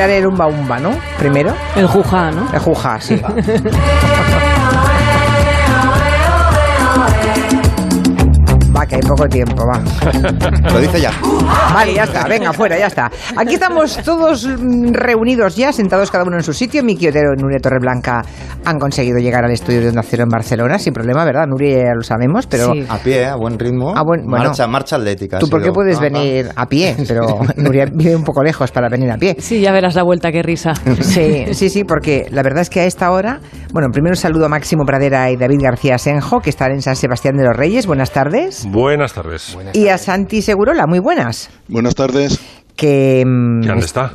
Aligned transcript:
bailar 0.00 0.18
el 0.18 0.26
umba 0.26 0.46
umba, 0.46 0.78
¿no? 0.78 0.90
Primero. 1.18 1.54
El 1.76 1.86
juja, 1.86 2.30
¿no? 2.30 2.48
El 2.52 2.58
juja, 2.58 3.00
sí. 3.00 3.20
que 8.90 8.96
hay 8.96 9.02
poco 9.02 9.28
tiempo, 9.28 9.64
va. 9.66 9.80
Lo 10.72 10.80
dice 10.80 11.00
ya. 11.00 11.12
Vale, 11.72 11.94
ya 11.94 12.04
está, 12.04 12.26
venga, 12.26 12.52
fuera, 12.52 12.76
ya 12.76 12.88
está. 12.88 13.10
Aquí 13.36 13.54
estamos 13.54 13.96
todos 14.02 14.46
reunidos 14.92 15.54
ya, 15.56 15.72
sentados 15.72 16.10
cada 16.10 16.24
uno 16.24 16.36
en 16.36 16.42
su 16.42 16.52
sitio. 16.52 16.82
Miki 16.82 17.08
Otero 17.08 17.30
y 17.36 17.40
Nuria 17.40 17.58
Torreblanca 17.60 18.22
han 18.64 18.78
conseguido 18.78 19.18
llegar 19.18 19.44
al 19.44 19.52
estudio 19.52 19.80
de 19.80 19.88
Onda 19.88 20.02
Cero 20.02 20.24
en 20.24 20.28
Barcelona 20.28 20.78
sin 20.78 20.92
problema, 20.92 21.24
¿verdad? 21.24 21.46
Nuria 21.46 21.78
ya 21.84 21.94
lo 21.94 22.02
sabemos, 22.02 22.46
pero... 22.46 22.72
Sí. 22.72 22.84
A 22.88 22.98
pie, 22.98 23.26
a 23.26 23.36
buen 23.36 23.58
ritmo. 23.58 23.92
Ah, 23.96 24.02
buen- 24.02 24.24
bueno. 24.26 24.46
marcha, 24.46 24.66
marcha 24.66 24.96
atlética. 24.96 25.38
Tú, 25.38 25.48
¿por 25.48 25.60
qué 25.60 25.66
sido. 25.66 25.74
puedes 25.74 25.98
Ah, 25.98 26.00
venir 26.00 26.48
a 26.56 26.66
pie? 26.66 26.96
Pero 27.08 27.40
Nuria 27.56 27.86
vive 27.92 28.16
un 28.16 28.24
poco 28.24 28.42
lejos 28.42 28.70
para 28.72 28.88
venir 28.88 29.10
a 29.10 29.16
pie. 29.16 29.36
Sí, 29.38 29.60
ya 29.60 29.72
verás 29.72 29.94
la 29.94 30.02
vuelta, 30.02 30.32
qué 30.32 30.42
risa. 30.42 30.72
Sí, 31.00 31.46
sí, 31.54 31.68
sí, 31.70 31.84
porque 31.84 32.26
la 32.30 32.42
verdad 32.42 32.62
es 32.62 32.70
que 32.70 32.80
a 32.80 32.84
esta 32.84 33.10
hora, 33.12 33.40
bueno, 33.72 33.88
primero 33.92 34.12
un 34.12 34.16
saludo 34.16 34.46
a 34.46 34.48
Máximo 34.48 34.84
Pradera 34.84 35.30
y 35.30 35.36
David 35.36 35.60
García 35.62 35.98
Senjo, 35.98 36.40
que 36.40 36.50
están 36.50 36.72
en 36.72 36.82
San 36.82 36.96
Sebastián 36.96 37.36
de 37.36 37.44
los 37.44 37.56
Reyes. 37.56 37.86
Buenas 37.86 38.10
tardes. 38.10 38.66
Buenas 38.68 39.12
tardes. 39.12 39.56
Y 39.74 39.88
a 39.88 39.98
Santi 39.98 40.42
Segurola, 40.42 40.86
muy 40.86 40.98
buenas. 40.98 41.50
Buenas 41.68 41.94
tardes. 41.94 42.40
Que 42.76 43.24
mm, 43.26 43.62
¿Y 43.62 43.66
dónde 43.66 43.84
está? 43.84 44.12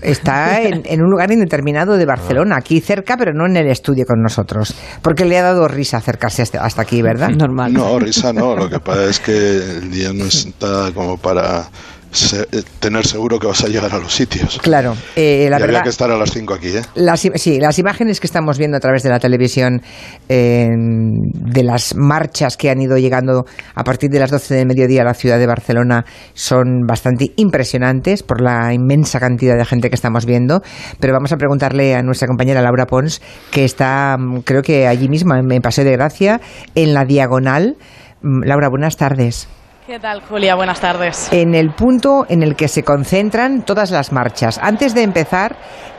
está 0.00 0.62
en, 0.62 0.82
en 0.84 1.02
un 1.02 1.10
lugar 1.10 1.30
indeterminado 1.32 1.96
de 1.96 2.06
Barcelona, 2.06 2.56
aquí 2.58 2.80
cerca, 2.80 3.16
pero 3.16 3.32
no 3.32 3.46
en 3.46 3.56
el 3.56 3.68
estudio 3.68 4.04
con 4.06 4.22
nosotros. 4.22 4.74
Porque 5.02 5.24
le 5.24 5.38
ha 5.38 5.42
dado 5.42 5.66
risa 5.66 5.96
acercarse 5.96 6.42
hasta, 6.42 6.64
hasta 6.64 6.82
aquí, 6.82 7.02
¿verdad? 7.02 7.30
Normal. 7.30 7.72
No, 7.72 7.98
risa 7.98 8.32
no. 8.32 8.54
Lo 8.54 8.68
que 8.68 8.78
pasa 8.78 9.06
es 9.06 9.18
que 9.18 9.32
el 9.32 9.90
día 9.90 10.12
no 10.12 10.24
está 10.24 10.92
como 10.94 11.16
para 11.16 11.66
se- 12.16 12.42
eh, 12.42 12.62
tener 12.80 13.06
seguro 13.06 13.38
que 13.38 13.46
vas 13.46 13.62
a 13.64 13.68
llegar 13.68 13.92
a 13.94 13.98
los 13.98 14.14
sitios. 14.14 14.58
Claro, 14.62 14.96
eh, 15.14 15.48
la 15.50 15.58
y 15.58 15.82
que 15.82 15.88
estar 15.88 16.10
a 16.10 16.16
las 16.16 16.30
5 16.32 16.54
aquí, 16.54 16.68
¿eh? 16.68 16.82
Las, 16.94 17.20
sí, 17.20 17.58
las 17.60 17.78
imágenes 17.78 18.20
que 18.20 18.26
estamos 18.26 18.58
viendo 18.58 18.76
a 18.76 18.80
través 18.80 19.02
de 19.02 19.10
la 19.10 19.18
televisión 19.18 19.82
eh, 20.28 20.68
de 20.70 21.62
las 21.62 21.94
marchas 21.96 22.56
que 22.56 22.70
han 22.70 22.80
ido 22.80 22.96
llegando 22.98 23.44
a 23.74 23.84
partir 23.84 24.10
de 24.10 24.18
las 24.18 24.30
12 24.30 24.54
del 24.54 24.66
mediodía 24.66 25.02
a 25.02 25.04
la 25.04 25.14
ciudad 25.14 25.38
de 25.38 25.46
Barcelona 25.46 26.04
son 26.34 26.86
bastante 26.86 27.32
impresionantes 27.36 28.22
por 28.22 28.40
la 28.40 28.72
inmensa 28.72 29.20
cantidad 29.20 29.56
de 29.56 29.64
gente 29.64 29.88
que 29.88 29.94
estamos 29.94 30.26
viendo. 30.26 30.62
Pero 31.00 31.12
vamos 31.12 31.32
a 31.32 31.36
preguntarle 31.36 31.94
a 31.94 32.02
nuestra 32.02 32.28
compañera 32.28 32.62
Laura 32.62 32.86
Pons, 32.86 33.20
que 33.50 33.64
está, 33.64 34.16
mm, 34.18 34.40
creo 34.40 34.62
que 34.62 34.86
allí 34.86 35.08
mismo, 35.08 35.34
en 35.34 35.50
en 35.50 35.62
Paseo 35.62 35.84
de 35.84 35.92
Gracia, 35.92 36.40
en 36.74 36.94
la 36.94 37.04
diagonal. 37.04 37.76
Mm, 38.22 38.44
Laura, 38.44 38.68
buenas 38.68 38.96
tardes. 38.96 39.48
¿Qué 39.86 40.00
tal, 40.00 40.20
Julia? 40.20 40.56
Buenas 40.56 40.80
tardes. 40.80 41.32
En 41.32 41.54
el 41.54 41.70
punto 41.70 42.26
en 42.28 42.42
el 42.42 42.56
que 42.56 42.66
se 42.66 42.82
concentran 42.82 43.62
todas 43.62 43.92
las 43.92 44.10
marchas. 44.10 44.58
Antes 44.60 44.96
de 44.96 45.04
empezar, 45.04 45.54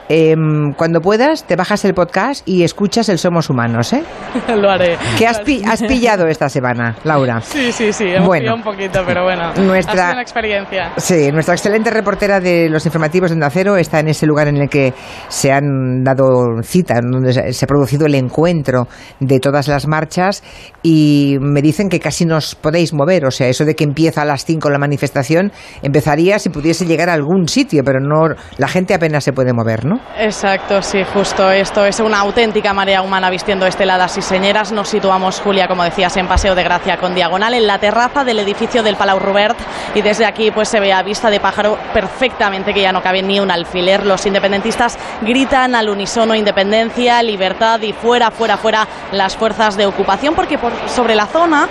em, 0.09 0.73
cuando 0.73 1.02
puedas, 1.02 1.44
te 1.45 1.55
bajas 1.55 1.83
el 1.86 1.94
podcast 1.94 2.47
y 2.47 2.63
escuchas 2.63 3.09
el 3.09 3.17
Somos 3.17 3.50
Humanos, 3.50 3.94
¿eh? 3.94 4.03
Lo 4.55 4.69
haré. 4.69 4.97
¿Qué 5.17 5.27
has, 5.27 5.39
pi- 5.39 5.64
has 5.66 5.81
pillado 5.88 6.27
esta 6.27 6.49
semana, 6.49 6.95
Laura? 7.03 7.41
Sí, 7.41 7.72
sí, 7.72 7.91
sí. 7.94 8.05
Hemos 8.09 8.27
Bueno. 8.27 8.55
un 8.55 8.64
poquito, 8.64 9.02
pero 9.05 9.23
bueno. 9.23 9.53
Nuestra- 9.55 9.94
Ha 9.94 9.97
sido 10.05 10.11
una 10.14 10.22
experiencia. 10.22 10.91
Sí, 10.97 11.31
nuestra 11.31 11.55
excelente 11.55 11.89
reportera 11.89 12.39
de 12.39 12.69
los 12.69 12.86
informativos 12.86 13.30
de 13.30 13.36
Onda 13.36 13.49
Cero 13.49 13.77
está 13.77 13.99
en 13.99 14.08
ese 14.09 14.25
lugar 14.25 14.47
en 14.47 14.58
el 14.58 14.69
que 14.69 14.94
se 15.27 15.52
han 15.52 16.03
dado 16.03 16.61
cita, 16.64 16.99
donde 17.02 17.33
se 17.33 17.53
se 17.53 17.66
ha 17.66 17.67
producido 17.67 18.05
el 18.05 18.16
encuentro 18.16 18.88
de 19.19 19.39
todas 19.39 19.67
las 19.67 19.88
marchas 19.88 20.44
y 20.83 21.38
me 21.42 21.61
dicen 21.61 21.89
que 21.89 21.99
casi 21.99 22.25
nos 22.25 22.55
podéis 22.55 22.94
mover, 22.94 23.25
o 23.25 23.31
sea, 23.31 23.47
eso 23.47 23.66
de 23.66 23.75
que 23.75 23.83
empieza 23.83 24.21
a 24.21 24.25
las 24.25 24.45
5 24.45 24.69
la 24.69 24.77
manifestación 24.77 25.52
empezaría 25.81 26.39
si 26.39 26.49
pudiese 26.49 26.86
llegar 26.86 27.09
a 27.09 27.14
algún 27.14 27.47
sitio, 27.47 27.83
pero 27.83 27.99
no 27.99 28.36
la 28.58 28.67
gente 28.67 28.94
apenas 28.94 29.23
se 29.23 29.33
puede 29.33 29.53
mover, 29.53 29.86
¿no? 29.86 29.96
Exacto, 30.17 30.81
sí, 30.81 31.03
justo 31.13 31.52
esto 31.52 31.85
es 31.85 31.99
una 31.99 32.19
auténtica 32.19 32.73
marea 32.73 33.02
humana 33.02 33.30
vistiendo 33.30 33.65
esteladas 33.65 34.17
y 34.17 34.21
señeras. 34.21 34.71
Nos 34.71 34.89
situamos, 34.89 35.39
Julia, 35.39 35.67
como 35.67 35.83
decías, 35.83 36.17
en 36.17 36.27
Paseo 36.27 36.55
de 36.55 36.63
Gracia 36.63 36.97
con 36.97 37.13
diagonal 37.13 37.53
en 37.53 37.67
la 37.67 37.77
terraza 37.77 38.23
del 38.23 38.39
edificio 38.39 38.83
del 38.83 38.95
Palau 38.95 39.19
Robert 39.19 39.57
y 39.95 40.02
desde 40.02 40.25
aquí 40.25 40.52
pues 40.52 40.69
se 40.69 40.80
ve 40.80 40.93
a 40.93 41.03
vista 41.03 41.30
de 41.30 41.39
pájaro 41.39 41.77
perfectamente 41.93 42.73
que 42.73 42.81
ya 42.81 42.91
no 42.91 43.02
cabe 43.02 43.21
ni 43.21 43.39
un 43.39 43.52
alfiler. 43.52 44.05
Los 44.05 44.25
independentistas 44.25 44.97
gritan 45.21 45.75
al 45.75 45.89
unísono 45.89 46.36
independencia, 46.36 47.21
libertad 47.23 47.80
y 47.81 47.93
fuera, 47.93 48.31
fuera, 48.31 48.57
fuera 48.57 48.87
las 49.11 49.36
fuerzas 49.36 49.77
de 49.77 49.86
ocupación 49.86 50.36
porque 50.36 50.57
por 50.57 50.71
sobre 50.87 51.15
la 51.15 51.25
zona 51.27 51.67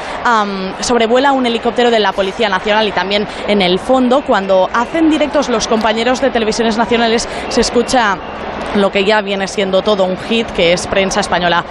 sobrevuela 0.81 1.32
un 1.32 1.47
helicóptero 1.47 1.91
de 1.91 1.98
la 1.98 2.12
Policía 2.12 2.48
Nacional 2.48 2.88
y 2.88 2.92
también 2.92 3.26
en 3.48 3.62
el 3.62 3.78
fondo 3.78 4.22
cuando 4.22 4.70
hacen 4.72 5.10
directos 5.10 5.48
los 5.48 5.69
compañeros 5.69 6.20
de 6.20 6.31
televisiones 6.31 6.76
nacionales 6.76 7.28
se 7.48 7.60
escucha 7.60 8.16
Trump. 8.19 8.56
Lo 8.75 8.91
que 8.91 9.04
ya 9.04 9.21
viene 9.21 9.47
siendo 9.49 9.82
todo 9.82 10.04
un 10.04 10.16
hit, 10.19 10.47
que 10.50 10.72
es 10.72 10.87
prensa 10.87 11.21
española 11.21 11.65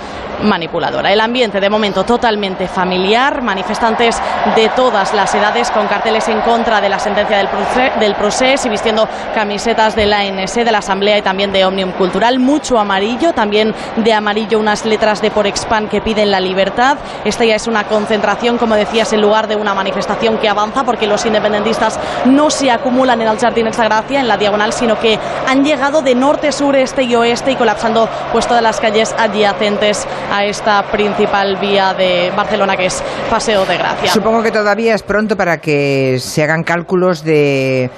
manipuladora. 0.44 1.14
El 1.14 1.22
ambiente 1.22 1.60
de 1.62 1.70
momento 1.70 2.04
totalmente 2.04 2.68
familiar, 2.68 3.42
manifestantes 3.42 4.18
de 4.56 4.68
todas 4.70 5.14
las 5.14 5.34
edades 5.34 5.72
con 5.72 5.88
carteles 5.88 6.28
en 6.28 6.42
contra 6.42 6.82
de 6.82 6.90
la 6.90 7.00
sentencia 7.00 7.38
del, 7.38 7.48
proce- 7.48 7.96
del 8.00 8.16
proceso 8.16 8.68
y 8.68 8.72
vistiendo 8.72 9.08
camisetas 9.34 9.96
de 9.96 10.06
la 10.06 10.20
ANS, 10.20 10.56
de 10.56 10.72
la 10.72 10.80
Asamblea 10.80 11.18
y 11.18 11.22
también 11.22 11.54
de 11.54 11.66
Omnium 11.66 11.92
Cultural, 11.94 12.40
mucho 12.40 12.78
amarillo, 12.78 13.32
también 13.34 13.74
de 13.96 14.14
amarillo 14.14 14.60
unas 14.60 14.86
letras 14.86 15.22
de 15.22 15.32
Por 15.32 15.48
Expan 15.48 15.88
que 15.88 16.02
piden 16.02 16.32
la 16.32 16.40
libertad. 16.42 16.98
Esta 17.24 17.46
ya 17.46 17.56
es 17.56 17.68
una 17.68 17.86
concentración, 17.86 18.58
como 18.58 18.76
decías, 18.76 19.14
en 19.14 19.22
lugar 19.22 19.48
de 19.48 19.56
una 19.56 19.74
manifestación 19.74 20.38
que 20.38 20.50
avanza 20.50 20.84
porque 20.84 21.08
los 21.08 21.26
independentistas 21.26 21.98
no 22.26 22.50
se 22.50 22.70
acumulan 22.72 23.22
en 23.22 23.30
el 23.30 23.40
Jardín 23.40 23.70
Gracia, 23.72 24.20
en 24.20 24.28
la 24.28 24.36
diagonal, 24.38 24.74
sino 24.74 25.00
que 25.00 25.18
han 25.48 25.64
llegado 25.64 26.02
de 26.02 26.14
norte, 26.14 26.52
sur, 26.52 26.76
este 26.86 27.04
y 27.04 27.16
oeste 27.16 27.52
y 27.52 27.56
colapsando 27.56 28.08
pues 28.32 28.48
todas 28.48 28.64
las 28.64 28.80
calles 28.80 29.14
adyacentes 29.18 30.08
a 30.32 30.46
esta 30.46 30.84
principal 30.84 31.58
vía 31.58 31.94
de 31.94 32.32
Barcelona 32.36 32.78
que 32.78 32.86
es 32.86 33.04
Paseo 33.30 33.66
de 33.66 33.78
Gracia. 33.78 34.12
Supongo 34.12 34.42
que 34.42 34.52
todavía 34.52 34.96
es 34.96 35.04
pronto 35.04 35.36
para 35.36 35.58
que 35.58 36.18
se 36.20 36.44
hagan 36.44 36.64
cálculos 36.64 37.24
de 37.24 37.90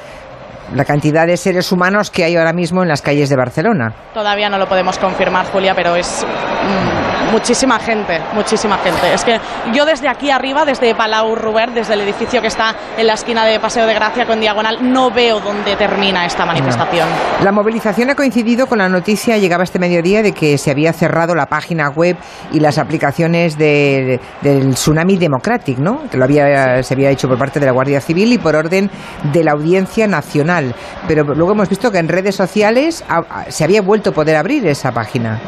la 0.73 0.85
cantidad 0.85 1.27
de 1.27 1.37
seres 1.37 1.71
humanos 1.71 2.11
que 2.11 2.23
hay 2.23 2.35
ahora 2.35 2.53
mismo 2.53 2.81
en 2.81 2.89
las 2.89 3.01
calles 3.01 3.29
de 3.29 3.35
Barcelona. 3.35 3.93
Todavía 4.13 4.49
no 4.49 4.57
lo 4.57 4.67
podemos 4.67 4.97
confirmar, 4.97 5.45
Julia, 5.47 5.73
pero 5.75 5.95
es 5.95 6.25
mm, 6.25 7.06
muchísima 7.31 7.79
gente, 7.79 8.19
muchísima 8.33 8.77
gente. 8.77 9.13
Es 9.13 9.23
que 9.23 9.39
yo 9.73 9.85
desde 9.85 10.07
aquí 10.07 10.29
arriba, 10.31 10.65
desde 10.65 10.93
Palau 10.95 11.35
Robert, 11.35 11.73
desde 11.73 11.93
el 11.93 12.01
edificio 12.01 12.41
que 12.41 12.47
está 12.47 12.73
en 12.97 13.07
la 13.07 13.13
esquina 13.13 13.45
de 13.45 13.59
Paseo 13.59 13.85
de 13.85 13.93
Gracia 13.93 14.25
con 14.25 14.39
diagonal, 14.39 14.77
no 14.81 15.11
veo 15.11 15.39
dónde 15.39 15.75
termina 15.75 16.25
esta 16.25 16.45
manifestación. 16.45 17.07
La 17.43 17.51
movilización 17.51 18.09
ha 18.09 18.15
coincidido 18.15 18.67
con 18.67 18.77
la 18.79 18.89
noticia, 18.89 19.37
llegaba 19.37 19.63
este 19.63 19.79
mediodía, 19.79 20.21
de 20.21 20.31
que 20.33 20.57
se 20.57 20.71
había 20.71 20.93
cerrado 20.93 21.35
la 21.35 21.45
página 21.47 21.89
web 21.89 22.15
y 22.51 22.59
las 22.59 22.77
aplicaciones 22.77 23.57
de- 23.57 24.19
del 24.41 24.73
Tsunami 24.75 25.17
Democratic, 25.17 25.77
¿no? 25.79 26.09
Que 26.09 26.17
lo 26.17 26.23
había, 26.25 26.81
se 26.83 26.93
había 26.93 27.09
hecho 27.09 27.27
por 27.27 27.37
parte 27.37 27.59
de 27.59 27.65
la 27.65 27.71
Guardia 27.71 28.01
Civil 28.01 28.31
y 28.33 28.37
por 28.37 28.55
orden 28.55 28.89
de 29.33 29.43
la 29.43 29.51
Audiencia 29.51 30.07
Nacional. 30.07 30.73
Pero 31.07 31.23
luego 31.23 31.51
hemos 31.51 31.69
visto 31.69 31.91
que 31.91 31.97
en 31.99 32.07
redes 32.07 32.35
sociales 32.35 33.03
se 33.49 33.63
había 33.63 33.81
vuelto 33.81 34.11
a 34.11 34.13
poder 34.13 34.35
abrir 34.35 34.65
esa 34.67 34.91
página. 34.91 35.39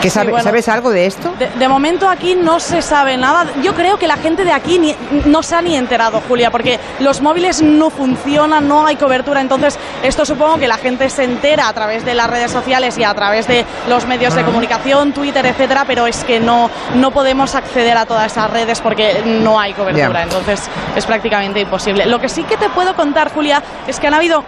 ¿Qué 0.00 0.10
Sí, 0.10 0.14
sabe- 0.14 0.30
bueno. 0.30 0.44
¿Sabes 0.44 0.68
algo 0.68 0.90
de 0.90 1.06
esto? 1.08 1.34
De, 1.38 1.48
de 1.50 1.68
momento 1.68 2.08
aquí 2.08 2.34
no 2.36 2.60
se 2.60 2.80
sabe 2.80 3.16
nada. 3.16 3.46
Yo 3.62 3.74
creo 3.74 3.98
que 3.98 4.06
la 4.06 4.16
gente 4.16 4.44
de 4.44 4.52
aquí 4.52 4.78
ni- 4.78 4.96
no 5.26 5.42
se 5.42 5.56
ha 5.56 5.62
ni 5.62 5.74
enterado, 5.74 6.22
Julia, 6.28 6.50
porque 6.50 6.78
los 7.00 7.20
móviles 7.20 7.60
no 7.60 7.90
funcionan, 7.90 8.68
no 8.68 8.86
hay 8.86 8.96
cobertura. 8.96 9.40
Entonces, 9.40 9.78
esto 10.02 10.24
supongo 10.24 10.58
que 10.58 10.68
la 10.68 10.76
gente 10.76 11.10
se 11.10 11.24
entera 11.24 11.68
a 11.68 11.72
través 11.72 12.04
de 12.04 12.14
las 12.14 12.28
redes 12.30 12.50
sociales 12.52 12.96
y 12.98 13.04
a 13.04 13.12
través 13.14 13.46
de 13.48 13.64
los 13.88 14.06
medios 14.06 14.34
de 14.34 14.44
comunicación, 14.44 15.12
Twitter, 15.12 15.44
etcétera, 15.44 15.84
pero 15.86 16.06
es 16.06 16.22
que 16.24 16.38
no, 16.40 16.70
no 16.94 17.10
podemos 17.10 17.54
acceder 17.54 17.96
a 17.96 18.06
todas 18.06 18.30
esas 18.30 18.50
redes 18.50 18.80
porque 18.80 19.22
no 19.24 19.58
hay 19.58 19.72
cobertura. 19.74 20.22
Entonces, 20.22 20.62
es 20.94 21.04
prácticamente 21.06 21.60
imposible. 21.60 22.06
Lo 22.06 22.20
que 22.20 22.28
sí 22.28 22.44
que 22.44 22.56
te 22.56 22.68
puedo 22.68 22.94
contar, 22.94 23.32
Julia, 23.32 23.62
es 23.86 23.98
que 23.98 24.06
han 24.06 24.14
habido 24.14 24.44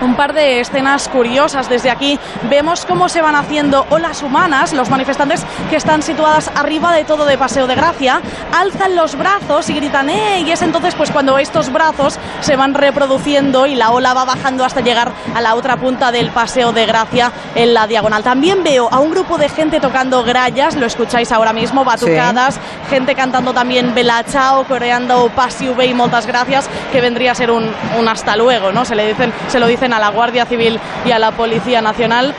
un 0.00 0.14
par 0.14 0.32
de 0.32 0.60
escenas 0.60 1.08
curiosas 1.08 1.68
desde 1.68 1.90
aquí. 1.90 2.18
Vemos 2.48 2.84
cómo 2.84 3.08
se 3.08 3.22
van 3.22 3.34
haciendo 3.34 3.86
olas 3.90 4.22
humanas, 4.22 4.72
los 4.72 4.90
manifestantes 4.90 5.44
que 5.70 5.76
están 5.76 6.02
situadas 6.02 6.50
arriba 6.54 6.92
de 6.92 7.04
todo 7.04 7.24
de 7.24 7.38
Paseo 7.38 7.66
de 7.66 7.74
Gracia, 7.74 8.20
alzan 8.52 8.96
los 8.96 9.16
brazos 9.16 9.68
y 9.70 9.74
gritan 9.74 10.10
¡eh! 10.10 10.40
Y 10.40 10.52
es 10.52 10.62
entonces 10.62 10.94
pues 10.94 11.10
cuando 11.10 11.38
estos 11.38 11.72
brazos 11.72 12.18
se 12.40 12.56
van 12.56 12.74
reproduciendo 12.74 13.66
y 13.66 13.74
la 13.74 13.90
ola 13.90 14.14
va 14.14 14.24
bajando 14.24 14.64
hasta 14.64 14.80
llegar 14.80 15.12
a 15.34 15.40
la 15.40 15.54
otra 15.54 15.76
punta 15.76 16.12
del 16.12 16.30
Paseo 16.30 16.72
de 16.72 16.86
Gracia 16.86 17.32
en 17.54 17.74
la 17.74 17.86
diagonal. 17.86 18.22
También 18.22 18.62
veo 18.62 18.88
a 18.90 18.98
un 18.98 19.10
grupo 19.10 19.38
de 19.38 19.48
gente 19.48 19.80
tocando 19.80 20.22
grallas, 20.24 20.76
lo 20.76 20.86
escucháis 20.86 21.32
ahora 21.32 21.52
mismo, 21.52 21.84
batucadas, 21.84 22.58
gente 22.90 23.14
cantando 23.14 23.52
también 23.52 23.94
Bella 23.94 24.24
Ciao, 24.26 24.64
coreando 24.64 25.30
Pasiu 25.34 25.80
y 25.82 25.94
moltas 25.94 26.26
gracias, 26.26 26.68
que 26.92 27.00
vendría 27.00 27.32
a 27.32 27.34
ser 27.34 27.50
un, 27.50 27.70
un 27.98 28.08
hasta 28.08 28.36
luego, 28.36 28.72
¿no? 28.72 28.84
Se 28.84 28.94
le 28.94 29.06
dicen, 29.08 29.32
se 29.48 29.58
lo 29.60 29.66
dicen 29.66 29.87
a 29.92 29.98
la 29.98 30.08
Guardia 30.08 30.46
Civil 30.46 30.78
y 31.04 31.10
a 31.10 31.18
la 31.18 31.32
Policía 31.32 31.80
Nacional. 31.82 32.34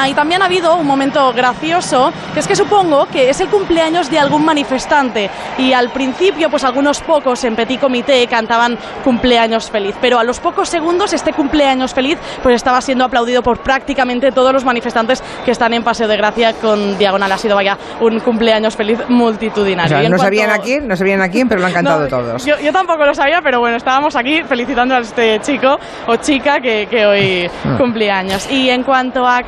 Ahí 0.00 0.14
también 0.14 0.40
ha 0.40 0.46
habido 0.46 0.76
un 0.76 0.86
momento 0.86 1.30
gracioso, 1.34 2.10
que 2.32 2.40
es 2.40 2.48
que 2.48 2.56
supongo 2.56 3.04
que 3.04 3.28
es 3.28 3.38
el 3.42 3.48
cumpleaños 3.48 4.10
de 4.10 4.18
algún 4.18 4.42
manifestante 4.46 5.28
y 5.58 5.74
al 5.74 5.90
principio 5.90 6.48
pues 6.48 6.64
algunos 6.64 7.02
pocos 7.02 7.44
en 7.44 7.54
Petit 7.54 7.78
Comité 7.78 8.26
cantaban 8.26 8.78
cumpleaños 9.04 9.70
feliz, 9.70 9.94
pero 10.00 10.18
a 10.18 10.24
los 10.24 10.40
pocos 10.40 10.70
segundos 10.70 11.12
este 11.12 11.34
cumpleaños 11.34 11.92
feliz 11.92 12.18
pues 12.42 12.54
estaba 12.54 12.80
siendo 12.80 13.04
aplaudido 13.04 13.42
por 13.42 13.58
prácticamente 13.58 14.32
todos 14.32 14.54
los 14.54 14.64
manifestantes 14.64 15.22
que 15.44 15.50
están 15.50 15.74
en 15.74 15.84
Paseo 15.84 16.08
de 16.08 16.16
Gracia 16.16 16.54
con 16.54 16.96
Diagonal. 16.96 17.30
Ha 17.32 17.36
sido 17.36 17.54
vaya 17.54 17.76
un 18.00 18.20
cumpleaños 18.20 18.76
feliz 18.76 19.00
multitudinario. 19.08 20.08
no 20.08 20.16
sabían 20.16 20.48
a 20.48 20.58
quién, 20.60 20.88
no 20.88 20.96
sabían 20.96 21.20
a 21.20 21.28
quién, 21.28 21.46
pero 21.46 21.60
lo 21.60 21.66
han 21.66 21.74
cantado 21.74 22.08
todos. 22.08 22.46
Yo, 22.46 22.72
tampoco 22.72 23.04
lo 23.04 23.12
sabía, 23.12 23.42
pero 23.42 23.60
bueno, 23.60 23.76
estábamos 23.76 24.16
aquí 24.16 24.42
felicitando 24.44 24.94
a 24.94 25.00
este 25.00 25.40
chico 25.40 25.78
o 26.06 26.16
chica 26.16 26.58
que, 26.60 27.06
hoy 27.06 27.50
ah. 27.66 27.76
cumpleaños. 27.76 28.50
Y 28.50 28.70
en 28.70 28.82
cuanto 28.82 29.26
a 29.26 29.42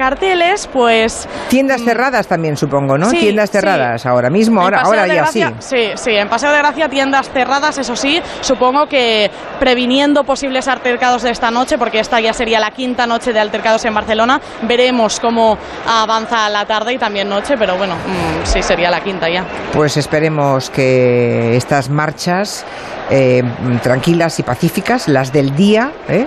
pues... 0.73 1.29
Tiendas 1.49 1.83
mm, 1.83 1.85
cerradas 1.85 2.27
también, 2.27 2.57
supongo, 2.57 2.99
¿no? 2.99 3.11
tiendas 3.11 3.51
cerradas 3.51 4.07
ahora 4.07 4.31
mismo, 4.31 4.61
ahora, 4.61 4.83
ahora 4.83 5.07
ya 5.07 5.27
sí. 5.27 5.43
Sí, 5.59 5.91
sí, 5.95 6.11
en 6.11 6.29
Paseo 6.29 6.51
de 6.53 6.59
Gracia 6.59 6.89
tiendas 6.89 7.31
cerradas, 7.31 7.79
eso 7.79 7.97
sí, 7.97 8.21
supongo 8.41 8.87
que 8.87 9.31
previniendo 9.59 10.25
posibles 10.25 10.69
altercados 10.69 11.23
de 11.23 11.31
esta 11.31 11.51
noche, 11.51 11.79
porque 11.79 12.01
esta 12.01 12.21
ya 12.21 12.33
sería 12.33 12.61
la 12.61 12.71
quinta 12.71 13.07
noche 13.07 13.33
de 13.33 13.41
altercados 13.41 13.85
en 13.85 13.95
Barcelona, 13.95 14.41
veremos 14.63 15.21
cómo 15.21 15.59
avanza 15.87 16.49
la 16.49 16.65
tarde 16.65 16.95
y 16.95 16.99
también 16.99 17.29
noche, 17.29 17.57
pero 17.59 17.77
bueno, 17.77 17.95
mm, 17.95 18.47
sí 18.47 18.63
sería 18.63 18.91
la 18.91 19.01
quinta 19.01 19.29
ya. 19.29 19.45
Pues 19.73 19.97
esperemos 19.97 20.71
que 20.71 21.57
estas 21.57 21.89
marchas 21.89 22.65
eh, 23.11 23.43
tranquilas 23.83 24.39
y 24.39 24.43
pacíficas, 24.43 25.09
las 25.09 25.33
del 25.33 25.55
día, 25.55 25.93
¿eh? 26.09 26.27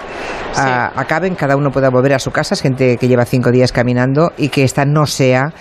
acaben, 0.55 1.35
cada 1.35 1.57
uno 1.57 1.71
pueda 1.71 1.89
volver 1.89 2.13
a 2.13 2.19
su 2.19 2.31
casa, 2.31 2.53
es 2.53 2.61
gente 2.61 2.97
que 2.97 3.07
lleva 3.07 3.25
cinco 3.25 3.51
días 3.51 3.71
caminando 3.71 4.31
y 4.37 4.49
que 4.49 4.63
esta 4.63 4.85
no 4.85 5.05
sea 5.05 5.53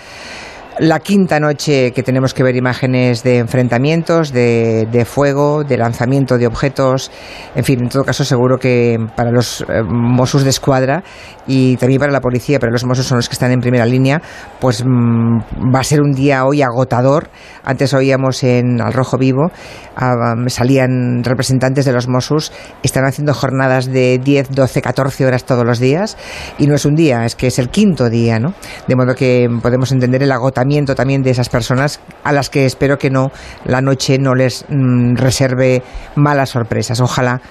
la 0.79 0.99
quinta 0.99 1.39
noche 1.39 1.91
que 1.91 2.03
tenemos 2.03 2.33
que 2.33 2.43
ver 2.43 2.55
imágenes 2.55 3.23
de 3.23 3.37
enfrentamientos, 3.37 4.33
de, 4.33 4.87
de, 4.91 5.05
fuego, 5.05 5.63
de 5.63 5.77
lanzamiento 5.77 6.37
de 6.37 6.47
objetos, 6.47 7.11
en 7.55 7.63
fin, 7.63 7.83
en 7.83 7.89
todo 7.89 8.03
caso 8.03 8.25
seguro 8.25 8.57
que 8.57 8.97
para 9.15 9.31
los 9.31 9.61
eh, 9.61 9.83
Mossos 9.83 10.43
de 10.43 10.49
Escuadra 10.49 11.03
y 11.47 11.77
también 11.77 11.99
para 11.99 12.11
la 12.11 12.19
policía, 12.19 12.59
pero 12.59 12.71
los 12.71 12.83
Mossos 12.83 13.05
son 13.05 13.17
los 13.17 13.29
que 13.29 13.33
están 13.33 13.51
en 13.51 13.61
primera 13.61 13.85
línea, 13.85 14.21
pues 14.59 14.83
mm, 14.83 15.73
va 15.73 15.79
a 15.79 15.83
ser 15.83 16.01
un 16.01 16.11
día 16.11 16.45
hoy 16.45 16.61
agotador. 16.61 17.29
Antes 17.63 17.93
oíamos 17.93 18.43
en 18.43 18.81
Al 18.81 18.91
Rojo 18.91 19.17
Vivo, 19.17 19.51
ah, 19.95 20.35
salían 20.47 21.23
representantes 21.23 21.85
de 21.85 21.91
los 21.91 22.07
Mossos, 22.07 22.51
están 22.83 23.05
haciendo 23.05 23.33
jornadas 23.33 23.85
de 23.85 24.19
10, 24.23 24.51
12, 24.51 24.81
14 24.81 25.25
horas 25.25 25.45
todos 25.45 25.65
los 25.65 25.79
días 25.79 26.17
y 26.57 26.67
no 26.67 26.75
es 26.75 26.85
un 26.85 26.95
día, 26.95 27.25
es 27.25 27.35
que 27.35 27.47
es 27.47 27.59
el 27.59 27.69
quinto 27.69 28.09
día, 28.09 28.39
¿no? 28.39 28.53
De 28.87 28.95
modo 28.95 29.15
que 29.15 29.47
podemos 29.61 29.91
entender 29.91 30.23
el 30.23 30.31
agotamiento 30.31 30.95
también 30.95 31.23
de 31.23 31.31
esas 31.31 31.49
personas 31.49 31.99
a 32.23 32.31
las 32.31 32.49
que 32.49 32.65
espero 32.65 32.97
que 32.97 33.09
no 33.09 33.31
la 33.65 33.81
noche 33.81 34.17
no 34.17 34.35
les 34.35 34.65
mm, 34.69 35.15
reserve 35.15 35.81
malas 36.15 36.49
sorpresas. 36.49 36.99
Ojalá 36.99 37.41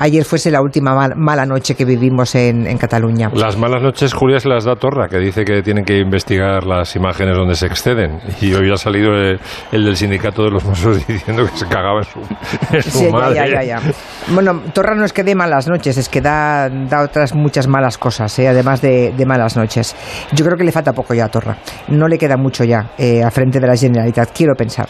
ayer 0.00 0.24
fuese 0.24 0.50
la 0.50 0.60
última 0.60 1.08
mala 1.14 1.46
noche 1.46 1.74
que 1.74 1.84
vivimos 1.84 2.34
en, 2.34 2.78
Cataluña. 2.78 3.30
Las 3.34 3.58
malas 3.58 3.82
noches, 3.82 4.14
Julia, 4.14 4.40
se 4.40 4.48
las 4.48 4.64
da 4.64 4.74
Torra, 4.74 5.06
que 5.08 5.18
dice 5.18 5.44
que 5.44 5.62
tienen 5.62 5.84
que 5.84 5.98
investigar 5.98 6.64
las 6.64 6.96
imágenes 6.96 7.36
donde 7.36 7.54
se 7.54 7.66
exceden. 7.66 8.18
Y 8.40 8.54
hoy 8.54 8.72
ha 8.72 8.76
salido 8.76 9.12
el, 9.12 9.38
del 9.70 9.96
sindicato 9.96 10.44
de 10.44 10.50
los 10.50 10.64
mozos 10.64 11.06
diciendo 11.06 11.44
que 11.44 11.56
se 11.56 11.66
cagaba 11.66 12.00
en 12.00 12.82
su, 12.82 12.98
sí, 12.98 13.08
Ya, 13.34 13.46
ya, 13.46 13.62
ya, 13.62 13.82
Bueno, 14.28 14.62
Torra 14.72 14.94
no 14.94 15.04
es 15.04 15.12
que 15.12 15.22
dé 15.22 15.34
malas 15.34 15.68
noches, 15.68 15.98
es 15.98 16.08
que 16.08 16.22
da, 16.22 16.70
da 16.70 17.02
otras 17.02 17.34
muchas 17.34 17.68
malas 17.68 17.98
cosas, 17.98 18.38
¿eh? 18.38 18.48
además 18.48 18.80
de, 18.80 19.12
malas 19.26 19.56
noches. 19.56 19.94
Yo 20.32 20.44
creo 20.44 20.56
que 20.56 20.64
le 20.64 20.72
falta 20.72 20.92
poco 20.94 21.12
ya 21.12 21.26
a 21.26 21.28
Torra. 21.28 21.58
No 21.88 22.08
le 22.08 22.16
queda 22.16 22.36
mucho 22.38 22.64
ya 22.64 22.92
eh, 22.96 23.22
a 23.22 23.30
frente 23.30 23.60
de 23.60 23.66
la 23.66 23.76
Generalitat, 23.76 24.30
quiero 24.34 24.54
pensar. 24.54 24.88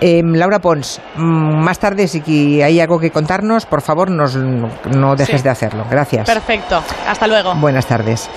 Em, 0.00 0.32
Laura 0.34 0.60
Pons, 0.60 1.00
mm, 1.16 1.62
más 1.62 1.78
tarde, 1.78 2.08
si 2.08 2.62
hay 2.62 2.80
algo 2.80 2.98
que 2.98 3.10
contarnos, 3.10 3.66
por 3.66 3.82
favor, 3.82 4.10
nos, 4.10 4.37
no 4.38 5.16
dejes 5.16 5.42
de 5.42 5.50
hacerlo. 5.50 5.84
Gracias. 5.90 6.26
Perfecto. 6.26 6.82
Hasta 7.06 7.26
luego. 7.26 7.54
Buenas 7.56 7.86
tardes. 7.86 8.28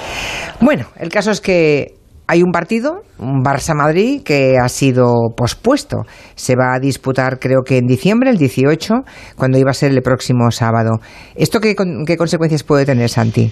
Bueno, 0.60 0.88
el 0.98 1.10
caso 1.10 1.32
es 1.32 1.42
que 1.42 1.96
hay 2.28 2.44
un 2.44 2.52
partido, 2.52 3.04
un 3.20 3.44
Barça-Madrid, 3.44 4.22
que 4.24 4.58
ha 4.58 4.70
sido 4.70 5.34
pospuesto. 5.36 6.04
Se 6.36 6.56
va 6.56 6.76
a 6.76 6.80
disputar, 6.80 7.40
creo 7.40 7.64
que 7.66 7.78
en 7.78 7.88
diciembre, 7.88 8.30
el 8.30 8.38
18, 8.38 9.04
cuando 9.36 9.58
iba 9.58 9.72
a 9.72 9.74
ser 9.74 9.92
el 9.92 10.02
próximo 10.02 10.50
sábado. 10.52 11.00
¿Esto 11.36 11.60
qué, 11.60 11.76
qué 12.06 12.18
consecuencias 12.18 12.64
puede 12.64 12.86
tener, 12.86 13.10
Santi? 13.10 13.52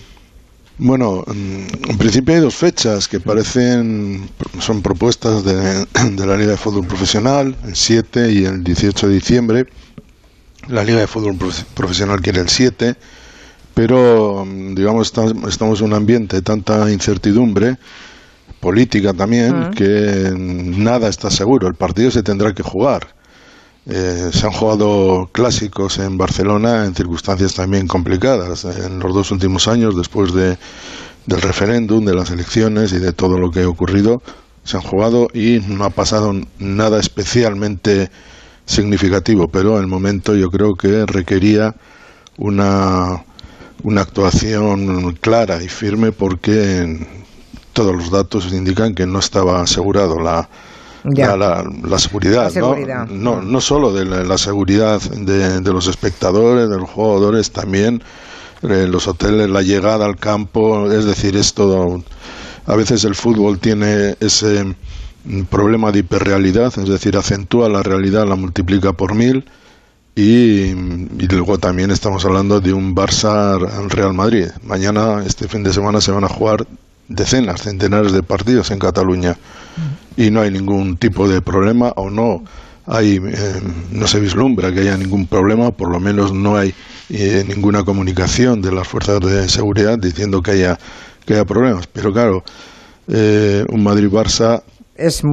Bueno, 0.81 1.25
en 1.28 1.98
principio 1.98 2.36
hay 2.36 2.40
dos 2.40 2.56
fechas 2.56 3.10
que 3.10 3.19
parecen, 3.19 4.30
son 4.60 4.81
propuestas 4.81 5.44
de, 5.44 5.86
la 6.25 6.38
Liga 6.38 6.52
de 6.52 6.57
Fútbol 6.57 6.88
Profesional, 6.88 7.54
el 7.66 7.75
7 7.75 8.31
y 8.31 8.45
el 8.45 8.63
18 8.63 9.07
de 9.10 9.13
diciembre. 9.13 9.66
La 10.69 10.83
Liga 10.83 11.00
de 11.00 11.07
Fútbol 11.07 11.36
Profesional 11.74 12.21
quiere 12.21 12.42
el 12.42 12.50
7, 12.50 12.95
pero 13.74 14.45
digamos 14.75 15.12
estamos 15.48 15.81
en 15.81 15.88
un 15.88 15.94
ambiente 15.95 16.36
de 16.36 16.42
tanta 16.44 16.92
incertidumbre 16.92 17.77
política 18.60 19.13
también 19.13 19.71
que 19.71 20.31
nada 20.36 21.07
está 21.07 21.31
seguro. 21.31 21.68
El 21.68 21.74
partido 21.74 22.12
se 22.12 22.21
tendrá 22.21 22.54
que 22.54 22.62
jugar. 22.62 23.16
Eh, 23.88 24.30
se 24.31 24.45
han 24.45 24.51
jugado 24.51 25.30
clásicos 25.31 25.98
en 25.98 26.19
Barcelona 26.19 26.86
en 26.86 26.94
circunstancias 26.94 27.56
también 27.56 27.88
complicadas. 27.88 28.63
En 28.66 29.00
los 29.00 29.12
dos 29.12 29.31
últimos 29.31 29.68
años, 29.68 29.98
después 29.98 30.33
de, 30.36 30.60
del 31.25 31.42
referéndum, 31.42 32.06
de 32.06 32.13
las 32.13 32.30
elecciones 32.30 32.94
y 32.94 33.00
de 33.00 33.12
todo 33.12 33.39
lo 33.39 33.50
que 33.50 33.63
ha 33.63 33.68
ocurrido, 33.68 34.21
se 34.63 34.77
han 34.77 34.83
jugado 34.83 35.30
y 35.33 35.62
no 35.68 35.86
ha 35.86 35.89
pasado 35.89 36.31
nada 36.60 37.00
especialmente 37.00 38.12
significativo, 38.69 39.48
pero 39.48 39.80
el 39.80 39.88
momento 39.88 40.36
yo 40.36 40.51
creo 40.51 40.75
que 40.75 41.06
requería 41.07 41.75
una, 42.38 43.24
una 43.81 44.01
actuación 44.01 45.18
clara 45.19 45.62
y 45.63 45.68
firme 45.68 46.12
porque 46.12 47.07
todos 47.74 47.95
los 47.95 48.12
datos 48.12 48.54
indican 48.54 48.94
que 48.94 49.07
no 49.07 49.19
estaba 49.19 49.62
asegurado 49.62 50.19
la, 50.19 50.48
la, 51.04 51.98
seguridad, 51.98 52.54
¿no? 53.10 53.42
¿no? 53.42 53.62
solo 53.62 53.92
de 53.92 54.06
la, 54.06 54.38
seguridad 54.38 55.01
de, 55.01 55.74
los 55.74 55.88
espectadores, 55.88 56.69
de 56.69 56.77
los 56.77 56.89
jugadores, 56.92 57.51
también 57.51 58.04
eh, 58.62 58.86
los 58.88 59.07
hoteles, 59.07 59.50
la 59.50 59.63
llegada 59.63 60.06
al 60.06 60.18
campo, 60.18 60.92
es 60.92 61.06
decir, 61.06 61.36
es 61.36 61.56
todo. 61.56 62.04
A 62.68 62.75
veces 62.75 63.04
el 63.04 63.16
fútbol 63.16 63.57
tiene 63.57 64.16
ese 64.19 64.75
problema 65.50 65.92
de 65.92 66.00
hiperrealidad, 66.00 66.74
es 66.77 66.89
decir, 66.89 67.18
acentúa 67.18 67.69
la 67.69 67.83
realidad, 67.83 68.27
la 68.27 68.36
multiplica 68.36 68.94
por 68.94 69.16
mil. 69.16 69.45
Y, 70.16 70.71
y, 70.71 71.27
luego 71.30 71.60
también 71.60 71.92
estamos 71.92 72.25
hablando 72.25 72.60
de 72.60 72.74
un 72.74 72.94
Barça 72.94 73.57
Real 73.88 74.14
Madrid. 74.14 74.47
Mañana, 74.64 75.23
este 75.26 75.47
fin 75.47 75.64
de 75.64 75.71
semana, 75.71 76.02
se 76.02 76.11
van 76.11 76.26
a 76.26 76.28
jugar 76.28 76.68
decenas, 77.09 77.61
centenares 77.61 78.11
de 78.11 78.23
partidos 78.23 78.71
en 78.71 78.80
Cataluña 78.80 79.38
y 80.16 80.30
no 80.31 80.42
hay 80.42 80.52
ningún 80.52 80.97
tipo 80.97 81.28
de 81.28 81.42
problema 81.42 81.92
o 81.95 82.09
no 82.09 82.44
hay 82.85 83.18
eh, 83.18 83.61
no 83.92 84.07
se 84.07 84.19
vislumbra 84.19 84.73
que 84.73 84.81
haya 84.81 84.97
ningún 84.97 85.28
problema, 85.28 85.71
por 85.71 85.90
lo 85.92 85.99
menos 85.99 86.33
no 86.33 86.57
hay 86.57 86.73
eh, 87.09 87.44
ninguna 87.47 87.83
comunicación 87.83 88.61
de 88.61 88.71
las 88.71 88.88
fuerzas 88.88 89.19
de 89.21 89.47
seguridad 89.47 89.97
diciendo 89.97 90.42
que 90.42 90.52
haya 90.52 90.80
que 91.26 91.33
haya 91.33 91.45
problemas. 91.45 91.88
Pero 91.88 92.11
claro, 92.11 92.44
eh, 93.07 93.64
un 93.69 93.83
Madrid-Barça 93.83 94.64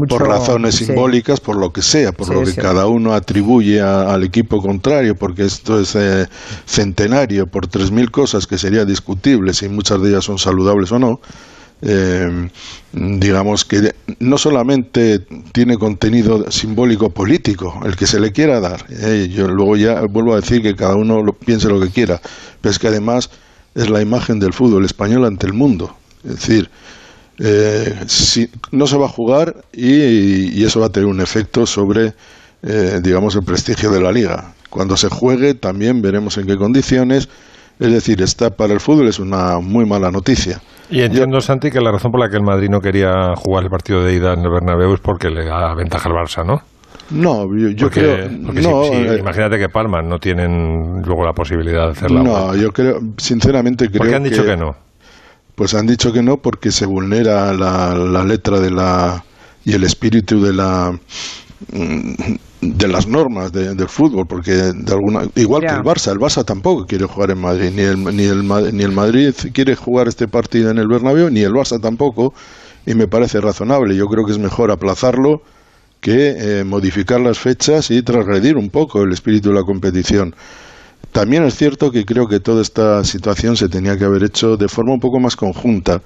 por 0.09 0.27
razones 0.27 0.77
simbólicas, 0.77 1.41
por 1.41 1.57
lo 1.57 1.73
que 1.73 1.83
sea, 1.83 2.13
por 2.13 2.33
lo 2.33 2.43
que 2.43 2.55
cada 2.55 2.87
uno 2.87 3.13
atribuye 3.13 3.81
al 3.81 4.25
equipo 4.25 4.61
contrario, 4.61 5.15
porque 5.15 5.45
esto 5.45 5.81
es 5.81 5.97
centenario, 6.65 7.47
por 7.47 7.67
tres 7.67 7.91
mil 7.91 8.11
cosas 8.11 8.47
que 8.47 8.59
sería 8.59 8.85
discutible 8.85 9.53
si 9.55 9.69
muchas 9.69 10.01
de 10.03 10.11
ellas 10.11 10.25
son 10.25 10.39
saludables 10.39 10.93
o 10.93 10.99
no. 10.99 11.21
Eh, 11.83 12.49
digamos 12.93 13.67
que 13.67 13.93
no 14.19 14.39
solamente 14.39 15.21
tiene 15.53 15.77
contenido 15.77 16.51
simbólico 16.51 17.11
político, 17.11 17.81
el 17.85 17.97
que 17.97 18.07
se 18.07 18.19
le 18.19 18.33
quiera 18.33 18.61
dar, 18.61 18.87
eh, 18.89 19.29
yo 19.31 19.47
luego 19.47 19.77
ya 19.77 20.01
vuelvo 20.11 20.33
a 20.33 20.37
decir 20.37 20.63
que 20.63 20.75
cada 20.75 20.97
uno 20.97 21.23
lo, 21.23 21.35
piense 21.35 21.69
lo 21.69 21.79
que 21.79 21.91
quiera, 21.91 22.21
pero 22.63 22.71
es 22.71 22.79
que 22.79 22.89
además 22.89 23.31
es 23.75 23.91
la 23.91 24.01
imagen 24.01 24.39
del 24.39 24.55
fútbol 24.55 24.87
español 24.87 25.27
ante 25.27 25.47
el 25.47 25.53
mundo. 25.53 25.95
Es 26.25 26.37
decir, 26.37 26.71
eh, 27.39 27.95
si, 28.07 28.51
no 28.71 28.87
se 28.87 28.97
va 28.97 29.07
a 29.07 29.11
jugar 29.11 29.57
y, 29.73 30.65
eso 30.65 30.81
va 30.81 30.87
a 30.87 30.91
tener 30.91 31.09
un 31.09 31.21
efecto 31.21 31.67
sobre, 31.67 32.15
eh, 32.63 33.01
digamos, 33.03 33.35
el 33.37 33.45
prestigio 33.45 33.91
de 33.91 34.01
la 34.01 34.13
liga. 34.13 34.53
Cuando 34.71 34.97
se 34.97 35.09
juegue 35.09 35.55
también 35.55 36.03
veremos 36.03 36.39
en 36.39 36.47
qué 36.47 36.57
condiciones. 36.57 37.29
Es 37.79 37.93
decir, 37.93 38.23
está 38.23 38.51
para 38.51 38.73
el 38.73 38.81
fútbol 38.81 39.09
es 39.09 39.19
una 39.19 39.59
muy 39.59 39.85
mala 39.85 40.11
noticia. 40.11 40.63
Y 40.91 41.03
entiendo, 41.03 41.41
Santi, 41.43 41.71
que 41.71 41.81
la 41.81 41.93
razón 41.93 42.11
por 42.11 42.21
la 42.21 42.31
que 42.31 42.37
el 42.37 42.43
Madrid 42.43 42.71
no 42.71 42.81
quería 42.81 43.35
jugar 43.37 43.65
el 43.65 43.71
partido 43.71 44.03
de 44.03 44.15
ida 44.15 44.33
en 44.33 44.41
el 44.41 44.51
Bernabéu 44.51 44.95
es 44.95 45.01
porque 45.01 45.29
le 45.29 45.45
da 45.45 45.75
ventaja 45.75 46.09
al 46.09 46.15
Barça, 46.15 46.45
¿no? 46.45 46.63
No, 47.11 47.55
yo, 47.55 47.91
creo. 47.91 48.29
no, 48.31 48.85
eh, 48.85 49.19
imagínate 49.21 49.59
que 49.59 49.69
Palma 49.69 50.03
no 50.03 50.19
tienen 50.19 51.03
luego 51.05 51.25
la 51.25 51.33
posibilidad 51.33 51.87
de 51.87 51.93
hacerla. 51.93 52.23
No, 52.23 52.57
yo 52.57 52.73
creo, 52.73 52.99
sinceramente 53.17 53.89
creo. 53.89 53.99
¿Por 53.99 54.09
qué 54.09 54.15
han 54.17 54.25
dicho 54.25 54.45
que, 54.45 54.57
no? 54.57 54.75
Pues 55.57 55.75
han 55.75 55.87
dicho 55.89 56.13
que 56.13 56.23
no 56.23 56.39
porque 56.39 56.73
se 56.73 56.87
vulnera 56.87 57.53
la, 57.55 57.95
la 57.97 58.25
letra 58.25 58.61
de 58.61 58.71
la 58.73 59.25
y 59.65 59.75
el 59.75 59.85
espíritu 59.85 60.43
de 60.43 60.55
la 60.55 60.99
mm, 61.73 62.15
de 62.63 62.89
las 62.89 63.07
normas 63.07 63.53
de- 63.53 63.75
del 63.75 63.89
fútbol 63.89 64.27
porque 64.27 64.53
de 64.53 64.93
alguna 64.93 65.29
igual 65.37 65.65
que 65.67 65.75
el 65.75 65.83
Barça 65.83 66.13
el 66.13 66.19
Barça 66.19 66.45
tampoco 66.45 66.87
quiere 66.87 67.07
jugar 67.07 67.31
en 67.33 67.41
Madrid 67.41 67.71
ni 67.75 67.83
el 67.83 68.05
ni 68.17 68.25
el 68.25 68.47
ni 68.77 68.85
el 68.85 68.93
Madrid 68.93 69.35
quiere 69.53 69.77
jugar 69.77 70.09
este 70.09 70.29
partido 70.29 70.71
en 70.71 70.79
el 70.79 70.89
Bernabéu 70.89 71.31
ni 71.31 71.41
el 71.43 71.53
Barça 71.53 71.81
tampoco 71.81 72.35
y 72.87 72.95
me 72.95 73.09
parece 73.09 73.41
razonable. 73.41 73.97
Yo 73.97 74.07
creo 74.07 74.25
que 74.25 74.33
es 74.33 74.39
mejor 74.39 74.71
aplazarlo 74.71 75.43
que 76.01 76.61
eh, 76.61 76.65
modificar 76.65 77.21
las 77.21 77.39
fechas 77.39 77.91
y 77.91 78.03
transgredir 78.03 78.57
un 78.57 78.71
poco 78.71 79.03
el 79.03 79.13
espíritu 79.13 79.51
de 79.51 79.57
la 79.57 79.65
competición 79.65 80.35
también 81.17 81.45
es 81.45 81.55
cierto 81.55 81.91
que 81.91 82.05
creo 82.05 82.29
que 82.29 82.41
toda 82.41 82.61
esta 82.61 83.03
situación 83.03 83.57
se 83.57 83.71
tenía 83.71 83.97
que 83.97 84.05
haber 84.05 84.23
hecho 84.23 84.59
de 84.59 84.69
forma 84.69 84.93
un 84.93 85.01
poco 85.01 85.19
más 85.19 85.35
conjunta, 85.35 86.03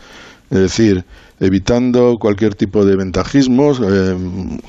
es 0.50 0.58
decir, 0.60 1.04
evitando 1.40 2.16
cualquier 2.16 2.54
tipo 2.54 2.84
de 2.84 2.94
ventajismos, 2.94 3.80
eh, 3.82 4.16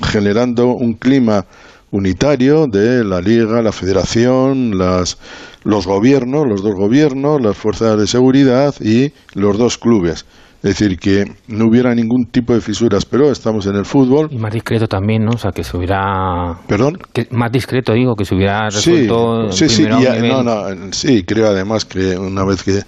generando 0.02 0.72
un 0.72 0.94
clima 0.94 1.46
unitario 1.92 2.66
de 2.66 3.04
la 3.04 3.20
liga, 3.20 3.62
la 3.62 3.70
federación, 3.70 4.76
las, 4.78 5.16
los 5.62 5.86
gobiernos, 5.86 6.48
los 6.48 6.60
dos 6.60 6.74
gobiernos, 6.74 7.40
las 7.40 7.56
fuerzas 7.56 7.96
de 7.96 8.08
seguridad 8.08 8.74
y 8.80 9.12
los 9.34 9.56
dos 9.58 9.78
clubes. 9.78 10.26
Es 10.62 10.78
decir, 10.78 10.96
que 10.96 11.24
no 11.48 11.66
hubiera 11.66 11.92
ningún 11.92 12.26
tipo 12.26 12.54
de 12.54 12.60
fisuras, 12.60 13.04
pero 13.04 13.32
estamos 13.32 13.66
en 13.66 13.74
el 13.74 13.84
fútbol. 13.84 14.28
Y 14.30 14.38
más 14.38 14.52
discreto 14.52 14.86
también, 14.86 15.24
¿no? 15.24 15.32
O 15.32 15.38
sea, 15.38 15.50
que 15.50 15.64
se 15.64 15.76
hubiera... 15.76 16.56
¿Perdón? 16.68 16.98
Que, 17.12 17.26
más 17.32 17.50
discreto, 17.50 17.92
digo, 17.94 18.14
que 18.14 18.24
se 18.24 18.36
hubiera 18.36 18.70
Sí, 18.70 18.76
resuelto 19.08 19.50
sí, 19.50 19.68
sí, 19.68 19.82
nivel- 19.86 20.28
no, 20.28 20.42
no, 20.44 20.92
sí, 20.92 21.24
creo 21.24 21.48
además 21.48 21.84
que 21.84 22.16
una 22.16 22.44
vez 22.44 22.62
que 22.62 22.80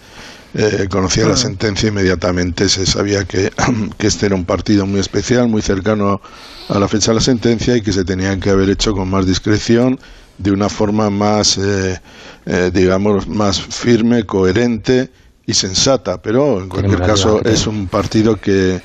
eh, 0.57 0.87
conocía 0.89 1.27
la 1.27 1.35
sentencia 1.35 1.89
inmediatamente 1.89 2.69
se 2.69 2.87
sabía 2.87 3.25
que, 3.25 3.51
que 3.99 4.07
este 4.07 4.27
era 4.27 4.37
un 4.37 4.45
partido 4.45 4.87
muy 4.87 5.01
especial, 5.01 5.49
muy 5.49 5.61
cercano 5.61 6.21
a 6.69 6.79
la 6.79 6.87
fecha 6.87 7.11
de 7.11 7.17
la 7.17 7.21
sentencia 7.23 7.77
y 7.77 7.83
que 7.83 7.93
se 7.93 8.05
tenía 8.05 8.39
que 8.39 8.51
haber 8.51 8.71
hecho 8.71 8.93
con 8.93 9.11
más 9.11 9.27
discreción, 9.27 9.99
de 10.39 10.53
una 10.53 10.69
forma 10.69 11.11
más, 11.11 11.59
eh, 11.59 11.99
eh, 12.47 12.71
digamos, 12.73 13.27
más 13.29 13.61
firme, 13.61 14.23
coherente 14.23 15.11
y 15.47 15.55
sensata. 15.55 16.21
Pero 16.23 16.61
en 16.61 16.69
cualquier 16.69 16.99
caso 17.07 17.41
es 17.45 17.67
un 17.67 17.87
partido 17.89 18.37
que 18.41 18.81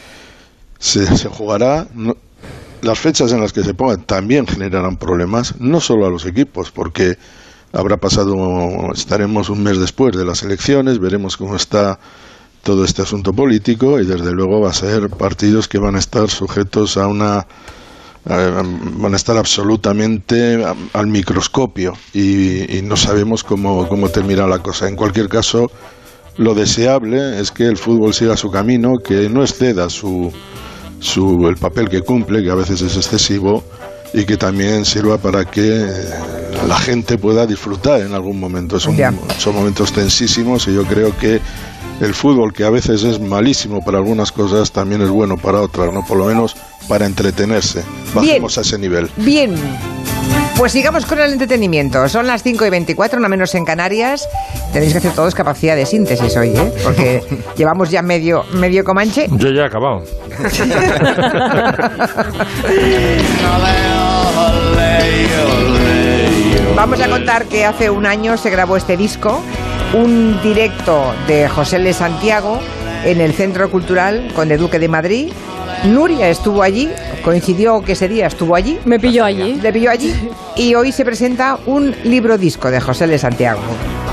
se, 0.78 1.06
se 1.18 1.30
jugará. 1.30 1.88
no- 1.94 2.16
las 2.82 2.98
fechas 2.98 3.34
en 3.34 3.42
las 3.42 3.52
que 3.52 3.62
se 3.64 3.74
pongan 3.74 4.04
también 4.04 4.48
generarán 4.48 4.96
problemas, 4.96 5.56
no 5.60 5.82
solo 5.82 6.06
a 6.06 6.10
los 6.10 6.26
equipos, 6.26 6.72
porque 6.72 7.18
habrá 7.74 7.98
pasado, 7.98 8.34
estaremos 8.94 9.50
un 9.50 9.62
mes 9.64 9.78
después 9.78 10.16
de 10.16 10.24
las 10.24 10.44
elecciones, 10.44 10.98
veremos 10.98 11.36
cómo 11.36 11.58
está 11.58 12.00
todo 12.64 12.86
este 12.86 13.02
asunto 13.02 13.34
político 13.34 14.00
y 14.00 14.06
desde 14.06 14.32
luego 14.32 14.62
va 14.62 14.70
a 14.70 14.74
ser 14.74 15.10
partidos 15.10 15.68
que 15.68 15.78
van 15.78 15.96
a 15.96 16.00
estar 16.00 16.30
sujetos 16.30 16.96
a 16.96 17.08
una 17.08 17.46
van 18.26 19.14
a 19.14 19.16
estar 19.16 19.38
absolutamente 19.38 20.64
al 20.94 21.08
microscopio 21.08 21.94
y, 22.14 22.78
y 22.78 22.82
no 22.82 22.96
sabemos 22.96 23.44
cómo, 23.44 23.88
cómo 23.88 24.10
termina 24.10 24.46
la 24.48 24.60
cosa. 24.60 24.88
En 24.88 24.96
cualquier 24.96 25.30
caso, 25.30 25.72
lo 26.40 26.56
deseable 26.56 27.38
es 27.42 27.52
que 27.52 27.66
el 27.66 27.76
fútbol 27.76 28.14
siga 28.14 28.38
su 28.38 28.50
camino, 28.50 28.94
que 29.04 29.30
no 29.30 29.42
exceda 29.42 29.90
su, 29.90 30.32
su, 31.02 31.46
el 31.50 31.58
papel 31.58 31.90
que 31.90 32.00
cumple, 32.00 32.42
que 32.42 32.50
a 32.50 32.56
veces 32.56 32.82
es 32.82 32.96
excesivo, 32.96 33.62
y 34.14 34.24
que 34.24 34.38
también 34.38 34.86
sirva 34.86 35.18
para 35.18 35.44
que 35.44 35.84
eh, 35.84 35.90
la 36.66 36.80
gente 36.80 37.18
pueda 37.18 37.46
disfrutar 37.46 38.00
en 38.00 38.14
algún 38.14 38.40
momento. 38.40 38.80
Son, 38.80 38.96
son 39.38 39.54
momentos 39.54 39.92
tensísimos 39.92 40.66
y 40.70 40.76
yo 40.76 40.86
creo 40.86 41.16
que 41.18 41.42
el 42.02 42.14
fútbol, 42.14 42.54
que 42.54 42.64
a 42.64 42.70
veces 42.70 43.04
es 43.04 43.20
malísimo 43.20 43.82
para 43.82 43.98
algunas 43.98 44.32
cosas, 44.32 44.72
también 44.72 45.02
es 45.02 45.10
bueno 45.10 45.38
para 45.38 45.62
otras, 45.62 45.94
¿no? 45.94 46.06
Por 46.06 46.18
lo 46.18 46.26
menos 46.26 46.56
para 46.88 47.06
entretenerse. 47.06 47.84
Bajemos 48.14 48.58
a 48.58 48.62
ese 48.62 48.78
nivel. 48.78 49.10
Bien. 49.18 49.56
Pues 50.58 50.74
sigamos 50.74 51.06
con 51.06 51.20
el 51.20 51.32
entretenimiento. 51.32 52.08
Son 52.10 52.28
las 52.28 52.44
5 52.44 52.66
y 52.66 52.70
24, 52.70 53.20
no 53.22 53.30
menos 53.30 53.56
en 53.56 53.64
Canarias. 53.64 54.28
Tenéis 54.74 54.92
que 54.92 54.98
hacer 54.98 55.14
todos 55.14 55.34
capacidad 55.34 55.76
de 55.76 55.86
síntesis 55.86 56.36
hoy, 56.36 56.50
¿eh? 56.50 56.74
Porque 56.84 57.24
llevamos 57.56 57.90
ya 57.90 58.02
medio, 58.02 58.44
medio 58.56 58.84
comanche. 58.84 59.28
Yo 59.32 59.52
ya 59.52 59.62
he 59.62 59.66
acabado. 59.66 60.04
Vamos 66.76 67.02
a 67.02 67.10
contar 67.10 67.46
que 67.46 67.66
hace 67.66 67.90
un 67.90 68.06
año 68.06 68.38
se 68.38 68.50
grabó 68.50 68.78
este 68.78 68.96
disco, 68.96 69.42
un 69.94 70.40
directo 70.44 71.14
de 71.28 71.48
José 71.48 71.78
L. 71.78 71.92
Santiago 71.94 72.60
en 73.04 73.22
el 73.22 73.34
Centro 73.34 73.70
Cultural 73.72 74.32
Conde 74.36 74.58
Duque 74.58 74.80
de 74.80 74.88
Madrid. 74.88 75.32
Nuria 75.86 76.30
estuvo 76.30 76.62
allí, 76.62 76.90
coincidió 77.24 77.82
que 77.82 77.94
ese 77.94 78.08
día 78.08 78.28
estuvo 78.28 78.56
allí, 78.56 78.78
Me 78.86 79.00
pilló 79.00 79.26
allí. 79.26 79.56
le 79.62 79.72
pilló 79.74 79.90
allí 79.92 80.14
y 80.56 80.76
hoy 80.76 80.92
se 80.92 81.04
presenta 81.06 81.58
un 81.66 81.94
libro 82.04 82.38
disco 82.38 82.70
de 82.72 82.80
José 82.80 83.06
L. 83.06 83.18
Santiago. 83.18 83.60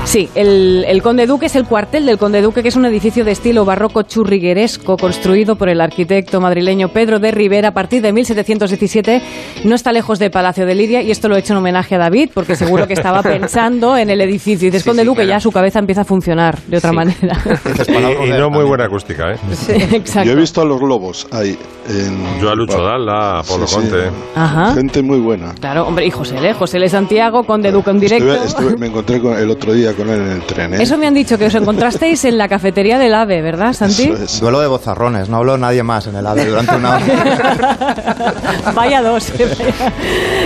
Sí, 0.05 0.29
el, 0.35 0.85
el 0.87 1.01
Conde 1.01 1.25
Duque 1.27 1.47
es 1.47 1.55
el 1.57 1.65
cuartel 1.65 2.05
del 2.05 2.17
Conde 2.17 2.41
Duque, 2.41 2.61
que 2.61 2.69
es 2.69 2.77
un 2.77 2.85
edificio 2.85 3.25
de 3.25 3.31
estilo 3.31 3.65
barroco 3.65 4.03
churrigueresco 4.03 4.95
construido 4.95 5.57
por 5.57 5.67
el 5.67 5.81
arquitecto 5.81 6.39
madrileño 6.39 6.87
Pedro 6.89 7.19
de 7.19 7.31
Rivera 7.31 7.69
a 7.69 7.71
partir 7.73 8.01
de 8.01 8.13
1717. 8.13 9.21
No 9.65 9.75
está 9.75 9.91
lejos 9.91 10.17
del 10.19 10.31
Palacio 10.31 10.65
de 10.65 10.75
Lidia 10.75 11.01
y 11.01 11.11
esto 11.11 11.27
lo 11.27 11.35
he 11.35 11.39
hecho 11.39 11.51
en 11.53 11.57
homenaje 11.59 11.95
a 11.95 11.97
David 11.97 12.29
porque 12.33 12.55
seguro 12.55 12.87
que 12.87 12.93
estaba 12.93 13.21
pensando 13.23 13.97
en 13.97 14.09
el 14.09 14.21
edificio. 14.21 14.67
Y 14.67 14.71
dices 14.71 14.83
Sí, 14.83 14.87
Conde 14.89 15.01
sí, 15.01 15.07
Duque, 15.07 15.23
claro. 15.23 15.29
ya 15.31 15.39
su 15.41 15.51
cabeza 15.51 15.79
empieza 15.79 16.01
a 16.01 16.05
funcionar 16.05 16.57
de 16.67 16.77
otra 16.77 16.93
manera. 16.93 17.37
Dices 17.65 17.89
Y, 17.89 17.91
y 17.91 18.29
de- 18.31 18.39
no 18.39 18.49
muy 18.49 18.63
buena 18.63 18.85
acústica, 18.85 19.33
¿eh? 19.33 19.37
Exacto. 19.91 20.23
Yo 20.25 20.31
he 20.31 20.39
visto 20.39 20.61
a 20.61 20.65
los 20.65 20.79
globos 20.79 21.27
ahí. 21.33 21.57
En, 21.89 22.39
Yo 22.41 22.49
a 22.49 22.55
Lucho 22.55 22.77
Dalla, 23.05 23.39
a 23.39 23.43
Pablo 23.43 23.67
Sí, 23.67 23.75
sí. 23.75 23.81
Conte. 23.81 24.09
Ajá. 24.35 24.73
Gente 24.73 25.01
muy 25.01 25.19
buena. 25.19 25.53
Claro, 25.59 25.87
hombre, 25.87 26.05
y 26.05 26.11
José 26.11 26.37
L. 26.37 26.53
José 26.53 26.77
L. 26.77 26.89
Santiago, 26.89 27.43
Conde 27.43 27.71
Duque 27.71 27.91
en 27.91 27.99
directo. 27.99 28.33
Estuve- 28.33 28.45
estuve- 28.47 28.77
me 28.77 28.87
encontré 28.87 29.19
con, 29.21 29.37
el 29.37 29.49
otro 29.49 29.73
día 29.73 29.93
con 29.93 30.09
él 30.09 30.21
en 30.21 30.31
el 30.31 30.41
tren. 30.41 30.73
¿eh? 30.73 30.77
Eso 30.83 30.97
me 30.97 31.07
han 31.07 31.13
dicho 31.13 31.37
que 31.37 31.45
os 31.45 31.55
encontrasteis 31.55 32.25
en 32.25 32.37
la 32.37 32.47
cafetería 32.47 32.97
del 32.97 33.13
AVE, 33.13 33.41
¿verdad, 33.41 33.73
Santi? 33.73 34.03
Eso 34.03 34.23
es. 34.23 34.39
Duelo 34.39 34.59
de 34.59 34.67
bozarrones, 34.67 35.29
no 35.29 35.37
habló 35.37 35.57
nadie 35.57 35.83
más 35.83 36.07
en 36.07 36.15
el 36.15 36.25
AVE 36.27 36.45
durante 36.45 36.75
una 36.75 36.95
hora. 36.95 38.33
Vaya 38.75 39.01
dos. 39.01 39.31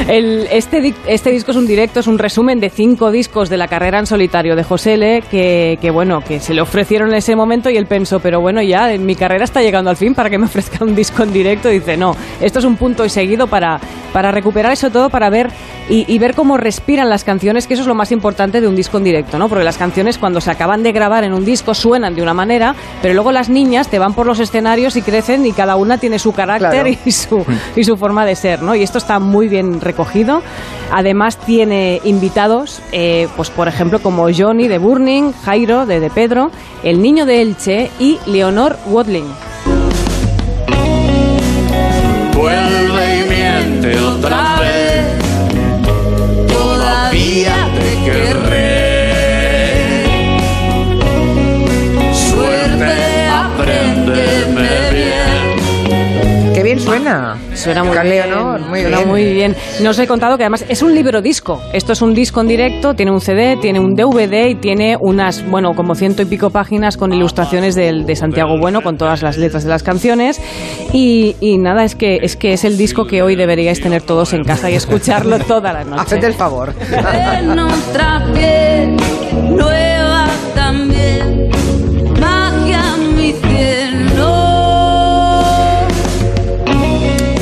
El- 0.07 0.47
este, 0.51 0.93
este 1.07 1.31
disco 1.31 1.51
es 1.51 1.57
un 1.57 1.67
directo, 1.67 1.99
es 1.99 2.07
un 2.07 2.17
resumen 2.17 2.59
de 2.59 2.69
cinco 2.69 3.11
discos 3.11 3.49
de 3.49 3.57
la 3.57 3.67
carrera 3.67 3.99
en 3.99 4.05
solitario 4.07 4.55
de 4.55 4.63
José 4.63 4.93
L. 4.95 5.23
Que, 5.29 5.77
que, 5.81 5.89
bueno, 5.91 6.21
que 6.21 6.39
se 6.39 6.53
le 6.53 6.61
ofrecieron 6.61 7.09
en 7.09 7.15
ese 7.15 7.35
momento 7.35 7.69
y 7.69 7.77
él 7.77 7.85
pensó, 7.85 8.19
pero 8.19 8.41
bueno, 8.41 8.61
ya 8.61 8.87
mi 8.97 9.15
carrera 9.15 9.43
está 9.43 9.61
llegando 9.61 9.89
al 9.89 9.97
fin 9.97 10.13
para 10.13 10.29
que 10.29 10.37
me 10.37 10.45
ofrezca 10.45 10.83
un 10.83 10.95
disco 10.95 11.23
en 11.23 11.33
directo. 11.33 11.69
Y 11.69 11.75
dice, 11.79 11.97
no, 11.97 12.15
esto 12.41 12.59
es 12.59 12.65
un 12.65 12.75
punto 12.77 13.05
y 13.05 13.09
seguido 13.09 13.47
para, 13.47 13.79
para 14.13 14.31
recuperar 14.31 14.71
eso 14.73 14.89
todo, 14.89 15.09
para 15.09 15.29
ver 15.29 15.49
y, 15.89 16.05
y 16.13 16.19
ver 16.19 16.35
cómo 16.35 16.57
respiran 16.57 17.09
las 17.09 17.23
canciones, 17.23 17.67
que 17.67 17.73
eso 17.73 17.81
es 17.83 17.87
lo 17.87 17.95
más 17.95 18.11
importante 18.11 18.61
de 18.61 18.67
un 18.67 18.75
disco 18.75 18.97
en 18.97 19.03
directo, 19.03 19.37
¿no? 19.37 19.49
Porque 19.49 19.63
las 19.63 19.77
canciones 19.77 20.17
cuando 20.17 20.41
se 20.41 20.51
acaban 20.51 20.83
de 20.83 20.91
grabar 20.91 21.23
en 21.23 21.33
un 21.33 21.45
disco 21.45 21.73
suenan 21.73 22.15
de 22.15 22.21
una 22.21 22.33
manera, 22.33 22.75
pero 23.01 23.13
luego 23.13 23.31
las 23.31 23.49
niñas 23.49 23.87
te 23.89 23.99
van 23.99 24.13
por 24.13 24.25
los 24.25 24.39
escenarios 24.39 24.95
y 24.95 25.01
crecen 25.01 25.45
y 25.45 25.51
cada 25.51 25.75
una 25.75 25.97
tiene 25.97 26.19
su 26.19 26.31
carácter 26.33 26.71
Claro. 26.83 26.89
y 27.05 27.11
su, 27.11 27.45
y 27.75 27.83
su 27.83 27.97
forma 27.97 28.25
de 28.25 28.35
ser, 28.35 28.61
¿no? 28.61 28.75
Y 28.75 28.83
esto 28.83 28.97
está 28.97 29.19
muy 29.19 29.47
bien 29.47 29.81
recogido. 29.81 30.41
Además 30.91 31.37
tiene 31.37 32.01
invitados, 32.03 32.81
eh, 32.91 33.27
pues 33.37 33.49
por 33.49 33.67
ejemplo 33.67 33.99
como 33.99 34.27
Johnny 34.35 34.67
de 34.67 34.77
Burning, 34.77 35.31
Jairo 35.45 35.85
de 35.85 35.99
De 35.99 36.09
Pedro, 36.09 36.51
el 36.83 37.01
niño 37.01 37.25
de 37.25 37.41
Elche 37.41 37.89
y 37.99 38.19
Leonor 38.25 38.77
Watling. 38.87 39.25
Vuelve 42.33 43.19
y 43.19 43.29
miente 43.29 43.99
otra 43.99 44.59
vez. 44.59 45.05
Todavía 46.47 47.69
te 47.75 48.11
querré. 48.11 48.60
Suena. 56.91 57.37
Suena 57.53 57.83
muy 57.83 57.97
bien. 57.97 58.29
Muy 58.69 58.81
suena 58.81 58.97
bien. 58.97 59.07
muy 59.07 59.33
bien. 59.33 59.55
No 59.81 59.91
os 59.91 59.99
he 59.99 60.07
contado 60.07 60.37
que 60.37 60.43
además 60.43 60.65
es 60.67 60.81
un 60.81 60.93
libro 60.93 61.21
disco. 61.21 61.61
Esto 61.73 61.93
es 61.93 62.01
un 62.01 62.13
disco 62.13 62.41
en 62.41 62.47
directo, 62.47 62.93
tiene 62.93 63.11
un 63.11 63.21
CD, 63.21 63.57
tiene 63.61 63.79
un 63.79 63.95
DVD 63.95 64.47
y 64.49 64.55
tiene 64.55 64.97
unas, 64.99 65.47
bueno, 65.49 65.73
como 65.73 65.95
ciento 65.95 66.21
y 66.21 66.25
pico 66.25 66.49
páginas 66.49 66.97
con 66.97 67.13
ilustraciones 67.13 67.75
del, 67.75 68.05
de 68.05 68.15
Santiago 68.15 68.57
Bueno, 68.59 68.81
con 68.81 68.97
todas 68.97 69.21
las 69.21 69.37
letras 69.37 69.63
de 69.63 69.69
las 69.69 69.83
canciones. 69.83 70.41
Y, 70.93 71.35
y 71.39 71.57
nada, 71.57 71.83
es 71.83 71.95
que, 71.95 72.19
es 72.21 72.35
que 72.35 72.53
es 72.53 72.65
el 72.65 72.77
disco 72.77 73.05
que 73.05 73.21
hoy 73.21 73.35
deberíais 73.35 73.81
tener 73.81 74.01
todos 74.01 74.33
en 74.33 74.43
casa 74.43 74.69
y 74.69 74.75
escucharlo 74.75 75.39
toda 75.39 75.73
la 75.73 75.83
noche. 75.85 76.01
Haced 76.01 76.23
el 76.23 76.33
favor. 76.33 76.73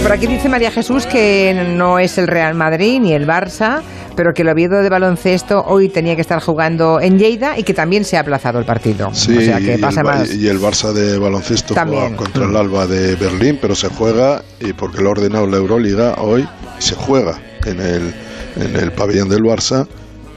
Por 0.09 0.17
aquí 0.17 0.25
dice 0.25 0.49
María 0.49 0.71
Jesús 0.71 1.05
que 1.05 1.53
no 1.77 1.99
es 1.99 2.17
el 2.17 2.25
Real 2.25 2.55
Madrid 2.55 2.99
ni 2.99 3.13
el 3.13 3.27
Barça, 3.27 3.81
pero 4.15 4.33
que 4.33 4.41
el 4.41 4.49
Oviedo 4.49 4.81
de 4.81 4.89
baloncesto 4.89 5.63
hoy 5.67 5.87
tenía 5.87 6.15
que 6.15 6.21
estar 6.21 6.39
jugando 6.41 6.99
en 6.99 7.19
Lleida 7.19 7.59
y 7.59 7.63
que 7.63 7.75
también 7.75 8.03
se 8.03 8.17
ha 8.17 8.21
aplazado 8.21 8.57
el 8.57 8.65
partido. 8.65 9.11
Sí, 9.13 9.37
o 9.37 9.41
sea 9.41 9.59
que 9.59 9.75
y, 9.75 9.77
pasa 9.77 9.99
el, 9.99 10.07
Ba- 10.07 10.15
más. 10.15 10.33
y 10.33 10.47
el 10.47 10.59
Barça 10.59 10.93
de 10.93 11.19
baloncesto 11.19 11.75
También. 11.75 12.15
contra 12.15 12.45
el 12.45 12.55
Alba 12.55 12.87
de 12.87 13.15
Berlín, 13.17 13.59
pero 13.61 13.75
se 13.75 13.87
juega, 13.89 14.41
y 14.59 14.73
porque 14.73 14.99
lo 15.03 15.09
ha 15.09 15.11
ordenado 15.11 15.45
la 15.45 15.57
Euroliga 15.57 16.15
hoy, 16.17 16.43
se 16.79 16.95
juega 16.95 17.39
en 17.67 17.79
el, 17.79 18.11
en 18.59 18.75
el 18.77 18.91
pabellón 18.91 19.29
del 19.29 19.43
Barça 19.43 19.85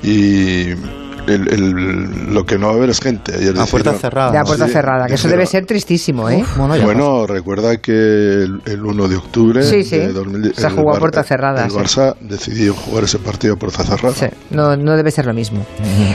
y 0.03 0.75
el- 1.27 1.49
el- 1.53 2.35
lo 2.35 2.45
que 2.45 2.59
no 2.59 2.67
va 2.69 2.73
a 2.75 2.77
haber 2.77 2.91
es 2.91 3.01
gente. 3.01 3.35
Ayer 3.35 3.55
A 3.59 3.67
puerta 3.67 3.93
cerrada. 3.95 4.31
De 4.33 4.39
la 4.39 4.45
puerta 4.45 4.67
Sí, 4.67 4.73
cerrada, 4.73 5.07
que 5.07 5.15
eso 5.15 5.29
debe 5.29 5.47
ser 5.47 5.67
tristísimo, 5.67 6.29
¿eh? 6.29 6.45
Bueno, 6.57 6.77
ya 6.77 6.85
Bueno, 6.85 7.27
recuerda 7.27 7.77
que 7.79 7.93
el, 7.93 8.61
el 8.67 8.85
1 8.85 9.09
de 9.09 9.17
octubre 9.17 9.63
Sí, 9.63 9.85
sí. 9.85 9.99
de 9.99 10.13
2000 10.13 10.55
Se 10.55 10.69
jugó 10.71 10.91
a 10.91 10.93
Bar- 10.93 11.01
puerta 11.01 11.23
cerrada, 11.23 11.65
El 11.65 11.71
sí. 11.71 11.77
Barça 11.77 12.15
decidió 12.21 12.75
jugar 12.75 13.05
ese 13.05 13.19
partido 13.19 13.55
a 13.55 13.57
puerta 13.57 13.85
cerrada. 13.85 14.15
Sí, 14.15 14.27
no, 14.51 14.77
no 14.77 14.97
debe 14.97 15.11
ser 15.11 15.27
lo 15.27 15.35
mismo. 15.35 15.65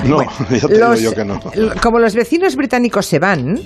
No, 0.05 0.19
ya 0.49 0.67
te 0.67 0.73
digo 0.75 0.87
Los- 0.89 1.01
yo 1.01 1.13
que 1.13 1.25
no. 1.25 1.39
Como 1.81 1.99
los 1.99 2.13
vecinos 2.15 2.55
británicos 2.55 3.05
se 3.05 3.19
van, 3.19 3.59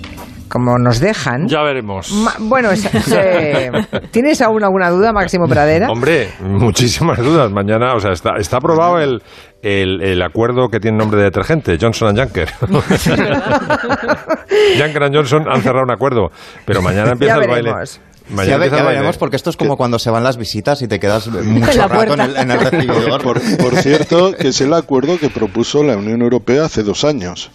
como 0.52 0.78
nos 0.78 1.00
dejan... 1.00 1.48
Ya 1.48 1.62
veremos. 1.62 2.12
ma- 2.12 2.34
bueno, 2.38 2.70
es- 2.70 2.82
se- 2.82 3.70
¿tienes 4.10 4.40
aún 4.42 4.62
alguna 4.62 4.90
duda, 4.90 5.12
Máximo 5.12 5.46
Pradera? 5.48 5.88
Hombre, 5.90 6.28
muchísimas 6.40 7.18
dudas. 7.18 7.50
Mañana, 7.50 7.94
o 7.94 8.00
sea, 8.00 8.12
está, 8.12 8.32
está 8.38 8.58
aprobado 8.58 8.98
el, 8.98 9.22
el, 9.62 10.02
el 10.02 10.22
acuerdo 10.22 10.68
que 10.68 10.78
tiene 10.78 10.98
nombre 10.98 11.18
de 11.18 11.24
detergente, 11.24 11.78
Johnson 11.80 12.08
and 12.08 12.18
Juncker. 12.20 12.48
Juncker 14.78 15.02
and 15.04 15.16
Johnson 15.16 15.44
han 15.48 15.62
cerrado 15.62 15.84
un 15.84 15.92
acuerdo, 15.92 16.30
pero 16.66 16.82
mañana 16.82 17.12
empieza 17.12 17.36
Ya 17.36 17.40
el 17.42 17.48
baile. 17.48 17.70
veremos. 17.70 18.00
Ya, 18.46 18.56
ve- 18.58 18.70
ya 18.70 18.82
veremos, 18.84 19.16
porque 19.18 19.36
esto 19.36 19.50
es 19.50 19.56
como 19.56 19.76
cuando 19.76 19.98
se 19.98 20.10
van 20.10 20.24
las 20.24 20.36
visitas 20.36 20.82
y 20.82 20.88
te 20.88 20.98
quedas 21.00 21.28
mucho 21.44 21.72
la 21.78 21.88
rato 21.88 22.14
en 22.14 22.20
el, 22.20 22.36
en 22.36 22.50
el 22.50 22.60
recibidor. 22.60 23.22
Por, 23.22 23.40
por 23.58 23.76
cierto, 23.76 24.32
que 24.32 24.48
es 24.48 24.60
el 24.60 24.72
acuerdo 24.74 25.18
que 25.18 25.28
propuso 25.30 25.82
la 25.82 25.96
Unión 25.96 26.22
Europea 26.22 26.64
hace 26.64 26.82
dos 26.82 27.04
años 27.04 27.50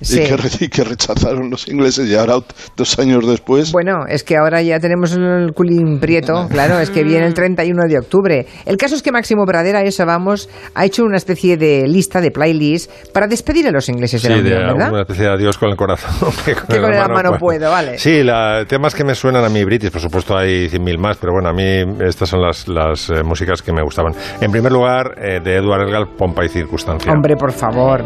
Sí. 0.00 0.20
y, 0.20 0.26
que, 0.26 0.36
re- 0.36 0.48
y 0.60 0.68
que 0.68 0.84
rechazaron 0.84 1.50
los 1.50 1.68
ingleses 1.68 2.08
y 2.08 2.14
ahora 2.14 2.36
dos 2.76 2.98
años 2.98 3.26
después. 3.28 3.70
Bueno, 3.72 4.06
es 4.08 4.24
que 4.24 4.36
ahora 4.36 4.62
ya 4.62 4.78
tenemos 4.80 5.12
el 5.12 5.52
culín 5.54 5.98
prieto, 6.00 6.46
claro, 6.50 6.78
es 6.78 6.88
que 6.90 7.02
viene 7.04 7.26
el 7.26 7.34
31 7.34 7.82
de 7.88 7.98
octubre. 7.98 8.46
El 8.64 8.76
caso 8.76 8.94
es 8.94 9.02
que 9.02 9.12
Máximo 9.12 9.44
Pradera, 9.44 9.82
eso 9.82 10.06
vamos, 10.06 10.48
ha 10.74 10.84
hecho 10.86 11.04
una 11.04 11.16
especie 11.18 11.56
de 11.58 11.86
lista, 11.86 12.20
de 12.20 12.30
playlist, 12.30 12.90
para 13.12 13.26
despedir 13.26 13.66
a 13.68 13.70
los 13.70 13.88
ingleses 13.88 14.22
de 14.22 14.28
Sí, 14.28 14.34
la 14.34 14.42
de 14.42 14.54
Unión, 14.56 14.76
¿verdad? 14.78 14.92
una 14.92 15.00
especie 15.02 15.24
de 15.24 15.30
adiós 15.34 15.58
con 15.58 15.70
el 15.70 15.76
corazón. 15.76 16.32
Que 16.44 16.54
con, 16.54 16.66
Que 16.66 16.80
con 16.80 16.90
la 16.94 17.08
mano 17.08 17.32
puedo, 17.38 17.70
vale. 17.70 17.98
Sí, 17.98 18.22
la, 18.22 18.64
temas 18.66 18.94
que 18.94 19.04
me 19.04 19.14
suenan 19.14 19.44
a 19.44 19.48
mí 19.50 19.62
british, 19.64 19.90
por 19.90 20.00
supuesto 20.00 20.17
hay 20.30 20.68
100.000 20.68 20.98
más, 20.98 21.16
pero 21.18 21.32
bueno, 21.32 21.48
a 21.48 21.52
mí 21.52 21.64
estas 22.04 22.28
son 22.28 22.40
las, 22.40 22.68
las 22.68 23.10
eh, 23.10 23.22
músicas 23.22 23.62
que 23.62 23.72
me 23.72 23.82
gustaban. 23.82 24.12
En 24.40 24.50
primer 24.50 24.72
lugar, 24.72 25.14
eh, 25.18 25.40
de 25.42 25.56
Edward 25.56 25.82
Elgar, 25.82 26.08
Pompa 26.16 26.44
y 26.44 26.48
Circunstancia. 26.48 27.12
Hombre, 27.12 27.36
por 27.36 27.52
favor. 27.52 28.02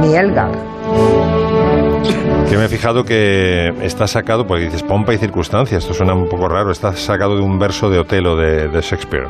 Ni 0.00 0.14
Elgar. 0.16 0.71
Que 2.52 2.58
me 2.58 2.66
he 2.66 2.68
fijado 2.68 3.02
que 3.02 3.72
está 3.80 4.06
sacado, 4.06 4.46
porque 4.46 4.64
dices 4.64 4.82
pompa 4.82 5.14
y 5.14 5.16
circunstancia, 5.16 5.78
esto 5.78 5.94
suena 5.94 6.12
un 6.12 6.28
poco 6.28 6.48
raro, 6.48 6.70
está 6.70 6.94
sacado 6.94 7.34
de 7.34 7.40
un 7.40 7.58
verso 7.58 7.88
de 7.88 7.98
Otelo 7.98 8.36
de, 8.36 8.68
Shakespeare, 8.82 9.26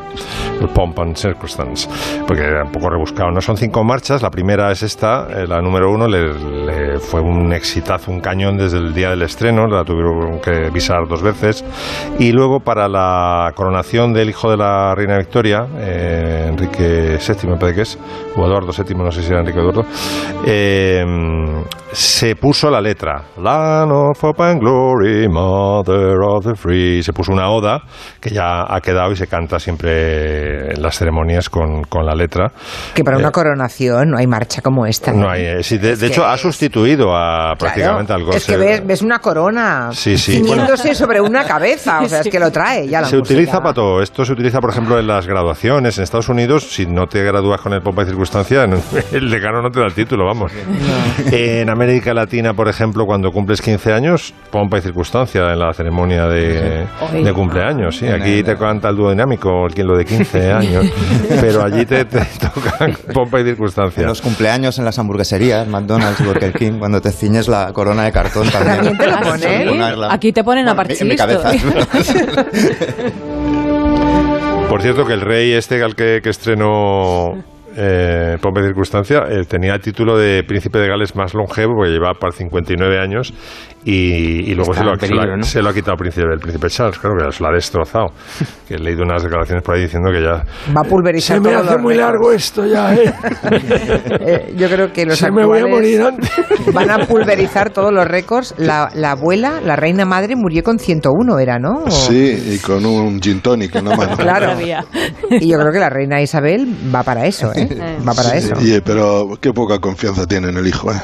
el 0.59 0.67
Pomp 0.67 0.99
and 0.99 1.15
Circumstance, 1.15 1.87
porque 2.27 2.43
era 2.43 2.65
un 2.65 2.71
poco 2.73 2.89
rebuscado. 2.89 3.31
No 3.31 3.39
son 3.39 3.55
cinco 3.55 3.81
marchas, 3.85 4.21
la 4.21 4.29
primera 4.29 4.73
es 4.73 4.83
esta, 4.83 5.29
eh, 5.29 5.47
la 5.47 5.61
número 5.61 5.89
uno, 5.89 6.05
le 6.05 6.99
fue 6.99 7.21
un 7.21 7.53
exitazo, 7.53 8.11
un 8.11 8.19
cañón 8.19 8.57
desde 8.57 8.79
el 8.79 8.93
día 8.93 9.11
del 9.11 9.21
estreno, 9.21 9.67
la 9.67 9.85
tuvieron 9.85 10.41
que 10.41 10.69
visar 10.69 11.07
dos 11.07 11.21
veces, 11.21 11.63
y 12.19 12.33
luego 12.33 12.59
para 12.59 12.89
la 12.89 13.53
coronación 13.55 14.11
del 14.11 14.31
hijo 14.31 14.51
de 14.51 14.57
la 14.57 14.95
reina 14.95 15.17
Victoria, 15.17 15.65
eh, 15.77 16.47
Enrique 16.49 17.17
VII, 17.25 17.51
me 17.51 17.55
parece 17.55 17.75
que 17.75 17.81
es, 17.83 17.99
o 18.35 18.45
Eduardo 18.45 18.73
VII, 18.77 18.97
no 18.97 19.11
sé 19.13 19.21
si 19.21 19.29
era 19.29 19.39
Enrique 19.39 19.59
Eduardo, 19.59 19.85
eh, 20.45 21.05
se 21.93 22.35
puso 22.35 22.71
la 22.71 22.81
letra, 22.81 23.12
Land 23.37 23.91
of 23.91 24.23
Hope 24.23 24.43
and 24.43 24.59
Glory, 24.59 25.27
Mother 25.27 26.17
of 26.21 26.45
the 26.45 26.55
Free, 26.55 27.01
se 27.03 27.13
puso 27.13 27.31
una 27.31 27.49
oda 27.49 27.81
que 28.19 28.29
ya 28.29 28.63
ha 28.67 28.79
quedado 28.81 29.11
y 29.11 29.15
se 29.15 29.27
canta 29.27 29.59
siempre 29.59 30.73
en 30.73 30.81
las 30.81 30.97
ceremonias 30.97 31.49
con, 31.49 31.83
con 31.83 32.05
la 32.05 32.13
letra. 32.15 32.51
Que 32.93 33.03
para 33.03 33.17
una 33.17 33.29
Eh, 33.29 33.31
coronación 33.31 34.09
no 34.11 34.17
hay 34.17 34.27
marcha 34.27 34.61
como 34.61 34.85
esta. 34.85 35.11
No 35.13 35.29
hay, 35.29 35.41
eh, 35.45 35.63
sí, 35.63 35.77
de, 35.77 35.95
de 35.95 36.07
hecho 36.07 36.25
ha 36.25 36.37
sustituido 36.37 37.15
a 37.15 37.55
prácticamente 37.57 38.13
Claro, 38.13 38.29
al 38.31 38.35
Es 38.37 38.45
que 38.45 38.57
ves, 38.57 38.85
ves 38.85 39.01
una 39.01 39.19
corona 39.19 39.89
Sí, 39.91 40.17
sí. 40.17 40.33
ciñéndose 40.37 40.93
sobre 40.95 41.19
una 41.21 41.43
cabeza, 41.45 42.01
o 42.01 42.07
sea, 42.09 42.21
es 42.21 42.29
que 42.29 42.39
lo 42.39 42.51
trae 42.51 42.87
ya 42.87 43.01
la 43.01 43.07
se 43.07 43.17
música. 43.17 43.33
utiliza 43.33 43.59
para 43.61 43.73
todo. 43.73 44.01
Esto 44.01 44.23
se 44.25 44.33
utiliza, 44.33 44.59
por 44.59 44.69
ejemplo, 44.71 44.99
en 44.99 45.07
las 45.07 45.27
graduaciones. 45.27 45.97
En 45.97 46.03
Estados 46.03 46.29
Unidos, 46.29 46.63
si 46.71 46.85
no 46.85 47.07
te 47.07 47.23
gradúas 47.23 47.61
con 47.61 47.73
el 47.73 47.81
pompa 47.81 48.03
y 48.03 48.05
circunstancia, 48.05 48.67
no- 48.67 48.77
el 49.11 49.29
decano 49.29 49.61
no 49.61 49.69
te 49.69 49.79
da 49.79 49.85
el 49.85 49.93
título, 49.93 50.25
vamos. 50.25 50.51
En 51.31 51.69
América 51.69 52.13
Latina, 52.13 52.53
por 52.53 52.67
ejemplo, 52.67 53.02
cuando 53.05 53.31
cumples 53.31 53.61
15 53.61 53.93
años, 53.93 54.33
pompa 54.51 54.77
y 54.77 54.81
circunstancia 54.81 55.51
en 55.51 55.59
la 55.59 55.73
ceremonia 55.73 56.27
de, 56.27 56.85
Sí. 57.11 57.23
de 57.23 57.33
cumpleaños. 57.33 57.97
¿sí? 57.97 58.07
Aquí 58.07 58.43
te 58.43 58.57
canta 58.57 58.89
el 58.89 58.95
dúo 58.95 59.09
dinámico, 59.11 59.67
el 59.67 59.87
lo 59.87 59.97
de 59.97 60.05
15 60.05 60.51
años, 60.53 60.85
pero 61.41 61.63
allí 61.63 61.85
te, 61.85 62.05
te 62.05 62.19
toca 62.39 62.77
pompa 63.13 63.39
y 63.39 63.41
En 63.41 63.47
circunstancia. 63.47 64.03
los 64.05 64.21
cumpleaños 64.21 64.77
en 64.79 64.85
las 64.85 64.97
hamburgueserías, 64.99 65.67
McDonald's, 65.67 66.23
Burger 66.25 66.53
King, 66.53 66.73
cuando 66.79 67.01
te 67.01 67.11
ciñes 67.11 67.47
la 67.47 67.71
corona 67.73 68.03
de 68.03 68.11
cartón 68.11 68.49
también. 68.49 68.75
También 68.77 68.97
te 68.97 69.07
la 69.07 69.15
¿Ah, 69.17 69.21
ponen. 69.21 70.03
Aquí 70.11 70.31
te 70.31 70.43
ponen 70.43 70.67
a 70.67 70.73
Bueno, 70.73 70.87
parchís 70.87 71.17
cabeza. 71.17 71.51
Por 74.69 74.81
cierto, 74.81 75.05
que 75.05 75.13
el 75.13 75.21
rey 75.21 75.51
este 75.53 75.83
al 75.83 75.95
que, 75.95 76.21
que 76.23 76.29
estrenó 76.29 77.35
eh, 77.75 78.37
y 78.41 78.63
Circunstancia 78.63 79.23
eh, 79.29 79.45
tenía 79.47 79.73
el 79.73 79.81
título 79.81 80.17
de 80.17 80.43
príncipe 80.43 80.79
de 80.79 80.87
Gales 80.87 81.15
más 81.15 81.33
longevo, 81.33 81.75
porque 81.75 81.91
lleva 81.91 82.13
para 82.13 82.31
59 82.31 82.99
años 82.99 83.33
y, 83.85 84.51
y 84.51 84.55
luego 84.55 84.71
Está 84.73 84.83
se 84.83 84.89
lo, 84.89 84.95
se 84.95 85.07
lo 85.07 85.15
ha- 85.15 85.19
peligro, 85.19 85.37
¿no? 85.37 85.43
se 85.43 85.61
lo 85.61 85.69
ha 85.69 85.73
quitado 85.73 85.91
el 85.93 85.97
príncipe, 85.99 86.25
el 86.33 86.39
príncipe 86.39 86.67
Charles, 86.69 86.97
claro 86.99 87.15
que 87.17 87.31
se 87.31 87.43
lo 87.43 87.49
ha 87.49 87.53
destrozado. 87.53 88.05
que 88.67 88.75
he 88.75 88.79
leído 88.79 89.03
unas 89.03 89.21
declaraciones 89.23 89.63
por 89.63 89.75
ahí 89.75 89.81
diciendo 89.83 90.09
que 90.11 90.21
ya... 90.21 90.43
Va 90.75 90.81
a 90.81 90.83
pulverizar 90.83 91.41
todos 91.41 91.65
los 91.65 91.81
récords. 91.81 92.35
esto 92.35 92.65
ya, 92.65 92.95
¿eh? 92.95 93.13
Eh, 94.25 94.53
yo 94.55 94.69
creo 94.69 94.91
que 94.93 95.05
los 95.05 95.17
Se 95.19 95.31
me 95.31 95.45
voy 95.45 95.59
a 95.59 95.67
morir 95.67 96.01
antes. 96.01 96.29
van 96.73 96.89
a 96.91 96.99
pulverizar 97.05 97.71
todos 97.71 97.91
los 97.91 98.07
récords. 98.07 98.53
La, 98.57 98.89
la 98.93 99.11
abuela, 99.11 99.59
la 99.61 99.75
reina 99.75 100.05
madre, 100.05 100.35
murió 100.35 100.63
con 100.63 100.79
101, 100.79 101.39
¿era, 101.39 101.59
no? 101.59 101.83
O- 101.85 101.91
Sí, 101.91 102.53
y 102.55 102.57
con 102.59 102.85
un 102.85 103.19
gin 103.21 103.41
tonic 103.41 103.75
en 103.75 103.85
la 103.85 103.95
mano. 103.97 104.15
Claro. 104.23 104.53
Y 105.29 105.47
yo 105.49 105.57
creo 105.59 105.71
que 105.71 105.79
la 105.79 105.89
reina 105.89 106.21
Isabel 106.21 106.67
va 106.93 107.03
para 107.03 107.25
eso, 107.25 107.51
¿eh? 107.53 107.67
Va 108.07 108.13
para 108.13 108.35
eso. 108.35 108.53
Y, 108.61 108.79
pero 108.81 109.27
qué 109.41 109.51
poca 109.51 109.79
confianza 109.79 110.25
tiene 110.25 110.49
en 110.49 110.57
el 110.57 110.67
hijo, 110.67 110.91
¿eh? 110.91 110.95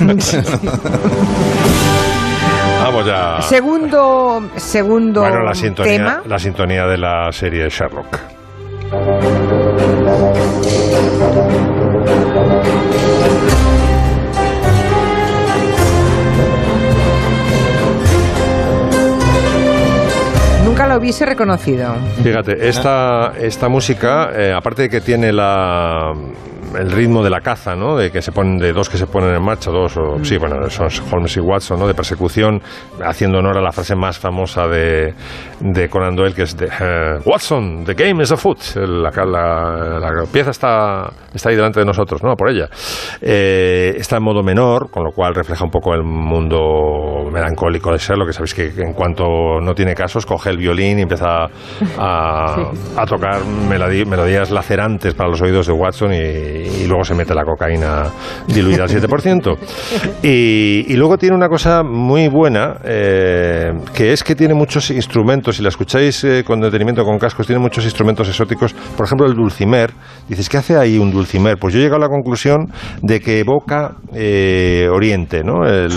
Vamos 2.84 3.06
ya. 3.06 3.40
Segundo, 3.42 4.42
segundo 4.56 5.20
Bueno, 5.20 5.42
la 5.42 5.54
sintonía, 5.54 5.92
tema. 5.92 6.22
la 6.26 6.38
sintonía 6.38 6.86
de 6.86 6.98
la 6.98 7.30
serie 7.32 7.68
Sherlock. 7.68 8.18
Nunca 20.64 20.88
lo 20.88 20.98
hubiese 20.98 21.24
reconocido. 21.24 21.94
Fíjate, 22.22 22.68
esta, 22.68 23.32
esta 23.40 23.68
música, 23.68 24.30
eh, 24.34 24.52
aparte 24.52 24.82
de 24.82 24.88
que 24.88 25.00
tiene 25.00 25.32
la, 25.32 26.12
el 26.78 26.90
ritmo 26.90 27.22
de 27.22 27.30
la 27.30 27.40
caza, 27.40 27.74
¿no? 27.74 27.96
De 27.96 28.10
que 28.10 28.22
se 28.22 28.32
ponen, 28.32 28.58
de 28.58 28.72
dos 28.72 28.88
que 28.88 28.96
se 28.96 29.06
ponen 29.06 29.34
en 29.34 29.42
marcha, 29.42 29.70
dos, 29.70 29.96
o, 29.96 30.22
sí, 30.24 30.36
bueno, 30.38 30.68
son 30.70 30.88
Holmes 31.12 31.36
y 31.36 31.40
Watson, 31.40 31.78
¿no? 31.78 31.86
De 31.86 31.94
persecución, 31.94 32.60
haciendo 33.04 33.38
honor 33.38 33.58
a 33.58 33.60
la 33.60 33.72
frase 33.72 33.94
más 33.94 34.18
famosa 34.18 34.66
de, 34.68 35.14
de 35.60 35.88
Conan 35.88 36.14
Doyle, 36.16 36.34
que 36.34 36.42
es 36.42 36.56
de 36.56 36.66
eh, 36.66 37.18
Watson, 37.24 37.84
the 37.84 37.94
game 37.94 38.22
is 38.22 38.32
afoot. 38.32 38.58
La, 38.76 39.10
la, 39.24 39.98
la 40.00 40.24
pieza 40.32 40.50
está, 40.50 41.10
está 41.32 41.48
ahí 41.50 41.56
delante 41.56 41.80
de 41.80 41.86
nosotros, 41.86 42.22
¿no? 42.22 42.30
A 42.32 42.36
Por 42.36 42.50
ella. 42.50 42.68
Eh, 43.20 43.94
está 43.96 44.16
en 44.16 44.22
modo 44.24 44.42
menor, 44.42 44.90
con 44.90 45.04
lo 45.04 45.10
cual 45.12 45.34
refleja 45.34 45.64
un 45.64 45.70
poco 45.70 45.94
el 45.94 46.02
mundo 46.02 47.28
melancólico 47.32 47.90
de 47.92 47.98
Sherlock, 47.98 48.28
que 48.28 48.32
sabéis 48.32 48.54
que 48.54 48.66
en 48.82 48.92
cuanto 48.92 49.24
no 49.60 49.74
tiene 49.74 49.94
casos, 49.94 50.26
coge 50.26 50.50
el 50.50 50.58
violín 50.58 50.98
y 50.98 51.02
empieza 51.02 51.46
a, 51.98 52.56
a 52.96 53.06
tocar 53.06 53.40
melodí- 53.68 54.06
melodías 54.06 54.50
lacerantes 54.50 55.14
para 55.14 55.30
los 55.30 55.40
oídos 55.42 55.66
de 55.66 55.72
Watson 55.72 56.12
y, 56.12 56.63
y 56.64 56.86
luego 56.86 57.04
se 57.04 57.14
mete 57.14 57.34
la 57.34 57.44
cocaína 57.44 58.04
diluida 58.46 58.84
al 58.84 58.90
7%. 58.90 59.56
Y, 60.22 60.86
y 60.88 60.96
luego 60.96 61.18
tiene 61.18 61.36
una 61.36 61.48
cosa 61.48 61.82
muy 61.82 62.28
buena, 62.28 62.78
eh, 62.84 63.72
que 63.94 64.12
es 64.12 64.24
que 64.24 64.34
tiene 64.34 64.54
muchos 64.54 64.90
instrumentos, 64.90 65.56
si 65.56 65.62
la 65.62 65.68
escucháis 65.68 66.24
eh, 66.24 66.44
con 66.44 66.60
detenimiento 66.60 67.04
con 67.04 67.18
cascos, 67.18 67.46
tiene 67.46 67.60
muchos 67.60 67.84
instrumentos 67.84 68.28
exóticos, 68.28 68.72
por 68.72 69.06
ejemplo 69.06 69.26
el 69.26 69.34
dulcimer. 69.34 69.92
Dices, 70.28 70.48
¿qué 70.48 70.56
hace 70.56 70.76
ahí 70.76 70.98
un 70.98 71.10
dulcimer? 71.10 71.56
Pues 71.58 71.74
yo 71.74 71.80
he 71.80 71.82
llegado 71.82 72.02
a 72.02 72.06
la 72.06 72.10
conclusión 72.10 72.70
de 73.02 73.20
que 73.20 73.40
evoca 73.40 73.96
eh, 74.14 74.88
Oriente, 74.90 75.42
¿no? 75.44 75.66
El, 75.66 75.92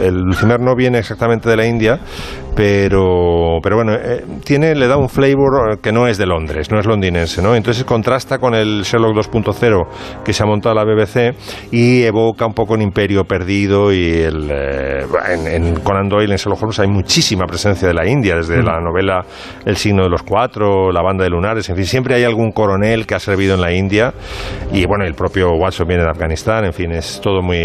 el 0.00 0.22
dulcimer 0.24 0.60
no 0.60 0.74
viene 0.74 0.98
exactamente 0.98 1.48
de 1.48 1.56
la 1.56 1.66
India, 1.66 2.00
pero, 2.56 3.58
pero 3.62 3.76
bueno, 3.76 3.92
eh, 3.94 4.24
tiene, 4.42 4.74
le 4.74 4.86
da 4.88 4.96
un 4.96 5.10
flavor 5.10 5.78
que 5.80 5.92
no 5.92 6.08
es 6.08 6.16
de 6.16 6.24
Londres, 6.24 6.70
no 6.72 6.80
es 6.80 6.86
londinense, 6.86 7.42
¿no? 7.42 7.54
Entonces 7.54 7.84
contrasta 7.84 8.38
con 8.38 8.54
el 8.54 8.82
Sherlock 8.82 9.14
2.0 9.14 9.85
que 10.24 10.32
se 10.32 10.42
ha 10.42 10.46
montado 10.46 10.74
la 10.74 10.84
BBC 10.84 11.34
y 11.72 12.02
evoca 12.02 12.46
un 12.46 12.54
poco 12.54 12.74
un 12.74 12.82
imperio 12.82 13.24
perdido 13.24 13.92
y 13.92 14.10
el, 14.12 14.50
eh, 14.50 15.06
en, 15.32 15.46
en 15.46 15.80
Conan 15.80 16.08
Doyle, 16.08 16.32
en 16.32 16.36
Sherlock 16.38 16.62
Holmes, 16.62 16.78
hay 16.80 16.88
muchísima 16.88 17.46
presencia 17.46 17.88
de 17.88 17.94
la 17.94 18.06
India, 18.06 18.36
desde 18.36 18.62
la 18.62 18.80
novela 18.80 19.24
El 19.64 19.76
signo 19.76 20.02
de 20.04 20.10
los 20.10 20.22
cuatro, 20.22 20.92
La 20.92 21.02
banda 21.02 21.24
de 21.24 21.30
lunares, 21.30 21.68
en 21.68 21.76
fin, 21.76 21.84
siempre 21.86 22.14
hay 22.14 22.24
algún 22.24 22.52
coronel 22.52 23.06
que 23.06 23.14
ha 23.14 23.20
servido 23.20 23.54
en 23.54 23.60
la 23.60 23.72
India 23.72 24.12
y 24.72 24.84
bueno, 24.86 25.04
el 25.04 25.14
propio 25.14 25.52
Watson 25.54 25.86
viene 25.86 26.02
de 26.04 26.10
Afganistán, 26.10 26.64
en 26.64 26.72
fin, 26.72 26.92
es 26.92 27.20
todo 27.20 27.42
muy... 27.42 27.56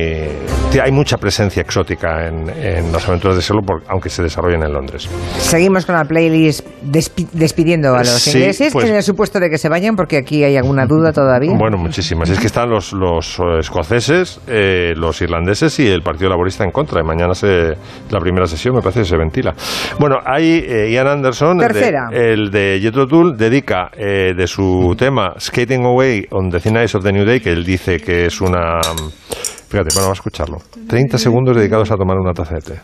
Hay 0.82 0.92
mucha 0.92 1.18
presencia 1.18 1.62
exótica 1.62 2.28
en, 2.28 2.50
en 2.50 2.92
las 2.94 3.08
aventuras 3.08 3.36
de 3.36 3.42
Sherlock, 3.44 3.84
aunque 3.90 4.10
se 4.10 4.24
desarrollen 4.24 4.64
en 4.64 4.74
Londres. 4.74 5.10
Seguimos 5.38 5.86
con 5.86 5.96
la 5.96 6.06
playlist 6.06 6.66
despi- 6.86 7.28
despidiendo 7.34 7.94
a 7.96 8.00
los 8.00 8.08
Sí, 8.10 8.38
ingleses, 8.38 8.72
pues- 8.74 8.88
en 8.90 8.96
el 8.96 9.04
supuesto 9.04 9.40
de 9.40 9.50
que 9.50 9.58
se 9.58 9.68
vayan, 9.70 9.96
porque 9.96 10.18
aquí 10.18 10.44
hay 10.44 10.56
alguna 10.58 10.86
duda 10.86 11.12
todavía. 11.12 11.54
Bueno, 11.58 11.78
muchísimas. 11.78 12.01
Es 12.34 12.40
que 12.40 12.48
están 12.48 12.70
los, 12.70 12.94
los 12.94 13.40
eh, 13.40 13.60
escoceses, 13.60 14.40
eh, 14.48 14.94
los 14.96 15.22
irlandeses 15.22 15.80
y 15.80 15.88
el 15.88 16.02
Partido 16.02 16.30
Laborista 16.30 16.64
en 16.64 16.72
contra. 16.72 17.02
Y 17.02 17.04
mañana 17.04 17.34
se, 17.34 17.76
la 18.10 18.20
primera 18.20 18.46
sesión 18.48 18.76
me 18.76 18.82
parece 18.82 19.02
que 19.02 19.06
se 19.06 19.18
ventila. 19.18 19.54
Bueno, 20.00 20.18
hay 20.26 20.64
eh, 20.68 20.92
Ian 20.92 21.08
Anderson, 21.08 21.62
el 21.62 21.68
de- 21.68 21.74
Tercera. 21.74 22.10
el 22.12 22.50
de 22.52 22.80
Jethro 22.82 23.08
Tull, 23.08 23.38
dedica 23.38 23.90
eh, 23.96 24.34
de 24.36 24.48
su 24.48 24.96
tema 24.98 25.34
Skating 25.40 25.86
Away 25.86 26.26
on 26.32 26.50
the 26.50 26.60
Thin 26.60 26.78
Ice 26.84 26.98
of 26.98 27.04
the 27.04 27.12
New 27.12 27.26
Day, 27.26 27.40
que 27.40 27.52
él 27.52 27.64
dice 27.64 28.00
que 28.00 28.26
es 28.26 28.42
una... 28.42 28.80
Fíjate, 28.82 29.90
bueno, 29.94 30.02
vamos 30.08 30.18
a 30.18 30.20
escucharlo. 30.20 30.58
30 30.88 31.18
segundos 31.18 31.56
dedicados 31.56 31.90
a 31.92 31.96
tomar 31.96 32.18
una 32.18 32.34
taza 32.34 32.56
de 32.56 32.62
té. 32.62 32.80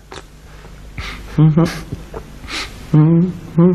Mm. 2.94 3.72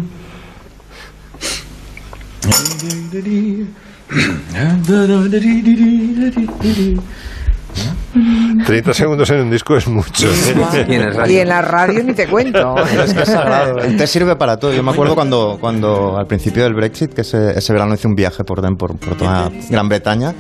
30 8.67 8.93
segundos 8.93 9.31
en 9.31 9.41
un 9.41 9.51
disco 9.51 9.77
es 9.77 9.89
mucho. 9.89 10.29
Y 11.27 11.37
en 11.37 11.49
la 11.49 11.63
radio 11.63 12.05
ni 12.05 12.13
te 12.13 12.27
cuento. 12.27 12.75
Es 13.05 13.15
que 13.15 13.23
es 13.23 13.29
sagrado. 13.29 13.79
El 13.79 13.97
té 13.97 14.07
sirve 14.07 14.37
para 14.37 14.59
todo. 14.59 14.73
Yo 14.73 14.83
me 14.83 14.91
acuerdo 14.91 15.15
cuando, 15.15 15.57
cuando 15.61 16.19
al 16.19 16.27
principio 16.27 16.65
del 16.65 16.75
Brexit, 16.75 17.15
que 17.15 17.23
ese, 17.23 17.57
ese 17.57 17.73
verano 17.73 17.95
hice 17.95 18.07
un 18.07 18.15
viaje 18.15 18.45
por, 18.45 18.61
por, 18.77 18.99
por 18.99 19.17
toda 19.17 19.51
Gran 19.71 19.89
Bretaña, 19.89 20.35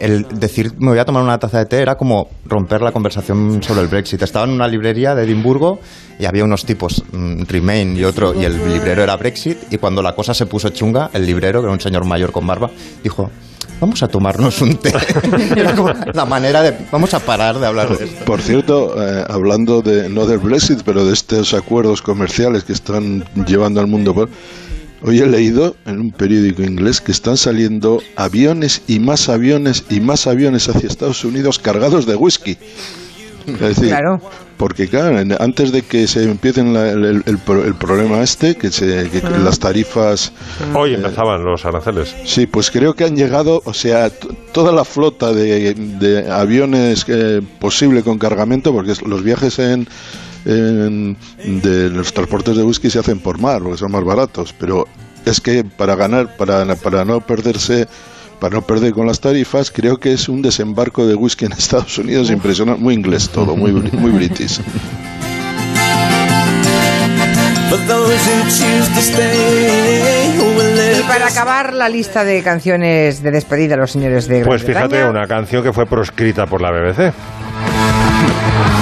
el 0.00 0.26
decir 0.38 0.72
me 0.78 0.88
voy 0.88 0.98
a 0.98 1.04
tomar 1.04 1.22
una 1.22 1.38
taza 1.38 1.58
de 1.58 1.66
té 1.66 1.80
era 1.80 1.96
como 1.96 2.28
romper 2.44 2.82
la 2.82 2.92
conversación 2.92 3.62
sobre 3.62 3.82
el 3.82 3.88
Brexit. 3.88 4.22
Estaba 4.22 4.44
en 4.46 4.52
una 4.52 4.68
librería 4.68 5.14
de 5.14 5.24
Edimburgo 5.24 5.80
y 6.18 6.24
había 6.24 6.44
unos 6.44 6.64
tipos, 6.64 7.02
mm, 7.12 7.42
Remain 7.48 7.96
y 7.96 8.04
otro, 8.04 8.34
y 8.34 8.44
el 8.44 8.56
librero 8.72 9.02
era 9.02 9.16
Brexit. 9.16 9.58
Y 9.70 9.78
cuando 9.78 10.02
la 10.02 10.14
cosa 10.14 10.34
se 10.34 10.46
puso 10.46 10.70
chunga, 10.70 11.10
el 11.12 11.26
librero, 11.26 11.60
que 11.60 11.66
era 11.66 11.72
un 11.72 11.80
señor 11.80 12.04
mayor 12.04 12.32
con 12.32 12.46
barba, 12.46 12.70
dijo. 13.02 13.30
Vamos 13.80 14.02
a 14.02 14.08
tomarnos 14.08 14.60
un 14.60 14.76
té. 14.76 14.92
Era 15.56 15.72
como 15.76 15.90
la 15.90 16.24
manera 16.24 16.62
de. 16.62 16.76
Vamos 16.90 17.14
a 17.14 17.20
parar 17.20 17.60
de 17.60 17.66
hablar 17.68 17.96
de 17.96 18.06
esto. 18.06 18.24
Por 18.24 18.40
cierto, 18.40 19.00
eh, 19.00 19.24
hablando 19.28 19.82
de 19.82 20.08
no 20.08 20.26
del 20.26 20.38
Brexit, 20.38 20.82
pero 20.84 21.04
de 21.04 21.12
estos 21.12 21.54
acuerdos 21.54 22.02
comerciales 22.02 22.64
que 22.64 22.72
están 22.72 23.24
llevando 23.46 23.78
al 23.80 23.86
mundo 23.86 24.14
por 24.14 24.28
Hoy 25.02 25.20
he 25.20 25.26
leído 25.26 25.76
en 25.86 26.00
un 26.00 26.10
periódico 26.10 26.62
inglés 26.62 27.00
que 27.00 27.12
están 27.12 27.36
saliendo 27.36 28.02
aviones 28.16 28.82
y 28.88 28.98
más 28.98 29.28
aviones 29.28 29.84
y 29.90 30.00
más 30.00 30.26
aviones 30.26 30.68
hacia 30.68 30.88
Estados 30.88 31.24
Unidos 31.24 31.58
cargados 31.58 32.04
de 32.06 32.16
whisky. 32.16 32.56
Es 33.46 33.60
decir, 33.60 33.88
Claro. 33.88 34.20
porque 34.58 34.88
claro, 34.88 35.16
antes 35.38 35.72
de 35.72 35.82
que 35.82 36.06
se 36.06 36.24
empiecen 36.24 36.74
la- 36.74 36.90
el, 36.90 37.04
el- 37.04 37.22
el 37.24 37.38
pro- 37.38 37.64
el 37.64 37.74
problema 37.76 38.20
este, 38.22 38.56
que, 38.56 38.70
se, 38.70 39.08
que- 39.10 39.22
que 39.22 39.38
las 39.38 39.58
tarifas 39.58 40.32
Hoy 40.74 40.94
empezaban 40.94 41.44
los 41.44 41.64
aranceles. 41.64 42.14
Sí, 42.26 42.46
pues 42.46 42.70
creo 42.70 42.92
que 42.94 43.04
han 43.04 43.16
llegado, 43.16 43.62
o 43.64 43.72
sea, 43.72 44.10
toda 44.52 44.72
la 44.72 44.84
flota 44.84 45.32
de, 45.32 45.72
de 45.74 46.30
aviones 46.30 47.04
eh, 47.08 47.40
posible 47.60 48.02
con 48.02 48.18
cargamento, 48.18 48.72
porque 48.72 48.92
los 49.06 49.22
viajes 49.22 49.58
en, 49.60 49.88
en- 50.48 51.16
de 51.62 51.90
los 51.90 52.12
transportes 52.12 52.56
de 52.56 52.62
whisky 52.64 52.90
se 52.90 52.98
hacen 52.98 53.20
por 53.20 53.38
mar, 53.38 53.62
porque 53.62 53.78
son 53.78 53.92
más 53.92 54.02
baratos, 54.04 54.54
pero 54.58 54.86
es 55.24 55.40
que 55.40 55.62
para 55.64 55.94
ganar, 55.94 56.36
para, 56.36 56.64
para 56.76 57.04
no 57.04 57.20
perderse, 57.20 57.86
para 58.40 58.56
no 58.56 58.62
perder 58.62 58.92
con 58.92 59.06
las 59.06 59.20
tarifas, 59.20 59.70
creo 59.70 59.98
que 59.98 60.12
es 60.12 60.28
un 60.28 60.42
desembarco 60.42 61.06
de 61.06 61.14
whisky 61.14 61.44
en 61.44 61.52
Estados 61.58 61.98
Unidos 61.98 62.30
impresionante, 62.30 62.82
muy 62.82 62.94
inglés 62.94 63.28
todo, 63.28 63.56
muy, 63.56 63.72
muy 63.72 64.10
british. 64.10 64.60
Y 70.98 71.02
para 71.06 71.26
acabar 71.26 71.72
la 71.74 71.88
lista 71.88 72.24
de 72.24 72.42
canciones 72.42 73.22
de 73.22 73.30
despedida 73.30 73.74
a 73.74 73.78
los 73.78 73.90
señores 73.92 74.26
de 74.28 74.38
Gran 74.38 74.48
Pues 74.48 74.62
fíjate, 74.62 74.88
Bretaña, 74.88 75.10
una 75.10 75.26
canción 75.26 75.62
que 75.62 75.72
fue 75.72 75.86
proscrita 75.86 76.46
por 76.46 76.60
la 76.62 76.70
BBC. 76.70 77.12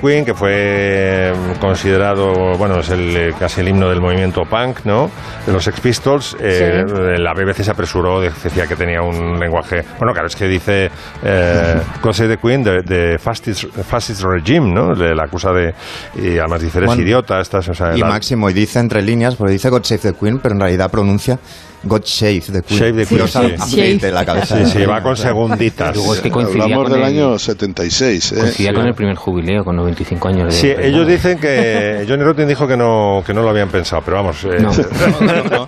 Queen, 0.00 0.24
que 0.24 0.34
fue 0.34 1.32
mm, 1.34 1.58
considerado, 1.60 2.56
bueno, 2.58 2.78
es 2.80 2.90
el, 2.90 3.16
eh, 3.16 3.34
casi 3.38 3.60
el 3.60 3.68
himno 3.68 3.88
del 3.88 4.00
movimiento 4.00 4.42
punk, 4.44 4.84
¿no? 4.84 5.10
De 5.46 5.52
los 5.52 5.64
Sex 5.64 5.80
Pistols. 5.80 6.36
eh, 6.40 6.84
La 7.18 7.32
BBC 7.34 7.62
se 7.64 7.70
apresuró, 7.70 8.20
decía 8.20 8.66
que 8.66 8.76
tenía 8.76 9.02
un 9.02 9.38
lenguaje. 9.38 9.82
Bueno, 9.98 10.12
claro, 10.12 10.28
es 10.28 10.36
que 10.36 10.46
dice 10.46 10.90
eh, 11.22 11.80
Save 12.12 12.36
the 12.36 12.40
Queen 12.40 12.62
de, 12.62 12.82
de 12.82 13.18
fascist, 13.18 13.64
fascist 13.82 14.22
regime, 14.22 14.72
¿no? 14.72 14.92
Le, 14.94 15.14
la 15.14 15.24
acusa 15.24 15.50
de. 15.52 15.74
Y 16.14 16.38
además 16.38 16.62
dice, 16.62 16.78
eres 16.78 16.88
Bueno, 16.88 17.02
idiota, 17.02 17.40
estás. 17.40 17.68
O 17.68 17.74
sea, 17.74 17.94
Y 17.96 18.00
la- 18.00 18.08
Máximo, 18.08 18.48
y 18.48 18.52
dice 18.52 18.78
entre 18.78 19.02
líneas, 19.02 19.34
porque 19.36 19.52
dice 19.52 19.68
God 19.68 19.82
Save 19.84 20.00
the 20.00 20.12
Queen, 20.14 20.38
pero 20.38 20.54
en 20.54 20.60
realidad 20.60 20.90
pronuncia 20.90 21.38
God 21.84 22.02
Shave 22.04 22.40
the 22.52 22.62
Queen. 22.62 22.78
Shave 22.80 22.92
the 22.92 23.06
Queen, 23.06 23.18
Dios 23.20 23.30
sí. 23.30 23.54
afeite 23.58 24.10
la 24.10 24.24
cabeza. 24.24 24.64
Sí, 24.64 24.72
sí, 24.78 24.84
va 24.86 25.02
con 25.02 25.16
segunditas. 25.16 25.94
Luego 25.94 26.14
es 26.14 26.20
que 26.20 26.30
coincidía 26.30 26.64
Hablamos 26.64 26.84
con 26.90 26.92
del 26.92 27.02
el- 27.02 27.06
año 27.08 27.38
76. 27.38 28.32
¿eh? 28.32 28.36
Coincidía 28.40 28.70
Sí. 28.70 28.74
con 28.76 28.86
el 28.86 28.94
primer 28.94 29.16
jubileo, 29.16 29.64
con 29.64 29.76
los 29.76 29.84
25 29.84 30.28
años 30.28 30.46
de... 30.54 30.60
Sí, 30.60 30.68
de- 30.68 30.88
ellos 30.88 31.06
dicen 31.06 31.38
que 31.38 32.04
Johnny 32.08 32.22
Rotten 32.24 32.48
dijo 32.48 32.66
que 32.66 32.76
no, 32.76 33.22
que 33.26 33.32
no 33.34 33.42
lo 33.42 33.50
habían 33.50 33.68
pensado, 33.68 34.02
pero 34.04 34.16
vamos. 34.16 34.42
eh, 34.44 34.58
No. 34.60 34.70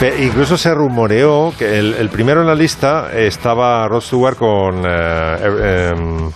Pe- 0.00 0.24
Incluso 0.24 0.56
se 0.56 0.74
rumoreó 0.74 1.52
que 1.58 1.78
el, 1.78 1.94
el 1.94 2.08
primero 2.08 2.40
en 2.40 2.46
la 2.46 2.54
lista 2.54 3.10
estaba 3.14 3.86
Rod 3.88 4.00
Stewart 4.02 4.36
con 4.36 4.84
eh, 4.84 5.36
eh, 5.40 5.92
em, 5.94 6.18
Con 6.18 6.32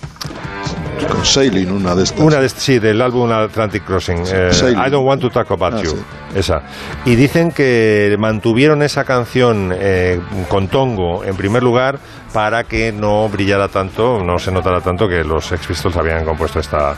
Sailing, 1.23 1.71
una 1.71 1.95
de 1.95 2.03
estas. 2.03 2.19
una 2.21 2.39
de, 2.39 2.49
sí 2.49 2.79
del 2.79 3.01
álbum 3.01 3.31
Atlantic 3.31 3.83
Crossing. 3.85 4.23
eh. 4.31 4.49
I 4.85 4.89
don't 4.89 5.05
want 5.05 5.21
to 5.21 5.29
talk 5.29 5.51
about 5.51 5.73
Ah, 5.75 5.81
you. 5.83 5.91
sí. 5.91 5.97
Esa. 6.35 6.61
Y 7.05 7.15
dicen 7.15 7.51
que 7.51 8.15
mantuvieron 8.19 8.81
esa 8.83 9.03
canción 9.05 9.73
eh, 9.73 10.19
con 10.49 10.67
Tongo 10.67 11.23
en 11.23 11.35
primer 11.35 11.63
lugar 11.63 11.99
para 12.33 12.63
que 12.63 12.91
no 12.91 13.27
brillara 13.29 13.67
tanto, 13.67 14.19
no 14.23 14.37
se 14.37 14.51
notara 14.51 14.81
tanto 14.81 15.07
que 15.07 15.23
los 15.23 15.45
Sex 15.45 15.65
Pistols 15.67 15.97
habían 15.97 16.25
compuesto 16.25 16.59
esta, 16.59 16.93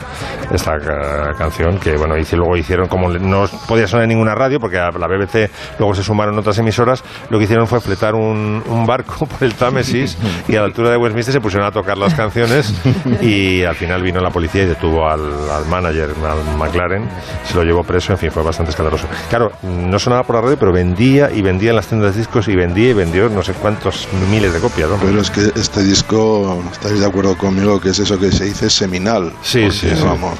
esta 0.52 0.78
ca- 0.80 1.34
canción 1.38 1.78
que 1.80 1.96
bueno, 1.98 2.16
y 2.18 2.26
luego 2.36 2.58
hicieron 2.58 2.88
como 2.88 3.10
no 3.10 3.46
podía 3.68 3.88
sonar 3.88 4.04
en 4.04 4.10
ninguna 4.10 4.36
radio 4.36 4.60
porque 4.60 4.78
a 4.78 4.90
la 4.92 5.08
BBC 5.08 5.50
luego 5.78 5.94
se 5.94 6.04
sumaron 6.04 6.38
otras 6.38 6.58
emisoras, 6.58 7.04
lo 7.30 7.38
que 7.38 7.44
hicieron 7.46 7.68
fue 7.68 7.80
fletar 7.80 8.16
un, 8.16 8.64
un 8.66 8.86
barco 8.86 9.26
por 9.26 9.44
el 9.44 9.54
Támesis 9.56 10.18
y 10.48 10.56
a 10.56 10.60
la 10.62 10.66
altura 10.66 10.90
de 10.92 10.98
Westminster 10.98 11.34
se 11.34 11.42
pusieron 11.42 11.68
a 11.68 11.72
tocar 11.72 11.98
las 11.98 12.14
canciones 12.16 12.74
y 13.22 13.64
al 13.64 13.76
final 13.76 14.02
vino 14.02 14.20
la 14.22 14.30
policía 14.32 14.64
y 14.64 14.68
detuvo 14.68 15.08
al, 15.08 15.22
al 15.52 15.66
manager, 15.68 16.10
al 16.26 16.58
McLaren, 16.58 17.08
se 17.44 17.56
lo 17.56 17.64
llevó 17.64 17.84
preso, 17.84 18.12
en 18.14 18.18
fin, 18.18 18.32
fue 18.32 18.44
bastante 18.44 18.72
escandaloso. 18.72 19.08
Claro, 19.30 19.52
no 19.64 19.98
sonaba 20.00 20.24
por 20.24 20.36
la 20.36 20.42
radio, 20.42 20.58
pero 20.60 20.72
vendía 20.74 21.30
y 21.32 21.42
vendía 21.42 21.70
en 21.72 21.76
las 21.76 21.88
tiendas 21.88 22.14
de 22.14 22.20
discos 22.20 22.48
y 22.48 22.56
vendía 22.56 22.90
y 22.90 22.94
vendió 22.94 23.30
no 23.30 23.42
sé 23.44 23.54
cuántos 23.54 24.08
miles 24.30 24.54
de 24.54 24.60
copias. 24.60 24.90
¿no? 24.90 24.98
Pero 24.98 25.12
es 25.38 25.54
que 25.54 25.60
este 25.60 25.84
disco, 25.84 26.62
estáis 26.72 27.00
de 27.00 27.06
acuerdo 27.06 27.38
conmigo 27.38 27.80
que 27.80 27.90
es 27.90 28.00
eso 28.00 28.18
que 28.18 28.32
se 28.32 28.46
dice 28.46 28.70
seminal. 28.70 29.34
Sí, 29.42 29.64
Porque, 29.64 29.78
sí, 29.78 29.90
sí. 29.96 30.04
Vamos, 30.04 30.38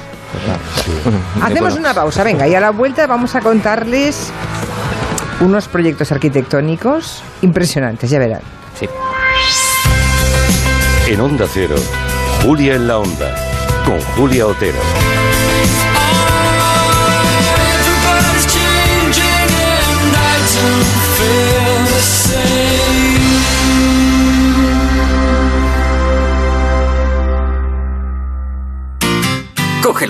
Hacemos 1.42 1.74
una 1.74 1.92
pausa, 1.92 2.22
venga, 2.22 2.46
y 2.46 2.54
a 2.54 2.60
la 2.60 2.70
vuelta 2.70 3.06
vamos 3.06 3.34
a 3.34 3.40
contarles 3.40 4.30
unos 5.40 5.66
proyectos 5.68 6.12
arquitectónicos 6.12 7.22
impresionantes, 7.42 8.10
ya 8.10 8.18
verán. 8.18 8.42
Sí. 8.78 8.86
En 11.08 11.20
Onda 11.20 11.46
Cero, 11.52 11.76
Julia 12.42 12.76
en 12.76 12.86
la 12.86 12.98
Onda, 12.98 13.34
con 13.84 14.00
Julia 14.16 14.46
Otero. 14.46 14.78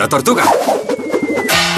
Tortuga. 0.08 0.44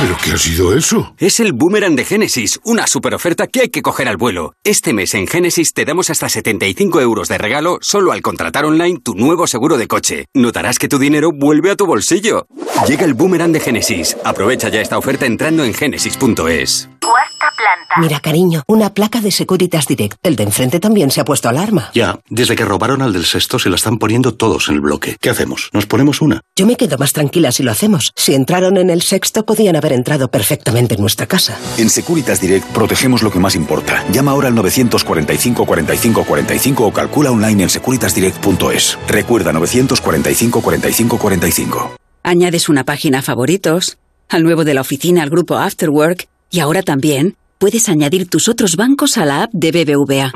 ¿Pero 0.01 0.17
qué 0.25 0.33
ha 0.33 0.39
sido 0.39 0.75
eso? 0.75 1.15
Es 1.19 1.39
el 1.39 1.53
boomerang 1.53 1.95
de 1.95 2.05
Génesis, 2.05 2.59
una 2.65 2.87
super 2.87 3.15
oferta 3.15 3.47
que 3.47 3.61
hay 3.61 3.69
que 3.69 3.83
coger 3.83 4.09
al 4.09 4.17
vuelo. 4.17 4.55
Este 4.65 4.93
mes 4.93 5.15
en 5.15 5.27
Génesis 5.29 5.73
te 5.75 5.85
damos 5.85 6.11
hasta 6.11 6.29
75 6.29 7.01
euros 7.01 7.29
de 7.29 7.39
regalo 7.39 7.79
solo 7.81 8.13
al 8.13 8.23
contratar 8.23 8.65
online 8.65 8.99
tu 9.03 9.15
nuevo 9.15 9.47
seguro 9.47 9.77
de 9.77 9.87
coche. 9.87 10.27
Notarás 10.35 10.79
que 10.79 10.89
tu 10.89 10.99
dinero 10.99 11.31
vuelve 11.33 11.71
a 11.71 11.77
tu 11.77 11.87
bolsillo. 11.87 12.47
Llega 12.89 13.05
el 13.05 13.15
boomerang 13.15 13.53
de 13.53 13.61
Génesis. 13.61 14.17
Aprovecha 14.25 14.69
ya 14.69 14.81
esta 14.81 14.99
oferta 14.99 15.27
entrando 15.27 15.63
en 15.63 15.75
genesis.es. 15.75 16.89
Cuarta 17.03 17.51
planta. 17.57 17.95
Mira, 18.01 18.21
cariño, 18.21 18.63
una 18.69 18.95
placa 18.95 19.21
de 19.21 19.33
Securitas 19.33 19.87
Direct. 19.89 20.17
El 20.23 20.37
de 20.37 20.45
enfrente 20.45 20.79
también 20.79 21.11
se 21.11 21.21
ha 21.21 21.25
puesto 21.25 21.49
alarma. 21.49 21.91
Ya, 21.95 22.21
desde 22.31 22.55
que 22.55 22.65
robaron 22.65 23.03
al 23.03 23.13
del 23.13 23.25
sexto 23.25 23.59
se 23.59 23.69
la 23.71 23.77
están 23.77 23.99
poniendo 23.99 24.35
todos 24.35 24.69
en 24.69 24.77
el 24.77 24.81
bloque. 24.81 25.17
¿Qué 25.21 25.29
hacemos? 25.29 25.69
¿Nos 25.73 25.87
ponemos 25.87 26.23
una? 26.23 26.41
Yo 26.57 26.65
me 26.65 26.77
quedo 26.77 26.97
más 26.99 27.13
tranquila 27.13 27.51
si 27.51 27.65
lo 27.65 27.73
hacemos. 27.73 28.13
Si 28.15 28.35
entraron 28.35 28.77
en 28.77 28.89
el 28.89 29.03
sexto, 29.03 29.45
podían 29.45 29.75
haber 29.75 29.93
entrado 29.93 30.31
perfectamente 30.31 30.95
en 30.95 31.01
nuestra 31.01 31.27
casa. 31.27 31.59
En 31.77 31.91
Securitas 31.91 32.41
Direct 32.41 32.67
protegemos 32.69 33.23
lo 33.23 33.33
que 33.33 33.41
más 33.41 33.57
importa. 33.57 34.05
Llama 34.13 34.31
ahora 34.31 34.49
al 34.49 34.55
945 34.55 35.67
45 35.67 36.25
45 36.25 36.87
o 36.87 36.93
calcula 36.93 37.33
online 37.33 37.65
en 37.65 37.71
securitasdirect.es. 37.71 38.99
Recuerda 39.09 39.53
945 39.53 40.61
45 40.63 41.19
45. 41.19 41.97
Añades 42.23 42.69
una 42.69 42.85
página 42.85 43.19
a 43.19 43.23
favoritos, 43.23 43.99
al 44.29 44.45
nuevo 44.45 44.65
de 44.65 44.75
la 44.75 44.81
oficina 44.81 45.25
al 45.25 45.31
grupo 45.31 45.57
Afterwork 45.57 46.29
y 46.53 46.61
ahora 46.61 46.83
también 46.83 47.37
puedes 47.59 47.89
añadir 47.89 48.29
tus 48.29 48.47
otros 48.47 48.77
bancos 48.77 49.19
a 49.19 49.25
la 49.25 49.45
app 49.45 49.51
de 49.53 49.73
BBVA. 49.73 50.33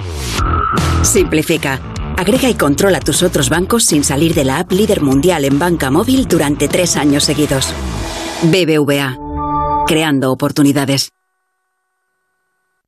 Simplifica. 1.05 1.81
Agrega 2.16 2.48
y 2.48 2.55
controla 2.55 2.98
tus 3.00 3.22
otros 3.22 3.50
bancos 3.50 3.85
sin 3.85 4.02
salir 4.02 4.35
de 4.35 4.44
la 4.44 4.59
app 4.59 4.72
líder 4.72 5.02
mundial 5.02 5.44
en 5.44 5.59
banca 5.59 5.90
móvil 5.90 6.26
durante 6.26 6.66
tres 6.66 6.96
años 6.96 7.24
seguidos. 7.24 7.72
BBVA. 8.42 9.18
Creando 9.87 10.33
oportunidades. 10.33 11.11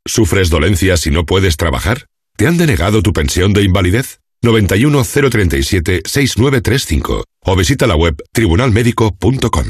¿Sufres 0.07 0.49
dolencias 0.49 1.07
y 1.07 1.11
no 1.11 1.27
puedes 1.27 1.59
trabajar? 1.59 2.07
¿Te 2.37 2.47
han 2.47 2.57
denegado 2.57 3.03
tu 3.03 3.12
pensión 3.12 3.53
de 3.53 3.62
invalidez? 3.62 4.21
91 4.41 5.03
037 5.05 6.03
6935 6.07 7.25
o 7.45 7.57
visita 7.57 7.87
la 7.87 7.97
web 7.97 8.17
tribunalmédico.com. 8.33 9.67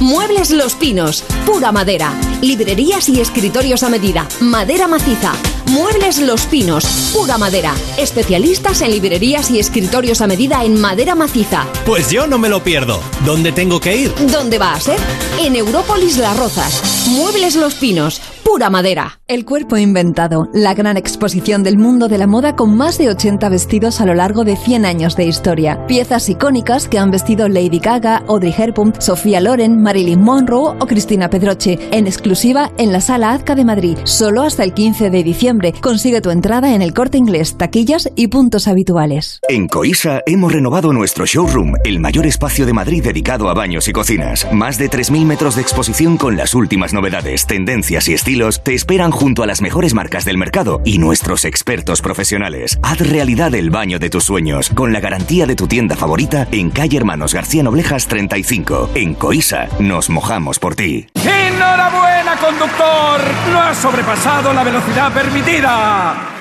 Muebles 0.00 0.50
Los 0.50 0.76
Pinos, 0.76 1.22
pura 1.44 1.72
madera. 1.72 2.18
Librerías 2.40 3.10
y 3.10 3.20
escritorios 3.20 3.82
a 3.82 3.90
medida. 3.90 4.26
Madera 4.40 4.88
maciza. 4.88 5.34
Muebles 5.66 6.18
Los 6.20 6.46
Pinos, 6.46 7.12
pura 7.12 7.36
madera. 7.36 7.74
Especialistas 7.98 8.80
en 8.80 8.92
librerías 8.92 9.50
y 9.50 9.58
escritorios 9.58 10.22
a 10.22 10.26
medida 10.26 10.64
en 10.64 10.80
madera 10.80 11.14
maciza. 11.14 11.66
Pues 11.84 12.10
yo 12.10 12.26
no 12.26 12.38
me 12.38 12.48
lo 12.48 12.64
pierdo. 12.64 12.98
¿Dónde 13.26 13.52
tengo 13.52 13.78
que 13.78 13.94
ir? 13.94 14.14
¿Dónde 14.32 14.58
va 14.58 14.72
a 14.72 14.80
ser? 14.80 14.98
En 15.38 15.54
Európolis 15.54 16.16
Las 16.16 16.36
Rozas. 16.38 17.06
Muebles 17.08 17.54
Los 17.56 17.74
Pinos, 17.74 18.22
pura 18.42 18.70
madera. 18.70 19.19
El 19.30 19.44
cuerpo 19.44 19.76
inventado, 19.76 20.48
la 20.52 20.74
gran 20.74 20.96
exposición 20.96 21.62
del 21.62 21.78
mundo 21.78 22.08
de 22.08 22.18
la 22.18 22.26
moda 22.26 22.56
con 22.56 22.76
más 22.76 22.98
de 22.98 23.10
80 23.10 23.48
vestidos 23.48 24.00
a 24.00 24.04
lo 24.04 24.12
largo 24.12 24.42
de 24.42 24.56
100 24.56 24.84
años 24.84 25.14
de 25.14 25.24
historia. 25.24 25.86
Piezas 25.86 26.28
icónicas 26.28 26.88
que 26.88 26.98
han 26.98 27.12
vestido 27.12 27.48
Lady 27.48 27.78
Gaga, 27.78 28.24
Audrey 28.26 28.52
Hepburn, 28.52 28.92
Sofía 28.98 29.40
Loren, 29.40 29.80
Marilyn 29.80 30.20
Monroe 30.20 30.74
o 30.80 30.84
Cristina 30.84 31.30
Pedroche, 31.30 31.78
en 31.92 32.08
exclusiva 32.08 32.72
en 32.76 32.92
la 32.92 33.00
Sala 33.00 33.30
Azca 33.30 33.54
de 33.54 33.64
Madrid, 33.64 33.98
solo 34.02 34.42
hasta 34.42 34.64
el 34.64 34.74
15 34.74 35.10
de 35.10 35.22
diciembre. 35.22 35.74
Consigue 35.80 36.20
tu 36.20 36.30
entrada 36.30 36.74
en 36.74 36.82
el 36.82 36.92
Corte 36.92 37.16
Inglés, 37.16 37.56
taquillas 37.56 38.10
y 38.16 38.26
puntos 38.26 38.66
habituales. 38.66 39.38
En 39.48 39.68
Coisa 39.68 40.22
hemos 40.26 40.52
renovado 40.52 40.92
nuestro 40.92 41.24
showroom, 41.24 41.74
el 41.84 42.00
mayor 42.00 42.26
espacio 42.26 42.66
de 42.66 42.72
Madrid 42.72 43.04
dedicado 43.04 43.48
a 43.48 43.54
baños 43.54 43.86
y 43.86 43.92
cocinas. 43.92 44.48
Más 44.52 44.76
de 44.76 44.90
3.000 44.90 45.24
metros 45.24 45.54
de 45.54 45.62
exposición 45.62 46.16
con 46.16 46.36
las 46.36 46.52
últimas 46.52 46.92
novedades, 46.92 47.46
tendencias 47.46 48.08
y 48.08 48.14
estilos 48.14 48.64
te 48.64 48.74
esperan 48.74 49.12
junto 49.20 49.42
a 49.42 49.46
las 49.46 49.60
mejores 49.60 49.92
marcas 49.92 50.24
del 50.24 50.38
mercado 50.38 50.80
y 50.82 50.96
nuestros 50.96 51.44
expertos 51.44 52.00
profesionales. 52.00 52.78
Haz 52.82 53.06
realidad 53.06 53.54
el 53.54 53.68
baño 53.68 53.98
de 53.98 54.08
tus 54.08 54.24
sueños 54.24 54.70
con 54.70 54.94
la 54.94 55.00
garantía 55.00 55.44
de 55.44 55.56
tu 55.56 55.66
tienda 55.66 55.94
favorita 55.94 56.48
en 56.52 56.70
calle 56.70 56.96
Hermanos 56.96 57.34
García 57.34 57.62
Noblejas 57.62 58.06
35. 58.06 58.92
En 58.94 59.12
Coisa 59.12 59.68
nos 59.78 60.08
mojamos 60.08 60.58
por 60.58 60.74
ti. 60.74 61.08
¡Enhorabuena, 61.16 62.36
conductor! 62.38 63.20
No 63.52 63.60
has 63.60 63.76
sobrepasado 63.76 64.54
la 64.54 64.64
velocidad 64.64 65.12
permitida. 65.12 66.39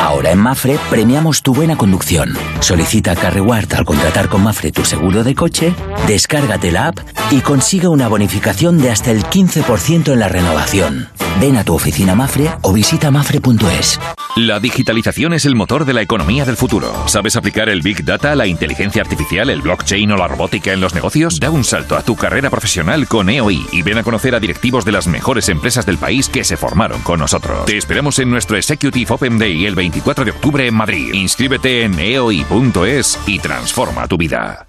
Ahora 0.00 0.30
en 0.30 0.38
Mafre 0.38 0.78
premiamos 0.90 1.42
tu 1.42 1.52
buena 1.52 1.76
conducción. 1.76 2.36
Solicita 2.60 3.16
CarReward 3.16 3.74
al 3.74 3.84
contratar 3.84 4.28
con 4.28 4.42
Mafre 4.42 4.70
tu 4.70 4.84
seguro 4.84 5.24
de 5.24 5.34
coche, 5.34 5.74
descárgate 6.06 6.70
la 6.70 6.88
app 6.88 6.98
y 7.30 7.40
consigue 7.40 7.88
una 7.88 8.08
bonificación 8.08 8.78
de 8.78 8.90
hasta 8.90 9.10
el 9.10 9.24
15% 9.24 10.12
en 10.12 10.18
la 10.20 10.28
renovación. 10.28 11.08
Ven 11.40 11.56
a 11.56 11.64
tu 11.64 11.74
oficina 11.74 12.14
Mafre 12.14 12.50
o 12.62 12.72
visita 12.72 13.10
mafre.es. 13.10 14.00
La 14.38 14.60
digitalización 14.60 15.32
es 15.32 15.46
el 15.46 15.56
motor 15.56 15.84
de 15.84 15.92
la 15.92 16.00
economía 16.00 16.44
del 16.44 16.56
futuro. 16.56 17.08
¿Sabes 17.08 17.34
aplicar 17.34 17.68
el 17.68 17.82
Big 17.82 18.04
Data, 18.04 18.36
la 18.36 18.46
inteligencia 18.46 19.02
artificial, 19.02 19.50
el 19.50 19.62
blockchain 19.62 20.12
o 20.12 20.16
la 20.16 20.28
robótica 20.28 20.72
en 20.72 20.80
los 20.80 20.94
negocios? 20.94 21.40
Da 21.40 21.50
un 21.50 21.64
salto 21.64 21.96
a 21.96 22.04
tu 22.04 22.14
carrera 22.14 22.48
profesional 22.48 23.08
con 23.08 23.30
EOI 23.30 23.66
y 23.72 23.82
ven 23.82 23.98
a 23.98 24.04
conocer 24.04 24.36
a 24.36 24.40
directivos 24.40 24.84
de 24.84 24.92
las 24.92 25.08
mejores 25.08 25.48
empresas 25.48 25.86
del 25.86 25.98
país 25.98 26.28
que 26.28 26.44
se 26.44 26.56
formaron 26.56 27.02
con 27.02 27.18
nosotros. 27.18 27.66
Te 27.66 27.78
esperamos 27.78 28.20
en 28.20 28.30
nuestro 28.30 28.56
Executive 28.56 29.12
Open 29.12 29.40
Day 29.40 29.66
el 29.66 29.74
24 29.74 30.24
de 30.24 30.30
octubre 30.30 30.68
en 30.68 30.74
Madrid. 30.74 31.14
Inscríbete 31.14 31.82
en 31.82 31.98
eoi.es 31.98 33.18
y 33.26 33.40
transforma 33.40 34.06
tu 34.06 34.16
vida. 34.18 34.67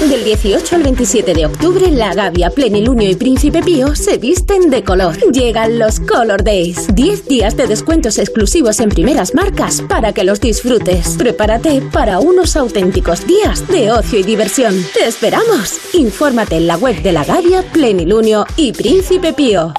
Del 0.00 0.24
18 0.24 0.76
al 0.76 0.82
27 0.84 1.34
de 1.34 1.44
octubre, 1.44 1.90
La 1.90 2.14
Gavia, 2.14 2.50
Plenilunio 2.50 3.10
y 3.10 3.16
Príncipe 3.16 3.62
Pío 3.62 3.96
se 3.96 4.16
visten 4.16 4.70
de 4.70 4.84
color. 4.84 5.18
Llegan 5.32 5.78
los 5.78 5.98
Color 5.98 6.44
Days. 6.44 6.86
10 6.94 7.26
días 7.26 7.56
de 7.56 7.66
descuentos 7.66 8.18
exclusivos 8.18 8.78
en 8.78 8.90
primeras 8.90 9.34
marcas 9.34 9.82
para 9.82 10.12
que 10.12 10.22
los 10.22 10.40
disfrutes. 10.40 11.16
Prepárate 11.18 11.82
para 11.92 12.20
unos 12.20 12.56
auténticos 12.56 13.26
días 13.26 13.66
de 13.66 13.90
ocio 13.90 14.20
y 14.20 14.22
diversión. 14.22 14.74
¡Te 14.94 15.08
esperamos! 15.08 15.78
Infórmate 15.92 16.56
en 16.56 16.68
la 16.68 16.76
web 16.76 17.02
de 17.02 17.12
La 17.12 17.24
Gavia, 17.24 17.62
Plenilunio 17.72 18.46
y 18.56 18.72
Príncipe 18.72 19.32
Pío. 19.32 19.74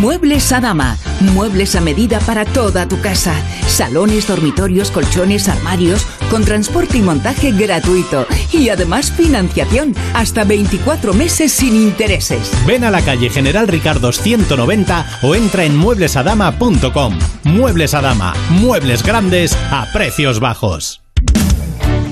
Muebles 0.00 0.52
Adama. 0.52 0.96
Muebles 1.20 1.76
a 1.76 1.80
medida 1.80 2.18
para 2.20 2.44
toda 2.44 2.86
tu 2.88 3.00
casa. 3.00 3.34
Salones, 3.66 4.26
dormitorios, 4.26 4.90
colchones, 4.90 5.48
armarios, 5.48 6.06
con 6.30 6.44
transporte 6.44 6.98
y 6.98 7.02
montaje 7.02 7.52
gratuito. 7.52 8.26
Y 8.52 8.68
además 8.68 9.12
financiación 9.12 9.94
hasta 10.14 10.44
24 10.44 11.14
meses 11.14 11.52
sin 11.52 11.76
intereses. 11.76 12.50
Ven 12.66 12.84
a 12.84 12.90
la 12.90 13.02
calle 13.02 13.30
General 13.30 13.68
Ricardo 13.68 14.12
190 14.12 15.20
o 15.22 15.34
entra 15.34 15.64
en 15.64 15.76
mueblesadama.com. 15.76 17.18
Muebles 17.44 17.94
Adama. 17.94 18.34
Muebles 18.50 19.02
grandes 19.02 19.56
a 19.70 19.86
precios 19.92 20.40
bajos. 20.40 21.03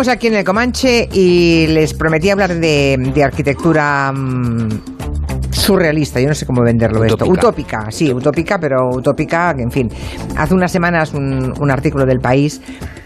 Estamos 0.00 0.16
aquí 0.16 0.28
en 0.28 0.36
el 0.36 0.44
Comanche 0.44 1.10
y 1.12 1.66
les 1.66 1.92
prometí 1.92 2.30
hablar 2.30 2.54
de, 2.54 2.96
de 3.14 3.22
arquitectura 3.22 4.10
mm, 4.10 4.99
surrealista, 5.60 6.20
yo 6.20 6.28
no 6.28 6.34
sé 6.34 6.46
cómo 6.46 6.62
venderlo 6.62 7.04
esto. 7.04 7.14
Utópica. 7.24 7.48
Utópica, 7.48 7.90
sí, 7.90 8.12
utópica, 8.12 8.58
pero 8.58 8.88
utópica, 8.90 9.54
en 9.58 9.70
fin. 9.70 9.88
Hace 10.36 10.54
unas 10.54 10.72
semanas 10.72 11.12
un, 11.14 11.52
un 11.60 11.70
artículo 11.70 12.06
del 12.06 12.18
país 12.20 12.60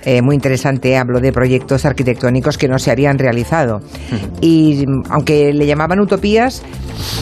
eh, 0.04 0.20
muy 0.22 0.34
interesante 0.34 0.96
habló 0.96 1.20
de 1.20 1.32
proyectos 1.32 1.84
arquitectónicos 1.84 2.58
que 2.58 2.68
no 2.68 2.78
se 2.78 2.90
habían 2.90 3.18
realizado. 3.18 3.80
Y 4.40 4.84
aunque 5.10 5.52
le 5.52 5.66
llamaban 5.66 5.98
utopías, 6.00 6.62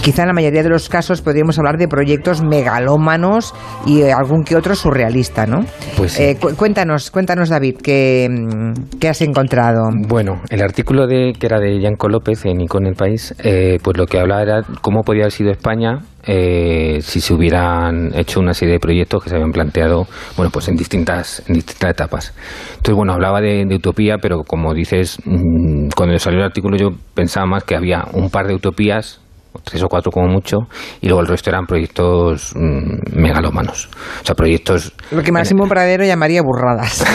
quizá 0.02 0.22
en 0.22 0.28
la 0.28 0.34
mayoría 0.34 0.62
de 0.62 0.68
los 0.68 0.88
casos 0.88 1.22
podríamos 1.22 1.58
hablar 1.58 1.76
de 1.78 1.86
proyectos 1.88 2.42
megalómanos 2.42 3.54
y 3.86 4.02
eh, 4.02 4.12
algún 4.12 4.42
que 4.44 4.56
otro 4.56 4.74
surrealista, 4.74 5.46
¿no? 5.46 5.64
Pues 5.96 6.12
sí. 6.12 6.22
Eh, 6.22 6.36
cu- 6.40 6.54
cuéntanos, 6.56 7.10
cuéntanos 7.10 7.48
David, 7.48 7.76
¿qué, 7.82 8.28
mm, 8.30 8.98
qué 8.98 9.08
has 9.08 9.20
encontrado? 9.22 9.88
Bueno, 10.08 10.40
el 10.50 10.62
artículo 10.62 11.06
de, 11.06 11.32
que 11.38 11.46
era 11.46 11.60
de 11.60 11.80
Yanko 11.80 12.08
López 12.08 12.44
en 12.46 12.60
Icon 12.60 12.86
El 12.86 12.94
País, 12.94 13.34
eh, 13.44 13.78
pues 13.82 13.96
lo 13.96 14.06
que 14.06 14.18
hablaba 14.18 14.42
era 14.42 14.62
cómo 14.80 15.02
podía 15.02 15.21
hubiera 15.22 15.30
sido 15.30 15.50
España 15.52 16.00
eh, 16.24 16.98
si 17.00 17.20
se 17.20 17.34
hubieran 17.34 18.12
hecho 18.14 18.40
una 18.40 18.54
serie 18.54 18.74
de 18.74 18.80
proyectos 18.80 19.22
que 19.22 19.30
se 19.30 19.36
habían 19.36 19.52
planteado, 19.52 20.06
bueno, 20.36 20.50
pues 20.50 20.68
en 20.68 20.76
distintas, 20.76 21.42
en 21.48 21.54
distintas 21.54 21.90
etapas. 21.90 22.34
Entonces, 22.70 22.94
bueno, 22.94 23.12
hablaba 23.12 23.40
de, 23.40 23.64
de 23.64 23.74
utopía, 23.74 24.18
pero 24.18 24.42
como 24.44 24.74
dices, 24.74 25.18
mm, 25.24 25.88
cuando 25.96 26.18
salió 26.18 26.40
el 26.40 26.46
artículo 26.46 26.76
yo 26.76 26.90
pensaba 27.14 27.46
más 27.46 27.64
que 27.64 27.76
había 27.76 28.04
un 28.12 28.30
par 28.30 28.46
de 28.46 28.54
utopías 28.54 29.20
tres 29.64 29.82
o 29.82 29.88
cuatro 29.88 30.10
como 30.10 30.28
mucho, 30.28 30.58
y 31.00 31.06
luego 31.06 31.20
el 31.20 31.28
resto 31.28 31.50
eran 31.50 31.66
proyectos 31.66 32.54
mm, 32.54 33.20
megalomanos. 33.20 33.88
O 34.22 34.24
sea, 34.26 34.34
proyectos... 34.34 34.92
Lo 35.10 35.22
que 35.22 35.32
Máximo 35.32 35.66
Pradero 35.66 36.04
llamaría 36.04 36.42
burradas. 36.42 37.04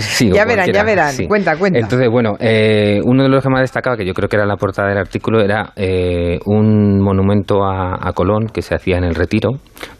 Sí, 0.00 0.30
ya 0.32 0.44
verán, 0.44 0.72
ya 0.72 0.84
verán. 0.84 1.12
sí. 1.12 1.26
Cuenta, 1.26 1.56
cuenta. 1.56 1.78
Entonces, 1.78 2.08
bueno, 2.10 2.36
eh, 2.40 3.00
uno 3.04 3.22
de 3.22 3.28
los 3.28 3.42
que 3.42 3.48
más 3.48 3.60
destacaba, 3.60 3.96
que 3.96 4.04
yo 4.04 4.12
creo 4.12 4.28
que 4.28 4.36
era 4.36 4.46
la 4.46 4.56
portada 4.56 4.88
del 4.88 4.98
artículo, 4.98 5.40
era 5.40 5.72
eh, 5.76 6.38
un 6.46 7.00
monumento 7.00 7.64
a, 7.64 7.96
a 8.00 8.12
Colón 8.12 8.46
que 8.52 8.62
se 8.62 8.74
hacía 8.74 8.96
en 8.96 9.04
el 9.04 9.14
Retiro 9.14 9.50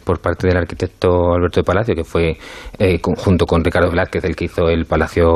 por 0.05 0.21
parte 0.21 0.47
del 0.49 0.57
arquitecto 0.57 1.35
Alberto 1.35 1.61
de 1.61 1.65
Palacio, 1.65 1.95
que 1.95 2.05
fue 2.05 2.37
eh, 2.79 2.99
con- 3.01 3.15
junto 3.15 3.45
con 3.47 3.63
Ricardo 3.63 3.91
Velázquez 3.91 4.25
el 4.25 4.35
que 4.37 4.47
hizo 4.47 4.69
el 4.69 4.87
Palacio 4.87 5.29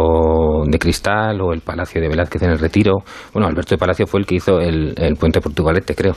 de 0.66 0.78
Cristal 0.78 1.40
o 1.40 1.52
el 1.52 1.60
Palacio 1.60 2.00
de 2.00 2.08
Velázquez 2.08 2.42
en 2.42 2.50
el 2.50 2.58
Retiro. 2.58 2.98
Bueno, 3.32 3.48
Alberto 3.48 3.74
de 3.74 3.78
Palacio 3.78 4.06
fue 4.06 4.20
el 4.20 4.26
que 4.26 4.36
hizo 4.36 4.58
el, 4.60 4.94
el 4.96 5.14
puente 5.16 5.40
Portugalete, 5.40 5.94
creo. 5.94 6.14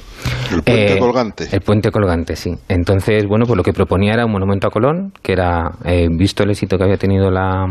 El 0.51 0.61
puente 0.63 0.93
Eh, 0.95 0.99
colgante. 0.99 1.47
el 1.51 1.61
puente 1.61 1.91
colgante, 1.91 2.35
sí. 2.35 2.51
Entonces, 2.69 3.25
bueno, 3.27 3.45
pues 3.45 3.57
lo 3.57 3.63
que 3.63 3.73
proponía 3.73 4.13
era 4.13 4.25
un 4.25 4.31
monumento 4.31 4.67
a 4.67 4.71
Colón, 4.71 5.11
que 5.21 5.33
era, 5.33 5.71
eh, 5.83 6.07
visto 6.09 6.43
el 6.43 6.51
éxito 6.51 6.77
que 6.77 6.83
había 6.83 6.97
tenido 6.97 7.29
la, 7.31 7.65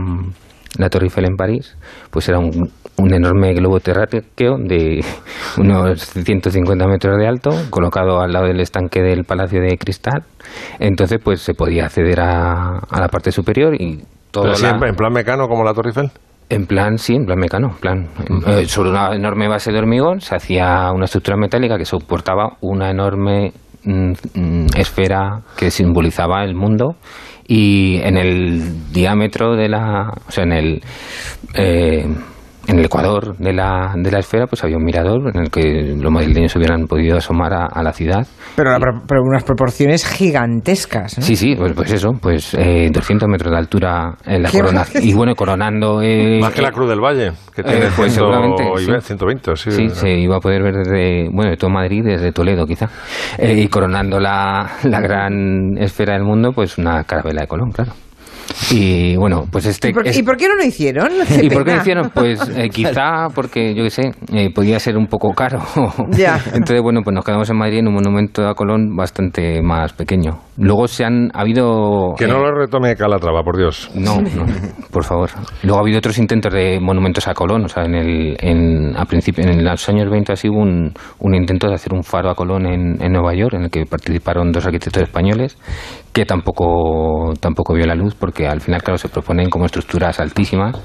la 0.79 0.89
Torre 0.89 1.07
Eiffel 1.07 1.27
en 1.27 1.37
París, 1.37 1.77
pues 2.11 2.29
era 2.29 2.39
un, 2.39 2.71
un 2.97 3.15
enorme 3.15 3.53
globo 3.55 3.81
terráqueo 3.81 4.57
de 4.59 5.05
unos 5.59 6.01
150 6.05 6.87
metros 6.87 7.17
de 7.19 7.27
alto, 7.27 7.51
colocado 7.71 8.21
al 8.21 8.33
lado 8.33 8.47
del 8.47 8.61
estanque 8.61 9.01
del 9.03 9.25
Palacio 9.25 9.61
de 9.61 9.77
Cristal. 9.79 10.23
Entonces, 10.79 11.21
pues 11.23 11.41
se 11.41 11.55
podía 11.55 11.87
acceder 11.87 12.21
a, 12.21 12.79
a 12.79 13.01
la 13.01 13.09
parte 13.09 13.31
superior 13.33 13.75
y 13.81 14.03
todo 14.31 14.45
Pero 14.45 14.59
la- 14.59 14.89
en, 14.89 14.95
plan 14.97 15.13
mecano 15.13 15.47
como 15.49 15.65
la 15.65 15.73
Torre 15.75 15.91
Eiffel. 15.91 16.11
en 16.51 16.67
plan, 16.67 16.99
sí, 16.99 17.15
en 17.15 17.25
plan 17.25 17.39
mecano. 17.39 17.69
En 17.71 17.81
plan, 17.81 18.09
eh, 18.49 18.67
sobre 18.67 18.91
una 18.91 19.15
enorme 19.15 19.49
base 19.49 19.71
de 19.73 19.79
hormigón 19.79 20.21
se 20.21 20.35
hacía 20.35 20.91
una 20.93 21.05
estructura 21.05 21.37
metálica 21.37 21.79
que 21.79 21.85
soportaba 21.85 22.57
una 22.61 22.91
enorme 22.91 23.53
mm, 23.85 24.13
mm, 24.35 24.67
esfera 24.77 25.41
que 25.57 25.71
simbolizaba 25.71 26.43
el 26.45 26.55
mundo 26.55 26.97
y 27.47 27.97
en 28.03 28.17
el 28.17 28.93
diámetro 28.93 29.57
de 29.57 29.69
la. 29.69 30.13
O 30.27 30.31
sea, 30.31 30.45
en 30.45 30.53
el. 30.53 30.83
eh, 31.55 32.07
en 32.67 32.79
el 32.79 32.85
ecuador 32.87 33.37
de 33.39 33.53
la, 33.53 33.93
de 33.97 34.11
la 34.11 34.19
esfera 34.21 34.47
pues 34.47 34.63
había 34.65 34.77
un 34.77 34.85
mirador 34.85 35.31
en 35.35 35.43
el 35.43 35.51
que 35.51 35.95
los 35.99 36.11
madrileños 36.13 36.55
hubieran 36.57 36.87
podido 36.87 37.17
asomar 37.19 37.53
a, 37.53 37.67
a 37.67 37.83
la 37.83 37.93
ciudad 37.93 38.27
Pero, 38.57 38.71
la 38.71 38.79
pro- 38.79 39.03
pero 39.07 39.23
unas 39.23 39.45
proporciones 39.45 40.07
gigantescas. 40.07 41.19
¿no? 41.19 41.25
Sí, 41.25 41.37
sí, 41.37 41.55
pues, 41.57 41.73
pues 41.73 41.93
eso, 41.93 42.11
pues 42.21 42.55
eh, 42.55 42.91
200 42.93 43.29
metros 43.29 43.51
de 43.53 43.59
altura 43.59 44.15
en 44.25 44.43
la 44.43 44.51
corona. 44.51 44.85
Y 45.01 45.13
bueno, 45.15 45.35
coronando... 45.35 46.01
eh, 46.03 46.39
Más 46.41 46.53
que 46.53 46.63
la 46.63 46.73
Cruz 46.73 46.89
del 46.89 47.01
Valle, 47.01 47.33
que 47.55 47.61
eh, 47.61 47.65
tiene 47.65 47.81
pues 47.95 47.95
100 47.97 48.11
seguramente, 48.13 48.65
sí. 48.79 48.91
ve- 48.91 49.01
120, 49.01 49.57
sí. 49.57 49.71
Sí, 49.71 49.89
se 49.91 50.11
iba 50.19 50.37
a 50.37 50.41
poder 50.41 50.63
ver 50.63 50.75
desde, 50.75 51.29
bueno, 51.31 51.51
de 51.51 51.57
todo 51.57 51.71
Madrid, 51.71 52.03
desde 52.05 52.33
Toledo 52.33 52.67
quizá. 52.67 52.89
Eh, 53.39 53.55
y 53.63 53.69
coronando 53.69 54.19
la, 54.21 54.71
la 54.85 55.01
gran 55.01 55.77
esfera 55.79 56.15
del 56.15 56.25
mundo, 56.25 56.53
pues 56.53 56.79
una 56.79 57.05
carabela 57.05 57.43
de 57.43 57.47
Colón, 57.49 57.71
claro. 57.73 57.93
Y 58.71 59.17
bueno, 59.17 59.45
pues 59.51 59.67
este... 59.67 59.91
¿Y 59.91 59.93
por, 59.93 60.07
es- 60.07 60.17
y 60.19 60.23
por 60.23 60.37
qué 60.37 60.49
no 60.49 60.57
lo 60.57 60.65
hicieron? 60.65 61.09
¿Y 61.43 61.49
por 61.51 61.65
qué 61.65 61.75
lo 61.75 61.81
hicieron? 61.81 62.11
Pues 62.11 62.41
eh, 62.57 62.69
quizá 62.71 63.29
porque, 63.35 63.75
yo 63.75 63.85
qué 63.85 63.91
sé, 63.91 64.13
eh, 64.33 64.51
podía 64.55 64.79
ser 64.79 64.97
un 64.97 65.07
poco 65.07 65.33
caro. 65.33 65.61
Ya. 66.11 66.41
Entonces, 66.55 66.81
bueno, 66.83 67.01
pues 67.03 67.15
nos 67.15 67.25
quedamos 67.25 67.49
en 67.51 67.57
Madrid 67.59 67.79
en 67.79 67.89
un 67.89 67.95
monumento 67.95 68.47
a 68.47 68.55
Colón 68.55 68.97
bastante 68.97 69.61
más 69.63 69.93
pequeño. 69.93 70.39
Luego 70.57 70.87
se 70.87 71.05
han 71.05 71.31
ha 71.35 71.41
habido... 71.41 72.15
Que 72.17 72.27
no 72.27 72.39
lo 72.39 72.53
retome 72.53 72.95
Calatrava, 72.95 73.43
por 73.43 73.57
Dios. 73.57 73.91
No, 73.95 74.21
no, 74.21 74.47
por 74.93 75.05
favor. 75.05 75.31
Luego 75.63 75.79
ha 75.79 75.81
habido 75.83 75.99
otros 75.99 76.19
intentos 76.19 76.53
de 76.53 76.79
monumentos 76.81 77.27
a 77.27 77.35
Colón. 77.35 77.65
O 77.65 77.69
sea, 77.69 77.85
en, 77.85 77.95
el, 77.95 78.37
en, 78.41 78.97
a 78.97 79.05
principio, 79.05 79.45
en 79.45 79.65
los 79.65 79.89
años 79.89 80.09
20 80.09 80.33
así 80.33 80.49
hubo 80.49 80.61
un, 80.61 80.93
un 81.19 81.35
intento 81.35 81.67
de 81.69 81.75
hacer 81.75 81.93
un 81.93 82.05
faro 82.05 82.31
a 82.31 82.35
Colón 82.35 82.67
en, 82.67 83.03
en 83.03 83.13
Nueva 83.13 83.35
York, 83.35 83.55
en 83.55 83.65
el 83.65 83.71
que 83.71 83.85
participaron 83.85 84.53
dos 84.53 84.65
arquitectos 84.65 85.03
españoles, 85.03 85.59
que 86.13 86.25
tampoco, 86.25 87.33
tampoco 87.41 87.75
vio 87.75 87.87
la 87.87 87.95
luz, 87.95 88.15
porque 88.15 88.47
al 88.47 88.61
final, 88.61 88.83
claro, 88.83 88.99
se 88.99 89.09
proponen 89.09 89.51
como 89.51 89.67
estructuras 89.67 90.21
altísimas, 90.21 90.81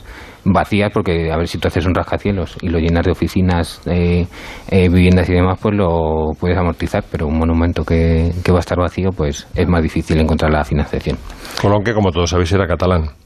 vacías, 0.45 0.91
porque 0.93 1.31
a 1.31 1.37
ver 1.37 1.47
si 1.47 1.57
tú 1.57 1.67
haces 1.67 1.85
un 1.85 1.93
rascacielos 1.93 2.57
y 2.61 2.69
lo 2.69 2.79
llenas 2.79 3.05
de 3.05 3.11
oficinas, 3.11 3.81
eh, 3.85 4.25
eh, 4.69 4.89
viviendas 4.89 5.29
y 5.29 5.33
demás, 5.33 5.59
pues 5.61 5.75
lo 5.75 6.31
puedes 6.39 6.57
amortizar, 6.57 7.03
pero 7.11 7.27
un 7.27 7.37
monumento 7.37 7.83
que, 7.83 8.31
que 8.43 8.51
va 8.51 8.59
a 8.59 8.61
estar 8.61 8.77
vacío, 8.77 9.09
pues 9.15 9.47
es 9.55 9.67
más 9.67 9.83
difícil 9.83 10.19
encontrar 10.19 10.51
la 10.51 10.63
financiación. 10.63 11.17
Colón, 11.61 11.83
que 11.83 11.93
como 11.93 12.11
todos 12.11 12.29
sabéis, 12.29 12.51
era 12.51 12.67
catalán. 12.67 13.18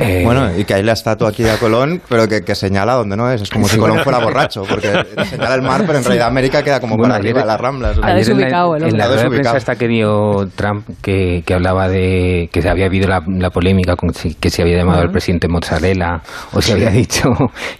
Eh, 0.00 0.22
Bueno, 0.24 0.50
y 0.56 0.64
que 0.64 0.74
hay 0.74 0.82
la 0.82 0.92
estatua 0.92 1.28
aquí 1.28 1.42
de 1.42 1.56
Colón, 1.58 2.00
pero 2.08 2.26
que, 2.26 2.42
que 2.42 2.54
señala 2.54 2.94
donde 2.94 3.16
no 3.16 3.30
es. 3.30 3.42
Es 3.42 3.50
como 3.50 3.68
si 3.68 3.78
Colón 3.78 3.98
fuera 4.00 4.18
borracho, 4.18 4.62
porque 4.68 4.90
señala 5.24 5.54
el 5.54 5.62
mar, 5.62 5.82
pero 5.86 5.98
en 5.98 6.04
realidad 6.04 6.28
América 6.28 6.62
queda 6.62 6.80
como 6.80 6.96
Bueno, 6.96 7.14
para 7.14 7.20
arriba, 7.22 7.40
ayer- 7.40 7.46
las 7.46 7.60
ramblas. 7.60 7.90
Ayer 7.92 8.02
en 8.02 8.08
la, 8.08 8.14
desubicado, 8.14 8.76
en 8.76 8.98
la 8.98 9.08
de 9.08 9.28
prensa 9.28 9.56
esta 9.56 9.76
que 9.76 9.88
dio 9.88 10.48
Trump, 10.56 10.86
que, 11.02 11.42
que 11.46 11.54
hablaba 11.54 11.88
de 11.88 12.48
que 12.52 12.62
se 12.62 12.68
había 12.68 12.86
habido 12.86 13.08
la, 13.08 13.20
la 13.26 13.50
polémica 13.50 13.94
con 13.96 14.12
si, 14.12 14.34
que 14.34 14.50
se 14.50 14.62
había 14.62 14.76
llamado 14.78 14.98
al 15.00 15.04
Ujú. 15.06 15.12
presidente 15.12 15.48
mozzarella 15.48 16.20
o 16.52 16.60
se 16.60 16.72
había 16.72 16.90
dicho 16.90 17.30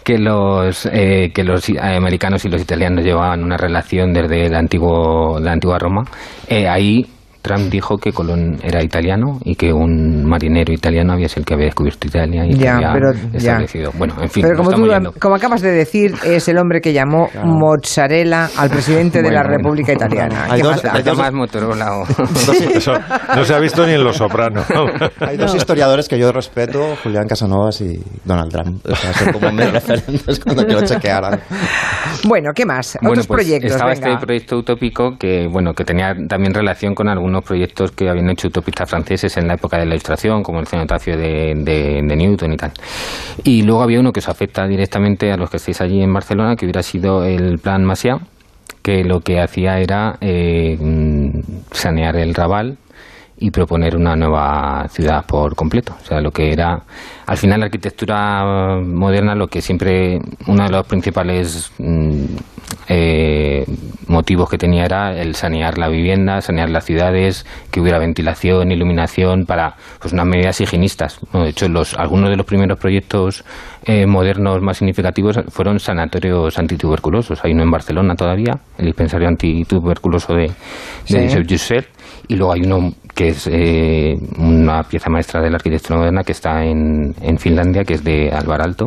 que 0.04 0.18
los 0.18 0.86
eh, 0.92 1.30
que 1.34 1.42
los 1.44 1.68
americanos 1.80 2.44
y 2.44 2.48
los 2.48 2.62
italianos 2.62 3.04
llevaban 3.04 3.42
una 3.42 3.56
relación 3.56 4.12
desde 4.12 4.46
el 4.46 4.54
antiguo 4.54 5.38
la 5.40 5.52
antigua 5.52 5.78
Roma. 5.78 6.04
Eh, 6.48 6.66
ahí 6.68 7.04
Trump 7.42 7.70
dijo 7.70 7.96
que 7.98 8.12
Colón 8.12 8.58
era 8.62 8.82
italiano 8.82 9.38
y 9.44 9.54
que 9.54 9.72
un 9.72 10.24
marinero 10.24 10.72
italiano 10.72 11.12
había 11.12 11.28
sido 11.28 11.40
el 11.40 11.46
que 11.46 11.54
había 11.54 11.66
descubierto 11.66 12.06
Italia 12.06 12.44
y 12.46 12.50
que 12.50 12.64
Ya, 12.64 12.76
había 12.76 12.92
pero- 12.92 13.12
ya. 13.32 13.38
establecido. 13.38 13.92
Bueno, 13.96 14.14
en 14.20 14.28
fin, 14.28 14.42
Pero 14.42 14.56
como 14.56 14.70
tú 14.72 15.12
como 15.20 15.34
acabas 15.36 15.60
de 15.62 15.70
decir, 15.70 16.14
es 16.24 16.48
el 16.48 16.58
hombre 16.58 16.80
que 16.80 16.92
llamó 16.92 17.28
mozzarella 17.44 18.48
al 18.56 18.70
presidente 18.70 19.22
de 19.22 19.30
la 19.30 19.38
Bueno, 19.42 19.48
bueno. 19.48 19.56
República 19.58 19.92
Italiana. 19.92 20.46
Hay 20.50 20.60
¿Qué 20.60 20.66
dos- 20.66 20.84
hay 20.84 21.02
dos- 21.02 21.18
más 21.18 21.32
Motorola 21.32 21.98
o- 21.98 22.06
Eso 22.74 22.92
no 23.36 23.44
se 23.44 23.54
ha 23.54 23.58
visto 23.58 23.86
ni 23.86 23.92
en 23.94 24.04
Los 24.04 24.16
Sopranos. 24.16 24.66
Hay 25.20 25.36
dos 25.36 25.54
historiadores 25.54 26.08
que 26.08 26.18
yo 26.18 26.32
respeto, 26.32 26.96
Julián 27.02 27.26
Casanovas 27.28 27.80
y 27.80 28.02
Donald 28.24 28.50
Trump. 28.50 28.84
O 28.86 28.94
sea, 28.94 29.12
son 29.12 29.32
como 29.32 29.50
mis 29.52 29.70
referentes 29.72 30.40
cuando 30.40 30.64
quiero 30.66 30.82
chequear 30.84 31.24
algo. 31.24 31.42
Bueno, 32.24 32.50
¿qué 32.54 32.64
más? 32.66 32.96
Bueno, 33.00 33.12
Otros 33.12 33.26
pues 33.26 33.42
proyectos. 33.44 33.72
estaba 33.72 33.90
venga. 33.92 34.10
este 34.12 34.26
proyecto 34.26 34.56
utópico 34.56 35.16
que 35.18 35.46
bueno 35.50 35.72
que 35.74 35.84
tenía 35.84 36.14
también 36.28 36.54
relación 36.54 36.94
con 36.94 37.08
algunos 37.28 37.44
proyectos 37.44 37.92
que 37.92 38.08
habían 38.08 38.30
hecho 38.30 38.48
utopistas 38.48 38.88
franceses 38.88 39.36
en 39.36 39.46
la 39.46 39.54
época 39.54 39.78
de 39.78 39.84
la 39.86 39.94
Ilustración, 39.94 40.42
como 40.42 40.60
el 40.60 40.66
cenotacio 40.66 41.16
de, 41.16 41.54
de- 41.54 42.16
Newton 42.16 42.52
y 42.54 42.56
tal. 42.56 42.72
Y 43.44 43.62
luego 43.62 43.82
había 43.82 44.00
uno 44.00 44.12
que 44.12 44.20
os 44.20 44.28
afecta 44.28 44.66
directamente 44.66 45.30
a 45.30 45.36
los 45.36 45.50
que 45.50 45.58
estáis 45.58 45.80
allí 45.80 46.02
en 46.02 46.12
Barcelona, 46.12 46.56
que 46.56 46.64
hubiera 46.64 46.82
sido 46.82 47.24
el 47.24 47.58
plan 47.58 47.84
Masia, 47.84 48.18
que 48.82 49.04
lo 49.04 49.20
que 49.20 49.40
hacía 49.40 49.78
era 49.78 50.16
eh, 50.20 50.76
mm, 50.80 51.40
sanear 51.70 52.16
el 52.16 52.34
Raval 52.34 52.78
y 53.40 53.50
proponer 53.50 53.96
una 53.96 54.16
nueva 54.16 54.86
ciudad 54.88 55.24
por 55.26 55.54
completo. 55.54 55.94
O 56.00 56.04
sea, 56.04 56.20
lo 56.20 56.30
que 56.30 56.52
era, 56.52 56.82
al 57.26 57.36
final, 57.36 57.60
la 57.60 57.66
arquitectura 57.66 58.80
moderna, 58.84 59.34
lo 59.34 59.46
que 59.46 59.60
siempre, 59.60 60.18
uno 60.46 60.64
de 60.64 60.70
los 60.70 60.86
principales 60.86 61.72
mm, 61.78 62.24
eh, 62.88 63.64
motivos 64.08 64.48
que 64.50 64.58
tenía 64.58 64.84
era 64.84 65.20
el 65.20 65.34
sanear 65.34 65.78
la 65.78 65.88
vivienda, 65.88 66.40
sanear 66.40 66.70
las 66.70 66.84
ciudades, 66.84 67.46
que 67.70 67.80
hubiera 67.80 67.98
ventilación, 67.98 68.72
iluminación, 68.72 69.44
para 69.44 69.76
pues 70.00 70.12
unas 70.12 70.26
medidas 70.26 70.60
higienistas. 70.60 71.20
Bueno, 71.30 71.44
de 71.44 71.50
hecho, 71.50 71.68
los, 71.68 71.94
algunos 71.94 72.30
de 72.30 72.36
los 72.36 72.46
primeros 72.46 72.78
proyectos 72.78 73.44
eh, 73.84 74.06
modernos 74.06 74.60
más 74.60 74.78
significativos 74.78 75.38
fueron 75.48 75.78
sanatorios 75.78 76.58
antituberculosos. 76.58 77.44
Hay 77.44 77.52
uno 77.52 77.62
en 77.62 77.70
Barcelona 77.70 78.14
todavía, 78.16 78.58
el 78.78 78.86
dispensario 78.86 79.28
antituberculoso 79.28 80.34
de, 80.34 80.48
de 80.48 80.54
Sí. 81.04 81.16
Josep 81.24 81.46
Josep, 81.48 81.86
y 82.28 82.36
luego 82.36 82.52
hay 82.52 82.60
uno 82.64 82.92
que 83.18 83.30
es 83.30 83.48
eh, 83.48 84.14
una 84.38 84.84
pieza 84.84 85.10
maestra 85.10 85.42
de 85.42 85.50
la 85.50 85.56
arquitectura 85.56 85.98
moderna 85.98 86.22
que 86.22 86.30
está 86.30 86.62
en, 86.64 87.12
en 87.20 87.36
Finlandia, 87.36 87.82
que 87.82 87.94
es 87.94 88.04
de 88.04 88.30
Alvar 88.30 88.62
Alto. 88.62 88.86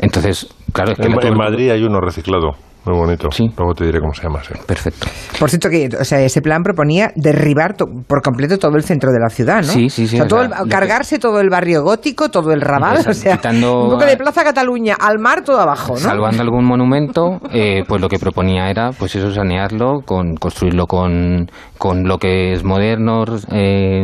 Entonces, 0.00 0.52
claro, 0.72 0.90
es 0.90 0.98
que 0.98 1.06
En, 1.06 1.26
en 1.28 1.38
Madrid 1.38 1.70
hay 1.70 1.84
uno 1.84 2.00
reciclado, 2.00 2.56
muy 2.84 2.96
bonito. 2.96 3.28
Luego 3.56 3.74
te 3.74 3.84
diré 3.86 4.00
cómo 4.00 4.12
se 4.14 4.22
llama. 4.22 4.42
sí. 4.42 4.54
Perfecto. 4.66 5.06
Por 5.38 5.48
cierto, 5.50 5.68
que 5.68 5.88
o 6.00 6.04
sea, 6.04 6.20
ese 6.20 6.40
plan 6.42 6.62
proponía 6.62 7.12
derribar 7.16 7.74
to- 7.76 7.86
por 8.06 8.22
completo 8.22 8.58
todo 8.58 8.76
el 8.76 8.82
centro 8.82 9.12
de 9.12 9.18
la 9.20 9.28
ciudad, 9.28 9.58
¿no? 9.58 9.72
Sí, 9.72 9.88
sí, 9.88 10.06
sí, 10.06 10.16
O 10.16 10.18
sea, 10.18 10.24
o 10.24 10.28
todo 10.28 10.38
sea, 10.40 10.48
el- 10.48 10.58
lo 10.58 10.64
que- 10.64 10.70
cargarse 10.70 11.18
todo 11.18 11.40
el 11.40 11.48
barrio 11.50 11.82
gótico, 11.82 12.30
todo 12.30 12.52
el 12.52 12.60
Exacto, 12.62 13.10
o 13.10 13.14
sea, 13.14 13.36
quitando 13.36 13.84
un 13.84 13.90
poco 13.90 14.04
de 14.04 14.16
Plaza 14.16 14.44
Cataluña 14.44 14.96
al 14.98 15.18
mar, 15.18 15.42
todo 15.44 15.60
abajo, 15.60 15.92
¿no? 15.94 15.98
Salvando 15.98 16.42
algún 16.42 16.64
monumento, 16.64 17.40
eh, 17.52 17.82
pues 17.86 18.00
lo 18.00 18.08
que 18.08 18.18
proponía 18.18 18.68
era, 18.70 18.90
pues 18.90 19.14
eso, 19.16 19.30
sanearlo, 19.30 20.00
con 20.04 20.34
construirlo 20.36 20.86
con, 20.86 21.48
con 21.78 22.02
bloques 22.02 22.64
modernos, 22.64 23.46
eh, 23.52 24.02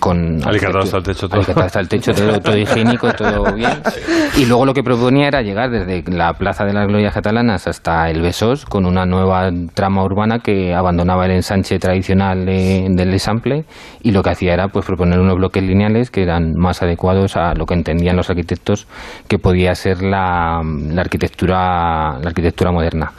con 0.00 0.46
Alicatado 0.46 0.80
hasta 0.80 0.96
el 0.98 1.02
techo 1.02 1.28
todo. 1.28 1.36
alicatado 1.38 1.66
hasta 1.66 1.80
el 1.80 1.88
techo, 1.88 2.12
todo, 2.12 2.40
todo 2.40 2.56
higiénico, 2.56 3.12
todo 3.12 3.52
bien. 3.54 3.70
Y 4.36 4.46
luego 4.46 4.64
lo 4.66 4.72
que 4.74 4.82
proponía 4.82 5.28
era 5.28 5.42
llegar 5.42 5.70
desde 5.70 6.02
la 6.10 6.32
Plaza 6.34 6.64
de 6.64 6.72
las 6.72 6.86
Glorias 6.86 7.12
Catalanas 7.14 7.66
hasta 7.72 8.08
el 8.10 8.20
Besós 8.22 8.64
con 8.64 8.86
una 8.86 9.04
nueva 9.06 9.50
trama 9.74 10.04
urbana 10.04 10.38
que 10.38 10.72
abandonaba 10.74 11.24
el 11.26 11.32
ensanche 11.32 11.78
tradicional 11.78 12.46
de- 12.46 12.86
del 12.90 13.12
Esample 13.14 13.64
y 14.02 14.12
lo 14.12 14.22
que 14.22 14.30
hacía 14.30 14.54
era 14.54 14.68
pues 14.68 14.84
proponer 14.86 15.18
unos 15.18 15.36
bloques 15.36 15.62
lineales 15.62 16.10
que 16.10 16.22
eran 16.22 16.52
más 16.56 16.82
adecuados 16.82 17.36
a 17.36 17.54
lo 17.54 17.66
que 17.66 17.74
entendían 17.74 18.16
los 18.16 18.30
arquitectos 18.30 18.86
que 19.28 19.38
podía 19.38 19.74
ser 19.74 20.02
la, 20.02 20.62
la 20.62 21.00
arquitectura 21.00 22.18
la 22.20 22.28
arquitectura 22.28 22.70
moderna. 22.72 23.12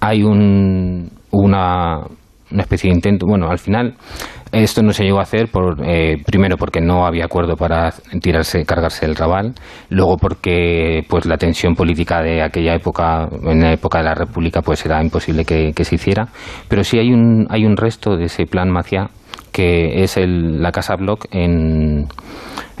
Hay 0.00 0.22
un 0.22 1.10
una 1.30 2.00
una 2.52 2.62
especie 2.62 2.90
de 2.90 2.96
intento. 2.96 3.26
Bueno, 3.26 3.48
al 3.48 3.58
final 3.58 3.94
esto 4.52 4.82
no 4.82 4.92
se 4.92 5.04
llegó 5.04 5.18
a 5.18 5.22
hacer 5.22 5.48
por 5.50 5.78
eh, 5.84 6.22
primero 6.24 6.56
porque 6.56 6.80
no 6.80 7.06
había 7.06 7.24
acuerdo 7.24 7.56
para 7.56 7.92
tirarse, 8.20 8.64
cargarse 8.64 9.06
el 9.06 9.16
Raval, 9.16 9.54
luego 9.88 10.16
porque 10.18 11.04
pues 11.08 11.26
la 11.26 11.38
tensión 11.38 11.74
política 11.74 12.22
de 12.22 12.42
aquella 12.42 12.74
época, 12.74 13.28
en 13.44 13.62
la 13.62 13.72
época 13.72 13.98
de 13.98 14.04
la 14.04 14.14
República, 14.14 14.60
pues 14.60 14.84
era 14.84 15.02
imposible 15.02 15.44
que, 15.44 15.72
que 15.74 15.84
se 15.84 15.94
hiciera. 15.94 16.28
Pero 16.68 16.84
sí 16.84 16.98
hay 16.98 17.12
un 17.12 17.46
hay 17.50 17.64
un 17.64 17.76
resto 17.76 18.16
de 18.16 18.26
ese 18.26 18.46
plan 18.46 18.70
Maciá 18.70 19.08
que 19.52 20.02
es 20.02 20.16
el, 20.16 20.62
la 20.62 20.72
Casa 20.72 20.96
Bloc 20.96 21.26
en 21.30 22.08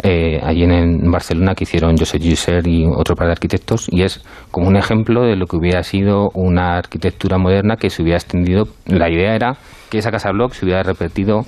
eh, 0.02 0.40
allí 0.42 0.64
en, 0.64 1.10
Barcelona 1.10 1.54
que 1.54 1.64
hicieron 1.64 1.96
Josep 1.96 2.20
Gisser 2.20 2.66
y 2.66 2.86
otro 2.86 3.14
par 3.14 3.26
de 3.26 3.32
arquitectos 3.32 3.88
y 3.90 4.02
es 4.02 4.24
como 4.50 4.66
un 4.66 4.76
ejemplo 4.76 5.22
de 5.22 5.36
lo 5.36 5.46
que 5.46 5.56
hubiera 5.56 5.82
sido 5.82 6.30
una 6.34 6.78
arquitectura 6.78 7.38
moderna 7.38 7.76
que 7.76 7.90
se 7.90 8.02
hubiera 8.02 8.18
extendido. 8.18 8.64
La 8.86 9.10
idea 9.10 9.34
era 9.36 9.56
que 9.90 9.98
esa 9.98 10.10
Casa 10.10 10.32
Bloc 10.32 10.54
se 10.54 10.64
hubiera 10.64 10.82
repetido 10.82 11.42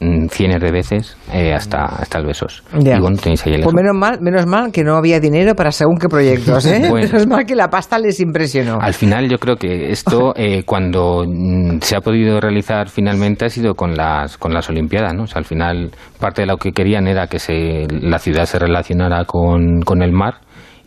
mm, 0.00 0.26
cientos 0.28 0.60
de 0.60 0.72
veces 0.72 1.16
eh, 1.32 1.52
hasta, 1.52 1.84
hasta 1.84 2.18
el 2.18 2.26
Besos. 2.26 2.62
Ya. 2.78 2.96
Y 2.96 3.00
bueno, 3.00 3.16
tenéis 3.16 3.46
ahí 3.46 3.54
el 3.54 3.62
Pues 3.62 3.74
menos 3.74 3.94
mal, 3.94 4.18
menos 4.20 4.46
mal 4.46 4.72
que 4.72 4.82
no 4.82 4.96
había 4.96 5.20
dinero 5.20 5.54
para 5.54 5.70
según 5.70 5.98
qué 5.98 6.08
proyectos, 6.08 6.66
¿eh? 6.66 6.80
Bueno. 6.90 7.06
Menos 7.06 7.26
mal 7.26 7.46
que 7.46 7.54
la 7.54 7.68
pasta 7.68 7.98
les 7.98 8.20
impresionó. 8.20 8.78
Al 8.80 8.94
final 8.94 9.28
yo 9.28 9.38
creo 9.38 9.56
que 9.56 9.90
esto 9.90 10.32
eh, 10.36 10.62
cuando 10.64 11.24
mm, 11.26 11.78
se 11.80 11.96
ha 11.96 12.00
podido 12.00 12.40
realizar 12.40 12.88
finalmente 12.88 13.44
ha 13.44 13.50
sido 13.50 13.74
con 13.74 13.94
las 13.94 14.36
con 14.36 14.52
las 14.52 14.68
Olimpiadas, 14.68 15.14
¿no? 15.14 15.24
O 15.24 15.26
sea, 15.26 15.38
al 15.38 15.44
final 15.44 15.90
parte 16.18 16.42
de 16.42 16.46
lo 16.46 16.56
que 16.56 16.72
querían 16.72 17.06
era 17.06 17.26
que 17.26 17.38
se, 17.38 17.86
la 17.90 18.18
ciudad 18.18 18.44
se 18.44 18.58
relacionara 18.58 19.24
con, 19.24 19.80
con 19.82 20.02
el 20.02 20.12
mar 20.12 20.40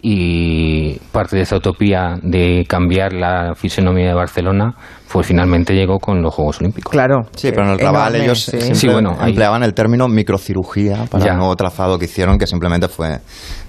y 0.06 1.00
parte 1.14 1.38
de 1.38 1.44
esa 1.44 1.56
utopía 1.56 2.16
de 2.22 2.66
cambiar 2.68 3.14
la 3.14 3.56
fisonomía 3.56 4.08
de 4.10 4.14
Barcelona 4.14 4.76
pues 5.14 5.28
finalmente 5.28 5.74
llegó 5.76 6.00
con 6.00 6.22
los 6.24 6.34
Juegos 6.34 6.60
Olímpicos. 6.60 6.92
Claro. 6.92 7.22
Sí, 7.36 7.50
pero 7.52 7.66
en 7.66 7.70
el 7.74 7.80
Raval 7.80 8.16
ellos 8.16 8.46
siempre 8.46 8.74
Sí, 8.76 8.88
bueno, 8.88 9.16
ahí- 9.20 9.30
empleaban 9.30 9.62
el 9.62 9.74
término 9.76 10.08
microcirugía 10.08 11.06
para 11.10 11.24
Ya. 11.24 11.32
el 11.34 11.38
nuevo 11.38 11.56
trazado 11.56 12.00
que 12.00 12.06
hicieron, 12.06 12.40
que 12.40 12.48
simplemente 12.48 12.88
fue 12.88 13.20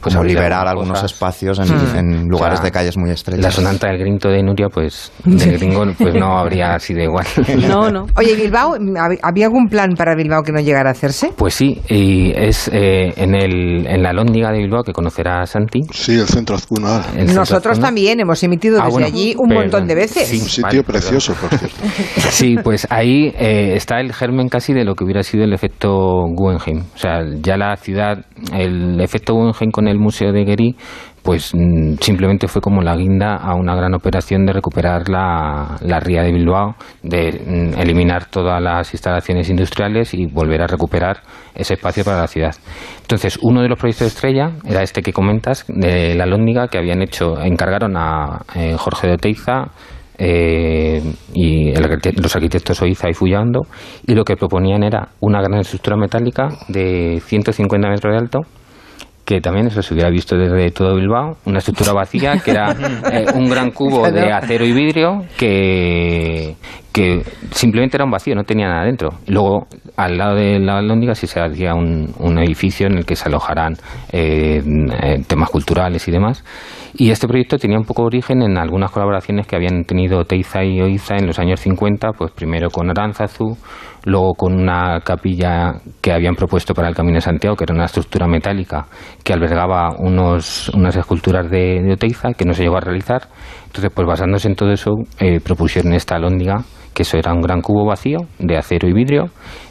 Pues 0.01 0.15
como 0.15 0.27
liberar 0.27 0.67
algunos 0.67 0.93
cosas. 0.93 1.13
espacios 1.13 1.59
en, 1.59 1.67
Mm. 1.69 1.97
en 1.97 2.29
lugares 2.29 2.55
O 2.61 2.63
sea, 2.63 2.65
de 2.65 2.73
calles 2.73 2.97
muy 2.97 3.11
estrechas. 3.11 3.43
La 3.45 3.51
sonanta 3.51 3.89
del 3.89 3.99
grinto 3.99 4.29
de 4.31 4.43
Nuria, 4.43 4.69
pues 4.73 5.13
de 5.25 5.53
gringo 5.53 5.85
pues 5.99 6.15
no 6.15 6.39
habría 6.39 6.79
sido 6.79 7.03
igual. 7.03 7.27
Oye, 8.17 8.35
Bilbao, 8.37 8.77
¿hab- 8.77 9.19
¿había 9.23 9.47
algún 9.47 9.69
plan 9.69 9.91
para 9.97 10.15
Bilbao 10.15 10.43
que 10.43 10.53
no 10.53 10.61
llegara 10.61 10.89
a 10.89 10.93
hacerse? 10.93 11.33
Pues 11.37 11.55
sí, 11.55 11.81
y 11.89 12.33
es 12.35 12.69
eh, 12.73 13.13
en, 13.17 13.35
el, 13.35 13.87
en 13.87 14.03
la 14.03 14.13
Lóndiga 14.13 14.51
de 14.51 14.59
Bilbao 14.59 14.83
que 14.83 14.93
conocerá 14.93 15.45
Santi. 15.47 15.81
Sí, 15.93 16.19
el 16.19 16.27
centro 16.27 16.57
azunal. 16.57 17.03
Nosotros 17.35 17.79
también 17.79 18.21
hemos 18.21 18.43
emitido 18.43 18.79
Ah, 18.81 18.85
desde 18.87 18.93
bueno, 18.93 19.07
allí 19.07 19.35
un 19.39 19.49
pero- 19.49 19.61
montón 19.61 19.87
de 19.87 19.95
veces. 19.95 20.29
sí, 20.29 20.41
Un 20.41 20.47
sitio 20.49 20.63
vale, 20.65 20.83
precioso, 20.85 21.34
Sí, 22.31 22.57
pues 22.63 22.87
ahí 22.91 23.33
eh, 23.39 23.75
está 23.77 24.01
el 24.01 24.13
germen 24.13 24.49
casi 24.49 24.73
de 24.73 24.85
lo 24.85 24.95
que 24.95 25.05
hubiera 25.05 25.23
sido 25.23 25.45
el 25.45 25.53
efecto 25.53 26.27
Guggenheim. 26.29 26.85
O 26.95 26.99
sea, 26.99 27.21
ya 27.41 27.57
la 27.57 27.77
ciudad, 27.77 28.25
el 28.53 29.01
efecto 29.01 29.35
Guggenheim 29.35 29.71
con 29.71 29.89
el 29.89 29.99
Museo 29.99 30.33
de 30.33 30.45
Guéry, 30.45 30.77
pues 31.25 31.55
mm, 31.55 31.95
simplemente 32.01 32.47
fue 32.49 32.61
como 32.61 32.83
la 32.83 32.95
guinda 32.97 33.37
a 33.37 33.55
una 33.55 33.75
gran 33.75 33.95
operación 33.95 34.45
de 34.45 34.53
recuperar 34.53 35.09
la, 35.09 35.79
la 35.81 35.99
ría 35.99 36.23
de 36.23 36.33
Bilbao, 36.33 36.77
de 37.03 37.73
mm, 37.75 37.81
eliminar 37.81 38.27
todas 38.27 38.63
las 38.63 38.93
instalaciones 38.93 39.49
industriales 39.49 40.13
y 40.13 40.27
volver 40.27 40.61
a 40.61 40.67
recuperar 40.67 41.23
ese 41.55 41.75
espacio 41.75 42.05
para 42.05 42.19
la 42.19 42.27
ciudad. 42.27 42.55
Entonces, 43.01 43.39
uno 43.41 43.63
de 43.63 43.69
los 43.69 43.79
proyectos 43.79 44.07
de 44.07 44.09
estrella 44.09 44.51
era 44.67 44.83
este 44.83 45.01
que 45.01 45.15
comentas, 45.15 45.65
de 45.67 46.15
la 46.15 46.27
Lóndiga, 46.27 46.69
que 46.69 46.77
habían 46.77 47.01
hecho, 47.01 47.41
encargaron 47.41 47.97
a 47.97 48.43
eh, 48.55 48.77
Jorge 48.77 49.07
de 49.07 49.15
Oteiza, 49.15 49.71
eh, 50.19 51.03
y 51.33 51.71
el 51.71 51.83
los 52.17 52.37
arquitectos 52.37 52.81
Oiza 52.83 53.09
y 53.09 53.15
Fullando 53.15 53.63
y 54.07 54.15
lo 54.15 54.25
que 54.25 54.37
proponían 54.37 54.83
era 54.85 55.09
una 55.21 55.41
gran 55.41 55.61
estructura 55.61 55.97
metálica 55.97 56.49
de 56.69 57.21
150 57.25 57.89
metros 57.89 58.13
de 58.13 58.19
alto 58.19 58.41
que 59.25 59.41
también 59.41 59.67
eso 59.67 59.83
se 59.83 59.95
hubiera 59.95 60.11
visto 60.11 60.37
desde 60.37 60.71
todo 60.71 60.97
Bilbao, 60.97 61.39
una 61.47 61.59
estructura 61.59 61.93
vacía 61.93 62.39
que 62.45 62.51
era 62.51 62.73
eh, 63.13 63.27
un 63.35 63.49
gran 63.49 63.71
cubo 63.71 64.11
de 64.11 64.31
acero 64.31 64.65
y 64.65 64.73
vidrio 64.73 65.23
que, 65.37 66.57
que 66.93 67.23
simplemente 67.51 67.97
era 67.97 68.05
un 68.05 68.11
vacío, 68.11 68.35
no 68.35 68.45
tenía 68.45 68.69
nada 68.69 68.85
dentro. 68.85 69.11
Luego, 69.27 69.67
al 69.97 70.19
lado 70.19 70.37
de 70.37 70.59
la 70.59 70.83
Lóndiga 70.83 71.15
sí 71.15 71.27
se 71.27 71.41
hacía 71.41 71.75
un, 71.75 72.13
un 72.19 72.39
edificio 72.39 72.87
en 72.87 72.99
el 72.99 73.07
que 73.07 73.17
se 73.17 73.29
alojarán 73.29 73.75
eh, 74.13 74.63
eh, 75.03 75.23
temas 75.27 75.51
culturales 75.51 76.07
y 76.09 76.11
demás. 76.11 76.45
Y 76.97 77.11
este 77.11 77.27
proyecto 77.27 77.59
tenía 77.59 77.79
un 77.79 77.85
poco 77.85 78.05
origen 78.05 78.43
en 78.43 78.57
algunas 78.57 78.91
colaboraciones 78.91 79.47
que 79.47 79.57
habían 79.57 79.85
tenido 79.85 80.25
Teiza 80.25 80.63
y 80.63 80.81
Oiza 80.81 81.17
en 81.17 81.27
los 81.27 81.39
años 81.41 81.61
50, 81.61 82.13
pues 82.13 82.31
primero 82.31 82.71
con 82.71 82.89
Aránzazu, 82.89 83.57
luego 84.05 84.35
con 84.35 84.55
una 84.55 85.01
capilla 85.01 85.75
que 86.01 86.13
habían 86.13 86.37
propuesto 86.37 86.73
para 86.73 86.89
el 86.89 86.95
Camino 86.95 87.17
de 87.17 87.23
Santiago, 87.23 87.57
que 87.57 87.65
era 87.65 87.75
una 87.75 87.87
estructura 87.87 88.29
metálica 88.29 88.87
que 89.25 89.33
albergaba 89.33 89.91
unos, 89.99 90.69
unas 90.69 90.95
esculturas 90.95 91.51
de, 91.51 91.83
de 91.83 91.93
Oteiza 91.95 92.33
que 92.33 92.45
no 92.45 92.53
se 92.53 92.63
llegó 92.63 92.77
a 92.77 92.81
realizar. 92.81 93.29
Entonces, 93.67 93.91
pues 93.93 94.07
basándose 94.07 94.49
en 94.49 94.55
todo 94.55 94.71
eso, 94.71 94.93
eh, 95.19 95.41
propusieron 95.41 95.95
esta 95.95 96.15
alhóndiga, 96.15 96.63
que 96.95 97.03
eso 97.03 97.17
era 97.19 97.33
un 97.33 97.41
gran 97.41 97.61
cubo 97.61 97.85
vacío 97.87 98.19
de 98.39 98.57
acero 98.57 98.89
y 98.89 98.93
vidrio, 98.93 99.25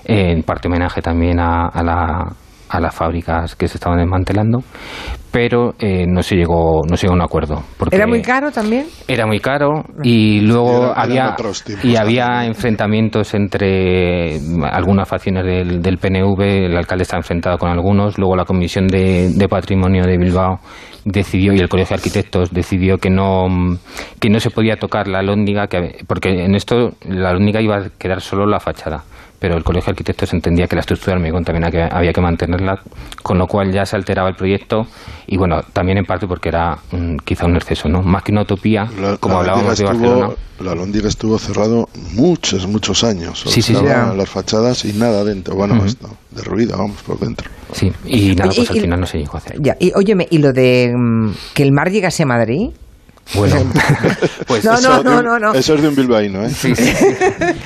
en 0.05 0.43
parte 0.43 0.67
homenaje 0.67 1.01
también 1.01 1.39
a, 1.39 1.67
a 1.67 1.84
la- 1.84 2.34
a 2.74 2.80
las 2.80 2.95
fábricas 2.95 3.55
que 3.55 3.67
se 3.67 3.78
estaban 3.78 3.99
desmantelando, 3.99 4.59
pero 5.32 5.74
eh, 5.80 6.05
no 6.07 6.24
se 6.24 6.36
llegó 6.36 6.82
no 6.89 6.97
se 6.97 7.03
llegó 7.05 7.13
a 7.13 7.17
un 7.17 7.21
acuerdo. 7.24 7.63
Porque 7.78 7.95
¿Era 7.95 8.07
muy 8.07 8.21
caro 8.21 8.51
también? 8.51 8.86
era 9.07 9.26
muy 9.28 9.39
caro 9.39 9.84
y 10.03 10.41
luego 10.41 10.91
Era- 10.91 10.93
había 11.01 11.36
tiempos 11.36 11.63
y 11.84 11.95
había 11.95 12.45
enfrentamientos 12.45 13.34
entre 13.34 14.39
mm, 14.39 14.63
algunas 14.63 15.07
facciones 15.07 15.45
del, 15.45 15.82
del 15.82 15.97
PNV, 15.97 16.41
el 16.41 16.78
alcalde 16.78 17.03
está 17.03 17.17
enfrentado 17.17 17.57
con 17.57 17.69
algunos, 17.69 18.17
luego 18.17 18.36
la 18.36 18.45
Comisión 18.45 18.88
de, 18.88 19.30
de 19.30 19.47
Patrimonio 19.47 20.03
de 20.05 20.17
Bilbao 20.17 20.59
decidió 21.05 21.53
y 21.53 21.59
el 21.59 21.67
Colegio 21.69 21.95
de 21.95 21.99
Arquitectos 22.01 22.51
decidió 22.51 22.97
que 22.97 23.09
no 23.09 23.47
mm, 23.49 23.78
que 24.19 24.30
no 24.30 24.39
se 24.39 24.49
podía 24.49 24.78
tocar 24.78 25.07
la 25.07 25.21
lóndiga 25.21 25.67
que, 25.67 25.97
porque 26.07 26.45
en 26.45 26.55
esto 26.55 26.91
la 27.07 27.34
lóndiga 27.34 27.61
iba 27.61 27.78
a 27.78 27.89
quedar 27.99 28.21
solo 28.21 28.45
la 28.45 28.59
fachada 28.59 29.03
pero 29.43 29.57
el 29.57 29.63
Colegio 29.65 29.87
de 29.87 29.91
Arquitectos 29.91 30.31
entendía 30.31 30.67
que 30.67 30.75
la 30.77 30.79
estructura 30.79 31.15
de 31.15 31.19
hormigón 31.19 31.43
también 31.43 31.65
había 31.65 31.89
que, 31.89 31.93
había 31.97 32.13
que 32.13 32.21
mantenerla, 32.21 32.79
con 33.23 33.37
lo 33.37 33.45
cual 33.45 33.73
ya 33.73 33.85
se 33.85 33.97
alteraba 33.97 34.29
el 34.29 34.35
proyecto 34.35 34.87
y 35.27 35.35
bueno, 35.35 35.61
también 35.73 35.97
en 35.97 36.05
parte 36.05 36.27
porque 36.27 36.47
era 36.47 36.77
mm, 36.93 37.17
quizá 37.25 37.45
un 37.45 37.57
exceso, 37.57 37.89
¿no? 37.89 38.01
Más 38.01 38.23
que 38.23 38.31
una 38.31 38.43
utopía, 38.43 38.87
La- 39.01 39.17
como 39.17 39.33
la 39.33 39.39
hablábamos 39.41 39.77
de 39.77 39.83
Barcelona. 39.83 40.29
la 40.61 40.75
Lóndiga 40.75 41.09
estuvo 41.09 41.37
cerrado 41.37 41.89
muchos, 42.13 42.67
muchos 42.67 43.03
años. 43.03 43.43
Sí, 43.45 43.61
sí, 43.61 43.73
Ya. 43.73 44.13
las 44.15 44.29
fachadas 44.29 44.85
y 44.85 44.93
nada 44.93 45.25
dentro. 45.25 45.55
Bueno, 45.55 45.73
Ujú. 45.75 45.83
hasta 45.87 46.07
derruida, 46.31 46.77
vamos, 46.77 47.01
por 47.05 47.19
dentro. 47.19 47.49
Sí, 47.73 47.91
y 48.05 48.35
nada, 48.35 48.49
pues 48.55 48.69
al 48.69 48.77
y- 48.77 48.79
final 48.79 48.99
no 49.01 49.05
se 49.07 49.17
llegó 49.17 49.33
a 49.35 49.39
hacer. 49.39 49.57
Ya, 49.61 49.75
y 49.77 49.91
óyeme, 49.93 50.25
¿y 50.31 50.37
lo 50.37 50.53
de 50.53 50.93
mm, 50.95 51.31
que 51.53 51.63
el 51.63 51.73
mar 51.73 51.91
llegase 51.91 52.23
a 52.23 52.27
Madrid? 52.27 52.69
Bueno, 53.36 53.55
pues 54.47 54.65
No, 54.65 54.74
eso- 54.74 55.03
no, 55.03 55.21
no, 55.21 55.39
no. 55.39 55.53
Eso 55.53 55.76
es 55.76 55.82
de 55.82 55.88
un 55.88 55.95
bilbaíno, 55.95 56.43
¿eh? 56.43 56.49
Sí, 56.49 56.76
sí. 56.76 56.93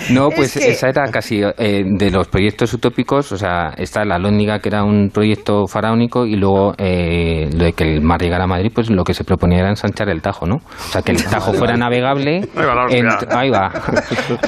No, 0.14 0.30
pues 0.30 0.56
Es 0.56 0.64
que- 0.64 0.72
esa 0.72 0.88
era 0.90 1.06
casi 1.12 1.42
eh, 1.58 1.84
de 1.86 2.12
los 2.12 2.28
proyectos 2.28 2.74
utópicos, 2.74 3.32
o 3.32 3.38
sea, 3.38 3.74
está 3.78 4.06
la 4.06 4.18
Lóndiga, 4.18 4.60
que 4.60 4.70
era 4.70 4.84
un 4.84 5.10
proyecto 5.10 5.68
faraónico, 5.68 6.26
y 6.26 6.36
luego 6.36 6.74
eh, 6.78 7.50
lo 7.54 7.66
de 7.66 7.74
que 7.74 7.84
el 7.84 8.02
mar 8.02 8.22
llegara 8.22 8.46
a 8.46 8.48
Madrid, 8.48 8.72
pues 8.74 8.90
lo 8.90 9.04
que 9.04 9.14
se 9.14 9.24
proponía 9.24 9.60
era 9.60 9.70
ensanchar 9.70 10.10
el 10.10 10.22
Tajo, 10.22 10.46
¿no? 10.46 10.56
O 10.56 10.92
sea, 10.92 11.02
que 11.02 11.12
el 11.12 11.24
Tajo 11.24 11.54
fuera 11.54 11.76
navegable. 11.76 12.48
Ahí 13.32 13.50
va 13.50 13.68
ahí. 13.68 13.78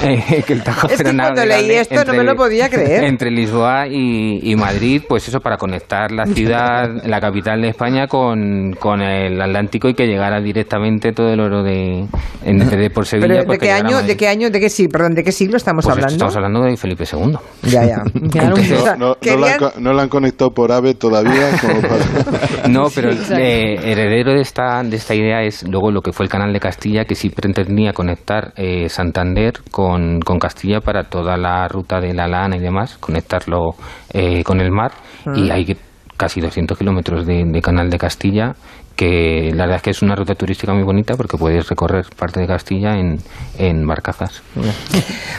Eh, 0.02 0.42
que 0.46 0.52
el 0.54 0.62
Tajo 0.62 0.86
Es 0.88 0.96
fuera 0.96 1.10
que 1.10 1.16
cuando 1.16 1.34
navegable 1.40 1.66
leí 1.68 1.76
esto 1.78 2.04
no 2.04 2.12
me 2.14 2.24
lo 2.24 2.36
podía 2.36 2.68
creer. 2.70 3.04
Entre 3.04 3.30
Lisboa 3.30 3.86
y, 3.88 4.40
y 4.42 4.56
Madrid, 4.56 5.02
pues 5.08 5.28
eso, 5.28 5.40
para 5.40 5.56
conectar 5.56 6.10
la 6.12 6.24
ciudad, 6.26 6.88
la 7.04 7.20
capital 7.20 7.60
de 7.60 7.68
España, 7.68 8.06
con, 8.06 8.72
con 8.78 9.02
el 9.02 9.40
Atlántico 9.40 9.88
y 9.88 9.94
que 9.94 10.06
llegara 10.06 10.40
directamente 10.40 10.99
todo 11.12 11.28
el 11.32 11.40
oro 11.40 11.62
de, 11.62 12.06
en 12.44 12.58
de 12.58 12.90
por 12.90 13.06
Sevilla. 13.06 13.28
Pero 13.28 13.44
pues 13.46 13.58
¿de 13.58 13.66
que 13.66 13.66
qué 13.66 13.72
año, 13.72 14.02
de 14.02 14.16
qué 14.16 14.28
año, 14.28 14.50
de 14.50 14.60
qué 14.60 14.68
sí, 14.70 14.86
perdón, 14.88 15.14
de 15.14 15.24
qué 15.24 15.32
siglo 15.32 15.56
estamos 15.56 15.84
Pues 15.84 15.94
hablando? 15.96 16.12
estamos 16.14 16.36
hablando 16.36 16.60
de 16.62 16.76
Felipe 16.76 17.04
II. 17.10 17.32
Ya, 17.62 17.84
ya. 17.86 18.02
Entonces- 18.14 18.84
No, 18.84 18.96
no, 18.96 18.96
no 18.96 19.06
la 19.08 19.12
han 19.12 19.18
Querían- 19.20 19.58
co- 19.58 19.80
no 19.80 19.92
la 19.92 20.02
han 20.02 20.08
conectado 20.08 20.50
por 20.52 20.70
AVE 20.72 20.94
todavía. 20.94 21.50
Como 21.60 21.80
para... 21.82 22.68
No, 22.68 22.84
pero 22.94 23.10
el 23.10 23.18
eh, 23.32 23.74
heredero 23.92 24.32
de 24.32 24.40
esta, 24.42 24.82
de 24.82 24.96
esta 24.96 25.14
idea 25.14 25.42
es 25.42 25.66
luego 25.68 25.90
lo 25.90 26.02
que 26.02 26.12
fue 26.12 26.24
el 26.26 26.30
canal 26.30 26.52
de 26.52 26.60
Castilla, 26.60 27.04
que 27.04 27.14
sí 27.14 27.30
pretendía 27.30 27.92
conectar 27.92 28.52
eh, 28.56 28.88
Santander 28.88 29.54
con, 29.70 30.20
con 30.20 30.38
Castilla 30.38 30.80
para 30.80 31.04
toda 31.04 31.36
la 31.36 31.66
ruta 31.68 32.00
de 32.00 32.12
la 32.14 32.28
lana 32.28 32.56
y 32.56 32.60
demás, 32.60 32.96
conectarlo 32.98 33.70
eh, 34.12 34.44
con 34.44 34.60
el 34.60 34.70
mar. 34.70 34.92
Y 35.34 35.50
Ah. 35.50 35.54
hay 35.54 35.76
casi 36.16 36.40
200 36.40 36.76
kilómetros 36.78 37.26
de, 37.26 37.44
de 37.46 37.62
canal 37.62 37.88
de 37.90 37.96
Castilla 37.98 38.54
que 39.00 39.50
la 39.54 39.62
verdad 39.64 39.76
es 39.76 39.82
que 39.82 39.90
es 39.92 40.02
una 40.02 40.14
ruta 40.14 40.34
turística 40.34 40.74
muy 40.74 40.82
bonita 40.82 41.14
porque 41.16 41.38
puedes 41.38 41.66
recorrer 41.66 42.04
parte 42.18 42.38
de 42.38 42.46
Castilla 42.46 42.98
en, 42.98 43.16
en 43.56 43.86
barcazas. 43.86 44.42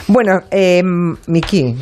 Bueno, 0.08 0.40
eh, 0.50 0.82
Miki, 1.28 1.76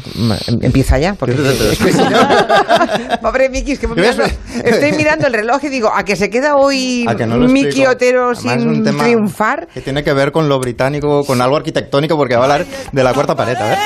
empieza 0.61 0.99
ya. 0.99 1.14
Porque 1.14 1.37
es 1.37 1.78
que 1.78 1.91
si 1.93 1.99
no- 1.99 3.20
Pobre 3.22 3.49
Miki, 3.49 3.72
es 3.72 3.78
que 3.78 3.89
mirando- 3.89 4.24
estoy 4.62 4.93
mirando 4.93 5.26
el 5.26 5.33
reloj 5.33 5.64
y 5.64 5.68
digo, 5.70 5.91
a 5.91 6.05
que 6.05 6.16
se 6.16 6.28
queda 6.28 6.57
hoy 6.57 7.07
no 7.26 7.39
Miki. 7.49 7.87
Otero 7.87 8.33
Además, 8.37 8.39
sin 8.61 8.68
un 8.68 8.85
tema 8.85 9.05
triunfar. 9.05 9.66
Que 9.72 9.81
tiene 9.81 10.05
que 10.05 10.12
ver 10.12 10.33
con 10.33 10.51
lo 10.51 10.59
británico, 10.61 11.24
con 11.24 11.41
algo 11.41 11.57
arquitectónico, 11.57 12.14
porque 12.14 12.35
va 12.37 12.43
a 12.43 12.45
hablar 12.45 12.66
de 12.93 13.03
la 13.05 13.14
cuarta 13.14 13.35
pared. 13.35 13.57
A 13.57 13.64
ver. 13.64 13.78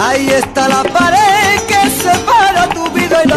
Ahí 0.00 0.30
está 0.30 0.68
la 0.68 0.82
pared 0.84 1.27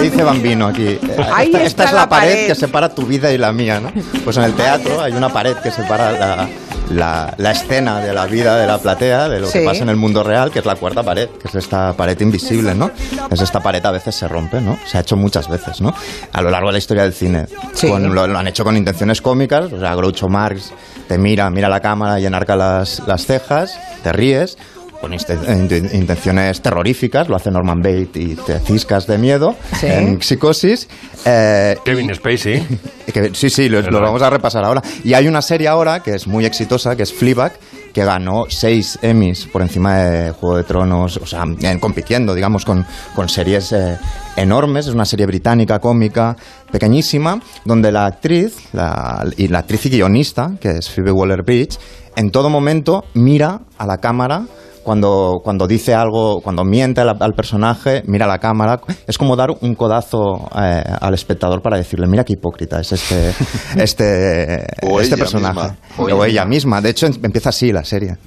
dice. 0.01 0.23
Bambino 0.23 0.67
aquí? 0.67 0.83
Eh, 0.87 0.99
Ahí 1.33 1.47
esta, 1.47 1.63
esta 1.63 1.83
es 1.85 1.91
la 1.93 2.01
la 2.01 2.09
pared, 2.09 2.31
pared. 2.33 2.47
que 2.47 2.55
separa 2.55 2.89
tu 2.89 3.05
vida 3.05 3.31
y 3.31 3.37
la 3.37 3.51
mía, 3.53 3.79
¿no? 3.79 3.91
Pues 4.23 4.37
en 4.37 4.43
el 4.43 4.53
teatro 4.53 5.01
hay 5.01 5.13
una 5.13 5.29
pared 5.29 5.55
que 5.57 5.71
separa 5.71 6.11
la, 6.11 6.47
la- 6.89 7.33
la 7.37 7.51
escena 7.51 7.99
de 7.99 8.13
la 8.13 8.25
vida 8.25 8.57
de 8.57 8.67
la 8.67 8.77
platea 8.77 9.29
de 9.29 9.39
lo 9.39 9.47
Sí. 9.47 9.59
que 9.59 9.65
pasa 9.65 9.83
en 9.83 9.89
el 9.89 9.95
mundo 9.95 10.23
real, 10.23 10.51
que 10.51 10.59
es 10.59 10.65
la 10.65 10.75
cuarta 10.75 11.03
pared, 11.03 11.29
que 11.29 11.47
es 11.47 11.55
esta 11.55 11.93
pared 11.93 12.19
invisible, 12.19 12.75
¿no? 12.75 12.91
Es 13.29 13.39
esta 13.41 13.59
pared 13.61 13.85
a 13.85 13.91
veces 13.91 14.13
se 14.15 14.27
rompe, 14.27 14.59
¿no? 14.59 14.77
Se 14.85 14.97
ha 14.97 15.01
hecho 15.01 15.15
muchas 15.15 15.47
veces, 15.49 15.79
¿no? 15.81 15.93
A 16.33 16.41
lo 16.41 16.49
largo 16.51 16.67
de 16.67 16.73
la 16.73 16.79
historia 16.79 17.03
del 17.03 17.13
cine. 17.13 17.45
Con- 17.79 18.13
lo, 18.13 18.27
lo 18.27 18.37
han 18.37 18.47
hecho 18.47 18.63
con 18.63 18.75
intenciones 18.75 19.21
cómicas, 19.21 19.71
o 19.71 19.79
sea, 19.79 19.95
Groucho 19.95 20.27
Marx 20.27 20.73
te 21.07 21.17
mira, 21.17 21.49
mira 21.49 21.67
la 21.69 21.79
cámara 21.79 22.19
y 22.19 22.25
enarca 22.25 22.55
las, 22.55 23.01
las 23.07 23.25
cejas, 23.25 23.77
te 24.03 24.11
ríes, 24.13 24.57
con 25.01 25.13
intenciones 25.13 26.61
terroríficas, 26.61 27.27
lo 27.27 27.35
hace 27.35 27.51
Norman 27.51 27.81
Bates 27.81 28.09
y 28.15 28.35
te 28.35 28.59
ciscas 28.59 29.07
de 29.07 29.17
miedo 29.17 29.55
Sí. 29.79 29.87
en 29.87 30.21
Psicosis. 30.21 30.87
eh, 31.25 31.75
Kevin 31.83 32.13
Spacey. 32.13 32.65
que- 33.13 33.31
sí, 33.33 33.49
sí, 33.49 33.67
lo, 33.67 33.81
lo 33.81 33.99
vamos 34.01 34.21
a 34.21 34.29
repasar 34.29 34.63
ahora. 34.63 34.81
Y 35.03 35.13
hay 35.13 35.27
una 35.27 35.41
serie 35.41 35.67
ahora 35.67 36.01
que 36.01 36.15
es 36.15 36.27
muy 36.27 36.45
exitosa, 36.45 36.95
que 36.95 37.03
es 37.03 37.13
Fleabag, 37.13 37.53
que 37.93 38.05
ganó 38.05 38.45
seis 38.47 38.97
Emmys 39.01 39.47
por 39.47 39.61
encima 39.61 39.97
de 39.97 40.31
Juego 40.31 40.55
de 40.57 40.63
Tronos, 40.63 41.17
o 41.17 41.25
sea, 41.25 41.43
en- 41.43 41.79
compitiendo, 41.79 42.33
digamos, 42.33 42.63
con, 42.63 42.85
con 43.15 43.27
series 43.27 43.71
eh, 43.73 43.97
enormes. 44.37 44.87
Es 44.87 44.93
una 44.93 45.05
serie 45.05 45.25
británica, 45.25 45.79
cómica, 45.79 46.35
pequeñísima, 46.71 47.41
donde 47.65 47.91
la 47.91 48.05
actriz, 48.05 48.55
la, 48.71 49.25
y 49.35 49.47
la 49.49 49.59
actriz 49.59 49.85
y 49.87 49.89
guionista, 49.89 50.51
que 50.61 50.69
es 50.77 50.89
Phoebe 50.89 51.11
Waller-Bridge, 51.11 51.77
en 52.15 52.31
todo 52.31 52.49
momento 52.49 53.05
mira 53.13 53.59
a 53.77 53.85
la 53.85 53.97
cámara 53.99 54.43
cuando, 54.83 55.39
cuando 55.43 55.67
dice 55.67 55.93
algo, 55.93 56.41
cuando 56.41 56.63
miente 56.63 57.01
al, 57.01 57.09
al 57.19 57.33
personaje, 57.33 58.03
mira 58.07 58.27
la 58.27 58.39
cámara. 58.39 58.79
Es 59.07 59.17
como 59.17 59.35
dar 59.35 59.49
un 59.61 59.75
codazo 59.75 60.49
eh, 60.55 60.83
al 60.99 61.13
espectador 61.13 61.61
para 61.61 61.77
decirle, 61.77 62.07
mira 62.07 62.23
qué 62.23 62.33
hipócrita 62.33 62.79
es 62.79 62.91
este, 62.91 63.33
este, 63.77 64.65
O 64.83 64.99
este 64.99 65.17
personaje. 65.17 65.59
misma. 65.61 65.77
O, 65.97 66.25
ella 66.25 66.45
misma. 66.45 66.81
De 66.81 66.89
hecho, 66.89 67.05
em- 67.07 67.19
empieza 67.23 67.49
así 67.49 67.71
la 67.71 67.83
serie. 67.83 68.17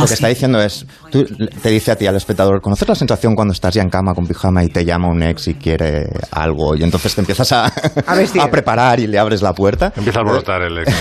Lo 0.00 0.06
que 0.06 0.14
está 0.14 0.28
diciendo 0.28 0.60
es, 0.60 0.84
tú, 1.10 1.24
te 1.62 1.70
dice 1.70 1.92
a 1.92 1.96
ti, 1.96 2.06
al 2.06 2.16
espectador, 2.16 2.60
¿conoces 2.60 2.88
la 2.88 2.94
sensación 2.94 3.34
cuando 3.34 3.52
estás 3.52 3.74
ya 3.74 3.82
en 3.82 3.88
cama 3.88 4.12
con 4.14 4.26
pijama 4.26 4.64
y 4.64 4.68
te 4.68 4.84
llama 4.84 5.08
un 5.08 5.22
ex 5.22 5.48
y 5.48 5.54
quiere 5.54 6.06
algo? 6.32 6.76
Y 6.76 6.82
entonces 6.82 7.14
te 7.14 7.20
empiezas 7.20 7.52
a, 7.52 7.66
a, 7.66 8.50
preparar 8.50 9.00
y 9.00 9.06
le 9.06 9.18
abres 9.18 9.40
la 9.42 9.54
puerta. 9.54 9.92
Empieza 9.96 10.18
a 10.18 10.22
alborotar 10.22 10.62
el 10.62 10.78
ex. 10.78 10.92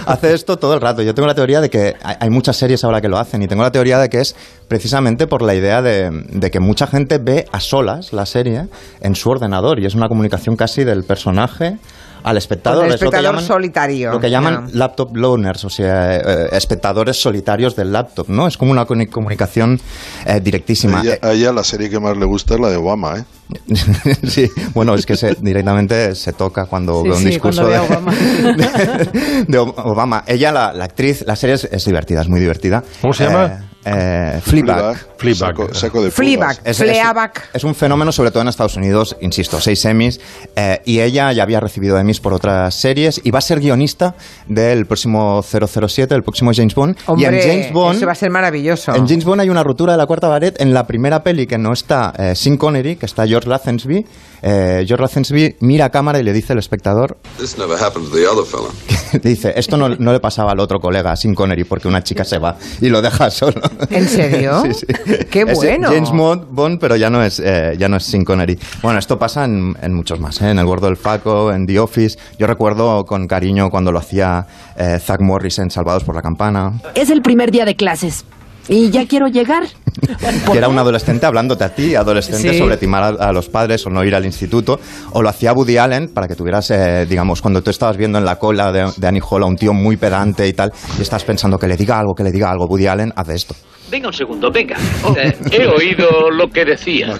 hace 0.06 0.32
esto 0.32 0.56
todo 0.56 0.74
el 0.74 0.80
rato. 0.80 1.02
Yo 1.02 1.14
tengo 1.14 1.26
la 1.26 1.34
teoría 1.34 1.60
de 1.60 1.68
que 1.68 1.96
hay 2.02 2.30
hay 2.30 2.30
muchas 2.30 2.56
series 2.56 2.84
ahora 2.84 3.00
que 3.00 3.08
lo 3.08 3.18
hacen 3.18 3.42
y 3.42 3.48
tengo 3.48 3.62
la 3.62 3.72
teoría 3.72 3.98
de 3.98 4.08
que 4.08 4.20
es 4.20 4.36
precisamente 4.68 5.26
por 5.26 5.42
la 5.42 5.54
idea 5.54 5.82
de, 5.82 6.10
de 6.30 6.50
que 6.50 6.60
mucha 6.60 6.86
gente 6.86 7.18
ve 7.18 7.44
a 7.50 7.58
solas 7.58 8.12
la 8.12 8.24
serie 8.24 8.68
en 9.00 9.16
su 9.16 9.30
ordenador 9.30 9.80
y 9.80 9.86
es 9.86 9.96
una 9.96 10.06
comunicación 10.06 10.54
casi 10.54 10.84
del 10.84 11.02
personaje 11.02 11.78
al 12.22 12.36
espectador. 12.36 12.80
Con 12.80 12.86
el 12.88 12.94
Es 12.94 13.00
lo 13.00 13.10
que 13.10 13.16
espectador 13.16 13.40
llaman- 13.40 13.46
solitario. 13.46 14.12
Lo 14.12 14.20
que 14.20 14.30
llaman 14.30 14.70
laptop 14.74 15.16
loners, 15.16 15.64
o 15.64 15.70
sea, 15.70 16.16
eh, 16.16 16.48
espectadores 16.52 17.20
solitarios 17.20 17.76
del 17.76 17.92
laptop, 17.92 18.28
¿no? 18.28 18.46
Es 18.46 18.56
como 18.56 18.72
una 18.72 18.86
comuni- 18.86 19.08
comunicación 19.08 19.80
eh, 20.26 20.40
directísima. 20.40 21.00
A 21.00 21.02
ella, 21.02 21.18
a 21.22 21.32
ella 21.32 21.52
la 21.52 21.64
serie 21.64 21.88
que 21.90 21.98
más 22.00 22.16
le 22.16 22.26
gusta 22.26 22.54
es 22.54 22.60
la 22.60 22.68
de 22.70 22.76
Obama, 22.76 23.18
¿eh? 23.18 23.24
sí, 24.28 24.48
bueno, 24.74 24.94
es 24.94 25.04
que 25.06 25.16
se, 25.16 25.34
directamente 25.40 26.14
se 26.14 26.32
toca 26.32 26.66
cuando 26.66 27.02
Sí, 27.02 27.08
ve 27.08 27.14
un 27.16 27.20
sí, 27.22 27.24
discurso 27.30 27.66
de, 27.66 27.78
Obama. 27.78 28.12
de 29.48 29.58
Ob- 29.60 29.74
Obama. 29.84 30.24
Ella, 30.26 30.52
la, 30.52 30.72
la 30.72 30.84
actriz, 30.84 31.24
la 31.26 31.36
serie 31.36 31.54
es, 31.56 31.64
es 31.64 31.84
divertida, 31.84 32.20
es 32.22 32.28
muy 32.28 32.40
divertida. 32.40 32.82
¿Cómo 33.00 33.12
se 33.12 33.24
llama? 33.24 33.64
Eh, 33.84 34.40
Fleabag. 34.44 34.96
Fleabag. 35.16 35.36
Saco, 35.56 35.74
saco 35.74 36.02
de 36.02 36.10
Fleabag. 36.10 36.58
Es, 36.64 36.78
es- 36.80 36.88
Fleabag. 36.90 37.32
es 37.54 37.64
un 37.64 37.74
fenómeno, 37.74 38.12
sobre 38.12 38.30
todo 38.30 38.42
en 38.42 38.48
Estados 38.48 38.76
Unidos, 38.76 39.16
insisto, 39.20 39.60
seis 39.60 39.84
Emmys, 39.84 40.20
eh, 40.56 40.80
y 40.84 41.00
ella 41.00 41.32
ya 41.32 41.42
había 41.42 41.60
recibido 41.60 41.98
Emmys 41.98 42.20
por 42.20 42.32
otras 42.34 42.74
series 42.74 43.20
y 43.24 43.30
va 43.30 43.38
a 43.38 43.42
ser 43.42 43.60
guionista 43.60 44.14
del 44.46 44.86
próximo 44.86 45.42
007, 45.42 46.14
el 46.14 46.22
próximo 46.22 46.50
James 46.54 46.74
Bond. 46.74 46.96
y 47.16 47.24
en 47.24 47.40
James 47.40 47.72
Bond, 47.72 47.96
eso 47.96 48.06
va 48.06 48.12
a 48.12 48.16
ser 48.16 48.30
maravilloso. 48.30 48.94
en 48.94 49.06
James 49.08 49.24
Bond 49.24 49.40
hay 49.40 49.48
una 49.48 49.62
ruptura 49.62 49.92
de 49.92 49.98
la 49.98 50.06
cuarta 50.06 50.28
pared 50.28 50.54
en 50.58 50.74
la 50.74 50.86
primera 50.86 51.22
peli 51.22 51.46
que 51.46 51.56
no 51.58 51.72
está 51.72 52.12
eh, 52.18 52.34
Sean 52.34 52.56
Connery, 52.56 52.96
que 52.96 53.06
está 53.06 53.26
George 53.26 53.48
Lazenby. 53.48 54.04
Eh, 54.42 54.84
George 54.86 55.02
Lazenby 55.02 55.56
mira 55.60 55.86
a 55.86 55.90
cámara 55.90 56.18
y 56.18 56.22
le 56.22 56.32
dice 56.32 56.52
al 56.52 56.58
espectador, 56.58 57.18
This 57.38 57.58
never 57.58 57.76
happened 57.80 58.08
to 58.10 58.16
the 58.16 58.26
other 58.26 58.44
fella. 58.44 59.20
dice, 59.22 59.52
esto 59.56 59.76
no, 59.76 59.88
no 59.88 60.12
le 60.12 60.20
pasaba 60.20 60.52
al 60.52 60.60
otro 60.60 60.78
colega, 60.80 61.14
Sean 61.16 61.34
Connery, 61.34 61.64
porque 61.64 61.88
una 61.88 62.02
chica 62.02 62.24
se 62.24 62.38
va 62.38 62.56
y 62.80 62.88
lo 62.88 63.02
deja 63.02 63.30
solo. 63.30 63.60
¿En 63.90 64.08
serio? 64.08 64.62
Sí, 64.62 64.74
sí. 64.74 64.86
¡Qué 65.30 65.42
Es 65.42 65.54
bueno! 65.58 65.90
James 65.90 66.10
Bond, 66.10 66.46
Bond, 66.50 66.78
pero 66.80 66.96
ya 66.96 67.10
no 67.10 67.22
es, 67.22 67.40
eh, 67.44 67.74
ya 67.78 67.88
no 67.88 67.96
es 67.96 68.04
Sean 68.04 68.24
Connery. 68.24 68.58
Bueno, 68.82 68.98
esto 68.98 69.18
pasa 69.18 69.44
en, 69.44 69.76
en 69.82 69.94
muchos 69.94 70.20
más, 70.20 70.40
¿eh? 70.42 70.50
en 70.50 70.58
El 70.58 70.66
Gordo 70.66 70.86
del 70.86 70.96
Faco, 70.96 71.52
en 71.52 71.66
The 71.66 71.78
Office. 71.80 72.18
Yo 72.38 72.46
recuerdo 72.46 73.04
con 73.04 73.26
cariño 73.26 73.68
cuando 73.70 73.92
lo 73.92 73.98
hacía 73.98 74.46
eh, 74.76 74.98
Zack 75.00 75.20
Morris 75.20 75.58
en 75.58 75.70
Salvados 75.70 76.04
por 76.04 76.14
la 76.14 76.22
Campana, 76.22 76.80
Es 76.94 77.10
el 77.10 77.22
primer 77.22 77.50
día 77.50 77.64
de 77.64 77.76
clases. 77.76 78.24
Y 78.68 78.90
ya 78.90 79.06
quiero 79.06 79.26
llegar. 79.28 79.64
que 80.52 80.56
era 80.58 80.68
un 80.68 80.78
adolescente 80.78 81.26
hablándote 81.26 81.64
a 81.64 81.74
ti, 81.74 81.94
adolescente, 81.94 82.52
Sí. 82.52 82.58
sobre 82.58 82.76
timar 82.76 83.02
a, 83.20 83.28
a 83.28 83.32
los 83.32 83.48
padres 83.48 83.84
o 83.86 83.90
no 83.90 84.04
ir 84.04 84.14
al 84.14 84.24
instituto. 84.24 84.78
O 85.12 85.22
lo 85.22 85.28
hacía 85.28 85.52
Woody 85.52 85.76
Allen 85.78 86.08
para 86.14 86.28
que 86.28 86.36
tuvieras, 86.36 86.70
eh, 86.70 87.06
digamos, 87.08 87.42
cuando 87.42 87.62
tú 87.62 87.70
estabas 87.70 87.96
viendo 87.96 88.18
en 88.18 88.24
la 88.24 88.36
cola 88.36 88.70
de, 88.72 88.90
de 88.96 89.06
Annie 89.06 89.22
Hall 89.28 89.42
a 89.42 89.46
un 89.46 89.56
tío 89.56 89.72
muy 89.72 89.96
pedante 89.96 90.46
y 90.46 90.52
tal, 90.52 90.72
y 90.98 91.02
estás 91.02 91.24
pensando 91.24 91.58
que 91.58 91.66
le 91.66 91.76
diga 91.76 91.98
algo, 91.98 92.14
que 92.14 92.22
le 92.22 92.30
diga 92.32 92.50
algo, 92.50 92.66
Woody 92.66 92.86
Allen 92.86 93.12
hace 93.16 93.34
esto. 93.34 93.54
Venga 93.90 94.06
un 94.08 94.12
segundo, 94.14 94.50
venga. 94.52 94.76
Eh, 95.16 95.36
he 95.50 95.66
oído 95.66 96.30
lo 96.30 96.48
que 96.48 96.64
decía. 96.64 97.18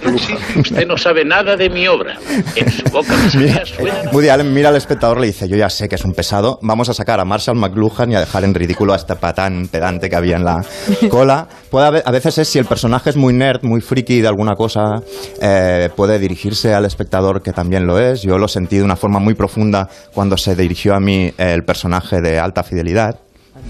Usted 0.56 0.86
no 0.86 0.96
sabe 0.96 1.24
nada 1.24 1.56
de 1.56 1.68
mi 1.68 1.88
obra. 1.88 2.16
En 2.54 2.70
su 2.70 2.84
boca 2.90 3.14
me 3.16 3.40
Mira, 3.40 3.64
suena... 3.66 4.10
Woody 4.12 4.28
Allen 4.28 4.54
mira 4.54 4.68
al 4.68 4.76
espectador 4.76 5.18
y 5.18 5.22
le 5.22 5.26
dice, 5.28 5.48
yo 5.48 5.56
ya 5.56 5.68
sé 5.68 5.88
que 5.88 5.96
es 5.96 6.04
un 6.04 6.12
pesado, 6.12 6.58
vamos 6.62 6.88
a 6.88 6.94
sacar 6.94 7.18
a 7.18 7.24
Marshall 7.24 7.56
McLuhan 7.56 8.12
y 8.12 8.14
a 8.14 8.20
dejar 8.20 8.44
en 8.44 8.54
ridículo 8.54 8.92
a 8.92 8.96
este 8.96 9.16
patán 9.16 9.66
pedante 9.68 10.08
que 10.08 10.14
había 10.16 10.36
en 10.36 10.44
la 10.44 10.64
cola. 11.10 11.48
Puede 11.70 11.86
haber- 11.86 12.02
a 12.06 12.10
veces 12.12 12.38
es 12.38 12.48
si 12.48 12.58
el 12.60 12.66
personaje 12.66 13.10
es 13.10 13.16
muy 13.16 13.32
nerd, 13.32 13.62
muy 13.64 13.80
friki 13.80 14.20
de 14.20 14.28
alguna 14.28 14.54
cosa, 14.54 15.02
eh, 15.42 15.88
puede 15.96 16.18
dirigirse 16.20 16.72
al 16.72 16.84
espectador 16.84 17.42
que 17.42 17.52
también 17.52 17.86
lo 17.86 17.98
es. 17.98 18.22
Yo 18.22 18.38
lo 18.38 18.46
sentí 18.46 18.76
de 18.76 18.84
una 18.84 18.96
forma 18.96 19.18
muy 19.18 19.34
profunda 19.34 19.88
cuando 20.14 20.36
se 20.36 20.54
dirigió 20.54 20.94
a 20.94 21.00
mí 21.00 21.32
el 21.36 21.64
personaje 21.64 22.20
de 22.20 22.38
alta 22.38 22.62
fidelidad. 22.62 23.16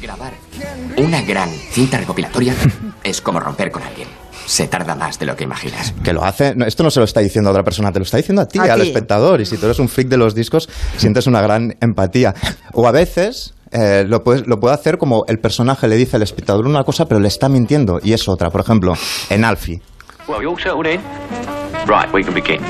Grabar 0.00 0.32
una 0.96 1.22
gran 1.22 1.48
cinta 1.50 1.98
recopilatoria 1.98 2.54
es 3.02 3.20
como 3.20 3.40
romper 3.40 3.70
con 3.70 3.82
alguien. 3.82 4.08
Se 4.46 4.66
tarda 4.66 4.94
más 4.94 5.18
de 5.18 5.26
lo 5.26 5.36
que 5.36 5.44
imaginas. 5.44 5.94
que 6.02 6.12
lo 6.12 6.24
hace. 6.24 6.54
no, 6.56 6.64
esto 6.66 6.82
no 6.82 6.90
se 6.90 6.98
lo 7.00 7.04
está 7.04 7.20
diciendo 7.20 7.50
a 7.50 7.52
otra 7.52 7.62
persona, 7.62 7.92
te 7.92 7.98
lo 7.98 8.04
está 8.04 8.16
diciendo 8.16 8.42
a 8.42 8.46
ti, 8.48 8.58
A 8.58 8.72
al 8.74 8.80
ti. 8.80 8.88
espectador. 8.88 9.40
Y 9.40 9.46
si 9.46 9.56
tú 9.58 9.66
eres 9.66 9.78
un 9.78 9.88
freak 9.88 10.08
de 10.08 10.16
los 10.16 10.34
discos, 10.34 10.68
sientes 10.96 11.26
una 11.26 11.40
gran 11.40 11.74
empatía. 11.80 12.34
O 12.72 12.86
a 12.88 12.92
veces. 12.92 13.54
eh, 13.72 14.04
lo, 14.06 14.24
puedes- 14.24 14.46
lo 14.48 14.58
puede 14.58 14.74
hacer 14.74 14.98
como 14.98 15.24
el 15.28 15.38
personaje 15.38 15.86
le 15.86 15.96
dice 15.96 16.16
al 16.16 16.22
espectador 16.22 16.66
una 16.66 16.82
cosa, 16.82 17.06
pero 17.06 17.20
le 17.20 17.28
está 17.28 17.48
mintiendo 17.48 18.00
y 18.02 18.12
es 18.14 18.28
otra. 18.28 18.50
Por 18.50 18.62
ejemplo, 18.62 18.94
en 19.28 19.44
Alfie. 19.44 19.80
Well, 20.26 20.42
you 20.42 20.50
all 20.50 20.58
settled 20.60 20.86
in? 20.92 21.00
Right, 21.86 22.12
we 22.12 22.22
can 22.24 22.34
begin. 22.34 22.60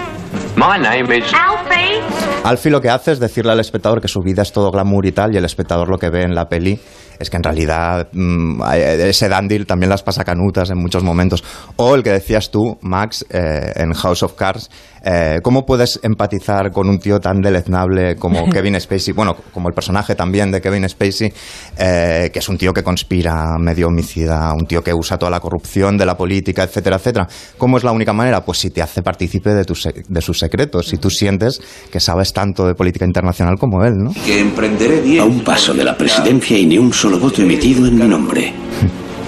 My 0.57 0.77
name 0.79 1.17
is... 1.17 1.25
Alfie! 1.33 2.01
Alfie 2.45 2.71
lo 2.71 2.81
que 2.83 2.91
hace 2.91 3.13
es 3.13 3.21
decirle 3.21 3.53
al 3.53 3.61
espectador 3.61 4.01
que 4.03 4.09
su 4.09 4.21
vida 4.21 4.43
es 4.43 4.53
todo 4.53 4.71
glamour 4.71 5.07
y 5.07 5.13
tal, 5.13 5.35
y 5.35 5.39
el 5.39 5.45
espectador 5.47 5.89
lo 5.89 5.97
que 5.99 6.11
ve 6.11 6.23
en 6.23 6.35
la 6.35 6.47
peli 6.51 6.79
es 7.21 7.29
que 7.29 7.37
en 7.37 7.43
realidad 7.43 8.09
mm, 8.13 8.63
ese 8.73 9.29
dandy 9.29 9.65
también 9.67 9.91
las 9.91 10.03
pasa 10.03 10.25
canutas 10.25 10.71
en 10.71 10.79
muchos 10.79 11.05
momentos. 11.05 11.45
O 11.77 11.95
el 11.95 12.03
que 12.03 12.11
decías 12.11 12.51
tú, 12.51 12.79
Max, 12.81 13.27
eh, 13.29 13.73
en 13.77 13.93
House 13.93 14.23
of 14.23 14.33
Cards, 14.33 14.71
eh, 15.05 15.41
¿cómo 15.43 15.65
puedes 15.65 16.01
empatizar 16.03 16.71
con 16.73 16.89
un 16.89 16.99
tío 16.99 17.21
tan 17.21 17.41
deleznable 17.41 18.17
como 18.17 18.49
Kevin 18.51 18.81
Spacey? 18.81 19.13
Bueno, 19.13 19.37
como 19.53 19.69
el 19.69 19.75
personaje 19.75 20.15
también 20.15 20.51
de 20.51 20.61
Kevin 20.61 20.89
Spacey, 20.89 21.33
eh, 21.79 22.31
que 22.33 22.39
es 22.39 22.49
un 22.49 22.57
tío 22.57 22.73
que 22.73 22.83
conspira, 22.83 23.57
medio 23.59 23.89
homicida, 23.89 24.53
un 24.55 24.67
tío 24.67 24.83
que 24.83 24.95
usa 24.95 25.19
toda 25.19 25.31
la 25.31 25.41
corrupción 25.41 25.99
de 25.99 26.07
la 26.07 26.17
política, 26.17 26.63
etcétera, 26.63 26.97
etcétera. 26.97 27.29
¿Cómo 27.59 27.77
es 27.77 27.85
la 27.85 27.93
única 27.93 28.15
manera? 28.15 28.43
Pues 28.45 28.59
si 28.59 28.71
te 28.71 28.81
hace 28.81 29.03
partícipe 29.03 29.51
de, 29.55 29.65
tus 29.65 29.89
de 30.09 30.21
sus 30.23 30.39
secretos, 30.39 30.89
si 30.89 30.97
tú 30.97 31.11
sientes 31.11 31.61
que 31.91 32.01
sabes 32.01 32.33
tanto 32.33 32.67
de 32.67 32.75
política 32.75 33.05
internacional 33.05 33.57
como 33.59 33.85
él, 33.85 33.95
¿no? 33.97 34.13
Que 34.25 34.41
emprenderé 34.41 35.01
bien. 35.03 35.21
A 35.21 35.25
un 35.25 35.45
paso 35.45 35.75
de 35.75 35.85
la 35.85 35.97
presidencia 35.97 36.59
y 36.59 36.67
ni 36.67 36.79
un 36.79 36.93
solo 36.93 37.10
voto 37.19 37.43
emitido 37.43 37.87
en 37.87 37.99
mi 37.99 38.07
nombre. 38.07 38.53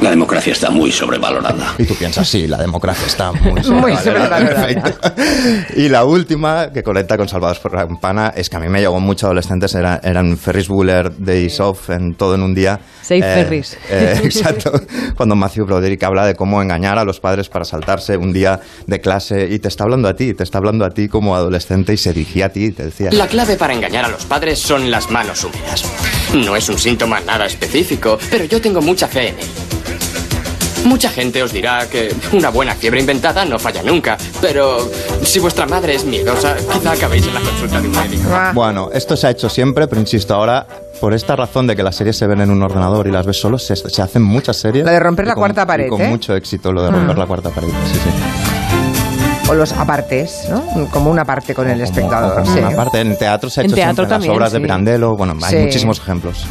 La 0.03 0.11
democracia 0.11 0.53
está 0.53 0.69
muy 0.71 0.91
sobrevalorada. 0.91 1.75
Y 1.79 1.85
tú 1.85 1.95
piensas, 1.95 2.29
sí, 2.29 2.49
la 2.49 2.59
democracia 2.59 3.07
está 3.07 3.31
muy 3.33 3.53
Muy 3.71 3.97
sobrevalorada. 3.97 4.67
Perfecto. 4.67 5.13
Y 5.77 5.89
la 5.89 6.05
última, 6.05 6.73
que 6.73 6.83
conecta 6.83 7.17
con 7.17 7.29
Salvados 7.29 7.61
por 7.61 7.73
la 7.75 7.87
Campana, 7.87 8.33
es 8.37 8.51
que 8.51 8.57
a 8.57 8.61
mí 8.61 8.69
me 8.69 8.81
llegó 8.81 8.99
mucho 9.01 9.27
adolescentes, 9.27 9.75
era- 9.77 10.01
eran 10.03 10.37
Ferris 10.37 10.67
Bueller, 10.69 11.13
Days 11.19 11.61
Off, 11.61 11.91
en 11.91 12.15
todo 12.15 12.35
en 12.35 12.43
un 12.43 12.53
día. 12.55 12.81
Safe 13.01 13.21
Ferris. 13.23 13.79
eh, 13.91 14.21
exacto. 14.25 14.73
Cuando 15.17 15.37
Matthew 15.37 15.67
Broderick 15.67 16.03
habla 16.03 16.27
de 16.27 16.35
cómo 16.35 16.61
engañar 16.61 16.99
a 16.99 17.05
los 17.05 17.21
padres 17.21 17.49
para 17.49 17.65
saltarse 17.65 18.17
un 18.17 18.33
día 18.33 18.59
de 18.87 19.01
clase 19.01 19.47
y 19.51 19.59
te 19.61 19.69
está 19.69 19.85
hablando 19.85 20.09
a 20.09 20.15
ti, 20.17 20.35
te 20.35 20.43
está 20.43 20.59
hablando 20.59 20.85
a 20.85 20.91
ti 20.91 21.09
como 21.09 21.37
adolescente 21.37 21.93
y 21.93 21.97
se 21.97 22.13
dirigía 22.13 22.47
a 22.47 22.49
ti 22.49 22.67
y 22.67 22.73
te 22.73 22.85
decía... 22.87 23.11
La 23.13 23.29
clave 23.29 23.57
para 23.57 23.73
engañar 23.73 24.05
a 24.05 24.09
los 24.09 24.25
padres 24.25 24.59
son 24.59 24.91
las 24.91 25.11
manos 25.11 25.45
húmedas. 25.45 25.85
No 26.35 26.57
es 26.57 26.69
un 26.69 26.79
síntoma 26.79 27.21
nada 27.21 27.47
específico, 27.47 28.19
pero 28.31 28.45
yo 28.45 28.61
tengo 28.61 28.81
mucha 28.83 29.07
fe 29.07 29.29
en 29.29 29.39
él. 29.39 29.47
Mucha 30.85 31.11
gente 31.11 31.43
os 31.43 31.53
dirá 31.53 31.87
que 31.89 32.15
una 32.33 32.51
buena 32.51 32.75
fiebre 32.75 33.01
inventada 33.01 33.45
no 33.45 33.59
falla 33.59 33.83
nunca, 33.83 34.17
pero 34.41 34.91
si 35.23 35.39
vuestra 35.39 35.67
madre 35.67 35.95
es 35.95 36.05
miedosa, 36.05 36.57
quizá 36.57 36.93
acabéis 36.93 37.27
en 37.27 37.35
la 37.35 37.41
consulta 37.41 37.81
de 37.81 37.89
un 37.89 37.95
médico. 37.97 38.29
Bueno, 38.55 38.89
esto 38.93 39.17
se 39.17 39.27
ha 39.29 39.31
hecho 39.31 39.49
siempre, 39.49 39.87
pero 39.87 40.01
insisto, 40.01 40.35
ahora, 40.35 40.67
por 41.01 41.15
esta 41.15 41.37
razón 41.37 41.67
de 41.67 41.77
que 41.77 41.83
las 41.83 41.95
series 41.97 42.17
se 42.17 42.27
ven 42.27 42.41
en 42.41 42.51
un 42.51 42.63
ordenador 42.63 43.07
y 43.07 43.13
las 43.13 43.27
ves 43.27 43.41
solo, 43.41 43.59
se, 43.59 43.77
se 43.77 44.03
hacen 44.03 44.23
muchas 44.23 44.57
series. 44.57 44.85
La 44.85 44.93
de 44.93 45.01
romper 45.01 45.27
la 45.27 45.35
con- 45.35 45.43
cuarta 45.43 45.63
y 45.63 45.67
pared, 45.67 45.89
Con 45.89 46.01
¿eh? 46.03 46.09
mucho 46.09 46.35
éxito, 46.35 46.73
lo 46.73 46.83
de 46.83 46.91
romper 46.91 47.17
Mm. 47.17 47.19
la 47.19 47.27
cuarta 47.27 47.51
pared, 47.51 47.69
sí, 47.69 47.95
sí. 48.03 49.51
O 49.51 49.55
los 49.55 49.73
apartes, 49.73 50.47
¿no? 50.51 50.89
Como 50.91 51.11
una 51.11 51.25
parte 51.25 51.55
con 51.55 51.69
el 51.69 51.81
espectador. 51.81 52.43
Como 52.43 52.55
sí. 52.55 52.59
una 52.61 52.71
parte, 52.77 53.01
en 53.01 53.17
teatro 53.17 53.51
se 53.51 53.61
ha 53.61 53.65
En 53.65 53.71
hecho 53.71 53.77
teatro 53.77 53.95
siempre, 53.95 54.05
en 54.05 54.09
las 54.11 54.15
también, 54.19 54.33
obras 54.35 54.53
de. 54.53 54.61
Pirandello, 54.61 55.17
bueno, 55.17 55.35
hay 55.43 55.51
Sí. 55.51 55.57
muchísimos 55.65 55.99
ejemplos. 55.99 56.47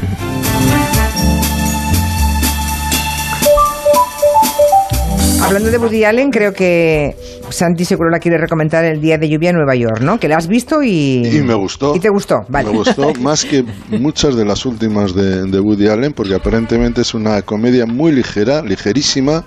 Hablando 5.42 5.72
de 5.72 5.78
Woody 5.78 6.04
Allen, 6.04 6.30
creo 6.32 6.54
que 6.54 7.16
Santi 7.50 7.84
seguro 7.84 8.10
la 8.10 8.20
quiere 8.20 8.38
recomendar 8.38 8.86
el 8.86 9.02
día 9.02 9.18
de 9.18 9.28
lluvia 9.28 9.50
en 9.50 9.58
Nueva 9.58 9.76
York, 9.76 10.00
¿no? 10.02 10.20
Que 10.20 10.28
la 10.28 10.38
has 10.38 10.48
visto 10.48 10.82
y... 10.84 11.28
Y 11.28 11.42
me 11.42 11.56
gustó. 11.56 11.96
¿Y 11.96 12.00
te 12.00 12.10
gustó? 12.10 12.46
Vale. 12.48 12.70
Me 12.70 12.78
gustó 12.78 13.14
más 13.20 13.44
que 13.44 13.66
muchas 13.90 14.36
de 14.36 14.46
las 14.46 14.66
últimas 14.66 15.14
de, 15.14 15.44
de 15.46 15.60
Woody 15.60 15.88
Allen, 15.88 16.14
porque 16.14 16.36
aparentemente 16.36 17.02
es 17.02 17.14
una 17.14 17.42
comedia 17.42 17.86
muy 17.86 18.12
ligera, 18.12 18.62
ligerísima, 18.62 19.44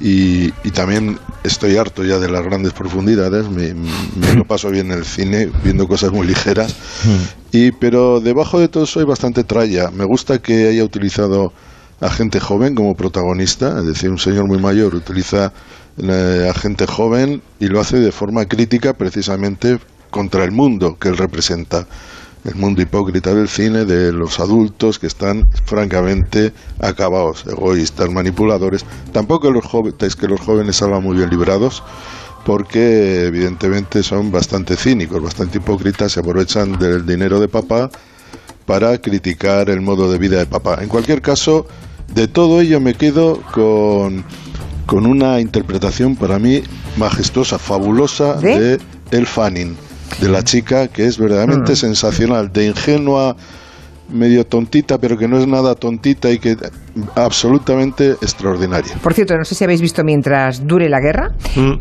y, 0.00 0.46
y 0.64 0.70
también 0.72 1.18
estoy 1.44 1.76
harto 1.76 2.04
ya 2.04 2.18
de 2.18 2.28
las 2.28 2.42
grandes 2.42 2.72
profundidades, 2.72 3.48
me, 3.48 3.72
me 3.74 4.34
lo 4.34 4.44
paso 4.44 4.70
bien 4.70 4.90
en 4.90 4.98
el 4.98 5.04
cine 5.04 5.50
viendo 5.64 5.86
cosas 5.88 6.12
muy 6.12 6.26
ligeras, 6.26 6.76
y 7.52 7.70
pero 7.72 8.20
debajo 8.20 8.60
de 8.60 8.68
todo 8.68 8.84
eso 8.84 9.00
hay 9.00 9.06
bastante 9.06 9.44
tralla. 9.44 9.90
Me 9.90 10.04
gusta 10.04 10.38
que 10.38 10.68
haya 10.68 10.84
utilizado 10.84 11.52
a 12.00 12.10
gente 12.10 12.40
joven 12.40 12.74
como 12.74 12.94
protagonista, 12.94 13.78
es 13.78 13.86
decir, 13.86 14.10
un 14.10 14.18
señor 14.18 14.46
muy 14.46 14.58
mayor 14.58 14.94
utiliza 14.94 15.52
a 15.98 16.54
gente 16.54 16.86
joven 16.86 17.40
y 17.58 17.68
lo 17.68 17.80
hace 17.80 17.98
de 17.98 18.12
forma 18.12 18.44
crítica 18.44 18.92
precisamente 18.92 19.78
contra 20.10 20.44
el 20.44 20.52
mundo 20.52 20.98
que 20.98 21.08
él 21.08 21.16
representa, 21.16 21.86
el 22.44 22.54
mundo 22.54 22.82
hipócrita 22.82 23.34
del 23.34 23.48
cine, 23.48 23.86
de 23.86 24.12
los 24.12 24.38
adultos 24.38 24.98
que 24.98 25.06
están 25.06 25.48
francamente 25.64 26.52
acabados, 26.80 27.44
egoístas, 27.46 28.10
manipuladores. 28.10 28.84
Tampoco 29.12 29.50
los 29.50 29.64
jóvenes, 29.64 30.16
que 30.16 30.28
los 30.28 30.40
jóvenes 30.40 30.76
salgan 30.76 31.02
muy 31.02 31.16
bien 31.16 31.30
librados, 31.30 31.82
porque 32.44 33.24
evidentemente 33.24 34.02
son 34.02 34.30
bastante 34.30 34.76
cínicos, 34.76 35.22
bastante 35.22 35.58
hipócritas, 35.58 36.12
se 36.12 36.20
aprovechan 36.20 36.78
del 36.78 37.04
dinero 37.06 37.40
de 37.40 37.48
papá 37.48 37.90
para 38.66 38.98
criticar 38.98 39.70
el 39.70 39.80
modo 39.80 40.10
de 40.10 40.18
vida 40.18 40.38
de 40.38 40.46
papá. 40.46 40.78
En 40.82 40.88
cualquier 40.88 41.22
caso, 41.22 41.66
de 42.14 42.28
todo 42.28 42.60
ello 42.60 42.80
me 42.80 42.94
quedo 42.94 43.40
con, 43.52 44.24
con 44.86 45.06
una 45.06 45.40
interpretación 45.40 46.16
para 46.16 46.38
mí 46.38 46.62
majestuosa, 46.96 47.58
fabulosa 47.58 48.34
de 48.34 48.78
El 49.10 49.26
Fanning, 49.26 49.76
de 50.20 50.28
la 50.28 50.42
chica 50.42 50.88
que 50.88 51.06
es 51.06 51.18
verdaderamente 51.18 51.72
Mm. 51.72 51.76
sensacional, 51.76 52.52
de 52.52 52.66
ingenua, 52.66 53.36
medio 54.08 54.44
tontita, 54.46 54.98
pero 54.98 55.16
que 55.16 55.28
no 55.28 55.38
es 55.38 55.46
nada 55.46 55.74
tontita 55.74 56.30
y 56.30 56.38
que 56.38 56.56
absolutamente 57.14 58.12
extraordinaria. 58.12 58.94
Por 59.02 59.14
cierto, 59.14 59.36
no 59.36 59.44
sé 59.44 59.54
si 59.54 59.64
habéis 59.64 59.80
visto 59.80 60.02
mientras 60.04 60.66
dure 60.66 60.88
la 60.88 61.00
guerra, 61.00 61.30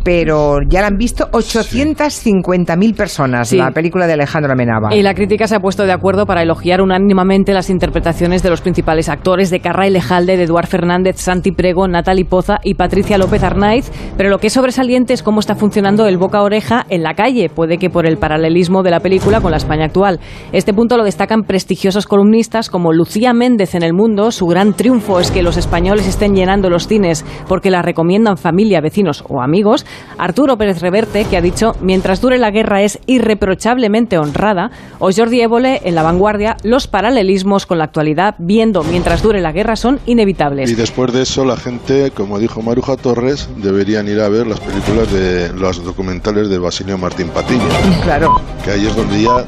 pero 0.04 0.58
ya 0.68 0.82
la 0.82 0.88
han 0.88 0.98
visto 0.98 1.30
850.000 1.32 2.96
personas, 2.96 3.50
Sí. 3.50 3.58
la 3.58 3.72
película 3.72 4.08
de 4.08 4.14
Alejandro 4.14 4.54
Amenábar. 4.54 4.94
Y 4.94 5.02
la 5.02 5.14
crítica 5.14 5.48
se 5.48 5.56
ha 5.56 5.60
puesto 5.60 5.84
de 5.86 5.92
acuerdo 5.92 6.26
para 6.26 6.42
elogiar 6.42 6.82
unánimamente 6.82 7.54
las 7.54 7.70
interpretaciones 7.70 8.44
de 8.44 8.50
los 8.50 8.62
principales 8.62 9.10
actores 9.10 9.50
de 9.50 9.60
Carra 9.60 9.90
Lejalde, 9.90 10.38
de 10.38 10.44
Eduard 10.44 10.68
Fernández, 10.68 11.18
Santi 11.18 11.52
Prego, 11.52 11.88
Natalie 11.88 12.26
Poza 12.26 12.58
y 12.64 12.74
Patricia 12.76 13.18
López 13.18 13.44
Arnaiz, 13.44 13.92
pero 14.18 14.30
lo 14.30 14.40
que 14.40 14.48
es 14.48 14.54
sobresaliente 14.54 15.14
es 15.14 15.24
cómo 15.24 15.40
está 15.40 15.56
funcionando 15.56 16.08
el 16.08 16.18
boca 16.18 16.40
a 16.40 16.44
oreja 16.44 16.86
en 16.90 17.04
la 17.04 17.14
calle, 17.14 17.50
puede 17.50 17.78
que 17.78 17.90
por 17.90 18.06
el 18.06 18.18
paralelismo 18.18 18.84
de 18.84 18.92
la 18.92 19.00
película 19.00 19.42
con 19.42 19.52
la 19.52 19.58
España 19.58 19.86
actual. 19.86 20.20
Este 20.52 20.74
punto 20.74 20.98
lo 20.98 21.04
destacan 21.04 21.44
prestigiosos 21.44 22.06
columnistas 22.08 22.70
como 22.70 22.92
Lucía 22.94 23.34
Méndez 23.34 23.76
en 23.76 23.84
El 23.84 23.94
Mundo, 23.94 24.32
su 24.32 24.46
gran 24.48 24.74
triunfo 24.74 25.05
es 25.06 25.30
que 25.30 25.44
los 25.44 25.56
españoles 25.56 26.08
estén 26.08 26.34
llenando 26.34 26.68
los 26.70 26.88
cines 26.88 27.24
porque 27.48 27.70
la 27.70 27.84
recomiendan 27.84 28.38
familia, 28.38 28.82
vecinos 28.82 29.24
o 29.30 29.40
amigos, 29.40 29.86
Arturo 30.18 30.58
Pérez 30.58 30.82
Reverte, 30.82 31.26
que 31.26 31.38
ha 31.38 31.42
dicho, 31.42 31.74
mientras 31.80 32.22
dure 32.22 32.40
la 32.40 32.50
guerra 32.50 32.82
es 32.82 33.00
irreprochablemente 33.06 34.18
honrada, 34.18 34.72
o 34.98 35.12
Jordi 35.16 35.42
Évole 35.42 35.82
en 35.84 35.94
La 35.94 36.02
Vanguardia, 36.02 36.58
los 36.64 36.88
paralelismos 36.88 37.68
con 37.68 37.78
la 37.78 37.84
actualidad, 37.84 38.34
viendo 38.40 38.84
mientras 38.84 39.22
dure 39.22 39.42
la 39.42 39.52
guerra, 39.52 39.76
son 39.76 40.00
inevitables. 40.08 40.72
Y 40.72 40.76
después 40.76 41.14
de 41.14 41.22
eso, 41.22 41.46
la 41.46 41.56
gente, 41.56 42.10
como 42.12 42.40
dijo 42.40 42.64
Maruja 42.64 42.98
Torres, 42.98 43.48
deberían 43.58 44.08
ir 44.08 44.20
a 44.22 44.30
ver 44.30 44.48
las 44.48 44.60
películas 44.60 45.12
de 45.14 45.54
los 45.54 45.84
documentales 45.84 46.50
de 46.50 46.58
Basilio 46.58 46.98
Martín 46.98 47.28
Patiño. 47.30 47.62
Claro. 48.02 48.42
Que 48.64 48.72
ahí 48.72 48.88
es 48.88 48.96
donde 48.96 49.22
ya 49.22 49.46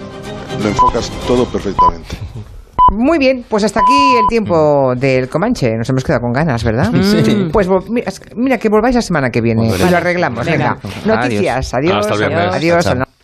lo 0.62 0.70
enfocas 0.70 1.12
todo 1.28 1.46
perfectamente. 1.46 2.16
Muy 2.90 3.18
bien, 3.18 3.44
pues 3.50 3.64
hasta 3.64 3.82
aquí 3.82 4.18
el 4.22 4.28
tiempo 4.30 4.94
del 4.96 5.28
Comanche. 5.28 5.76
Nos 5.78 5.90
hemos 5.90 6.04
quedado 6.04 6.22
con 6.22 6.32
ganas, 6.32 6.64
¿verdad? 6.64 6.92
Sí. 7.02 7.50
Pues 7.52 7.68
mira, 7.90 8.12
mira, 8.36 8.58
que 8.58 8.70
volváis 8.70 8.96
la 8.96 9.02
semana 9.02 9.30
que 9.30 9.42
viene 9.42 9.68
y 9.68 9.92
lo 9.92 9.98
arreglamos. 9.98 10.46
Venga. 10.46 10.78
Venga. 10.82 11.22
Noticias. 11.22 11.74
Adiós. 11.74 11.98
Hasta 11.98 12.14
el 12.14 12.20
viernes. 12.20 12.56
Adiós. 12.56 12.86
Chao, 12.86 12.96
chao. 12.96 13.17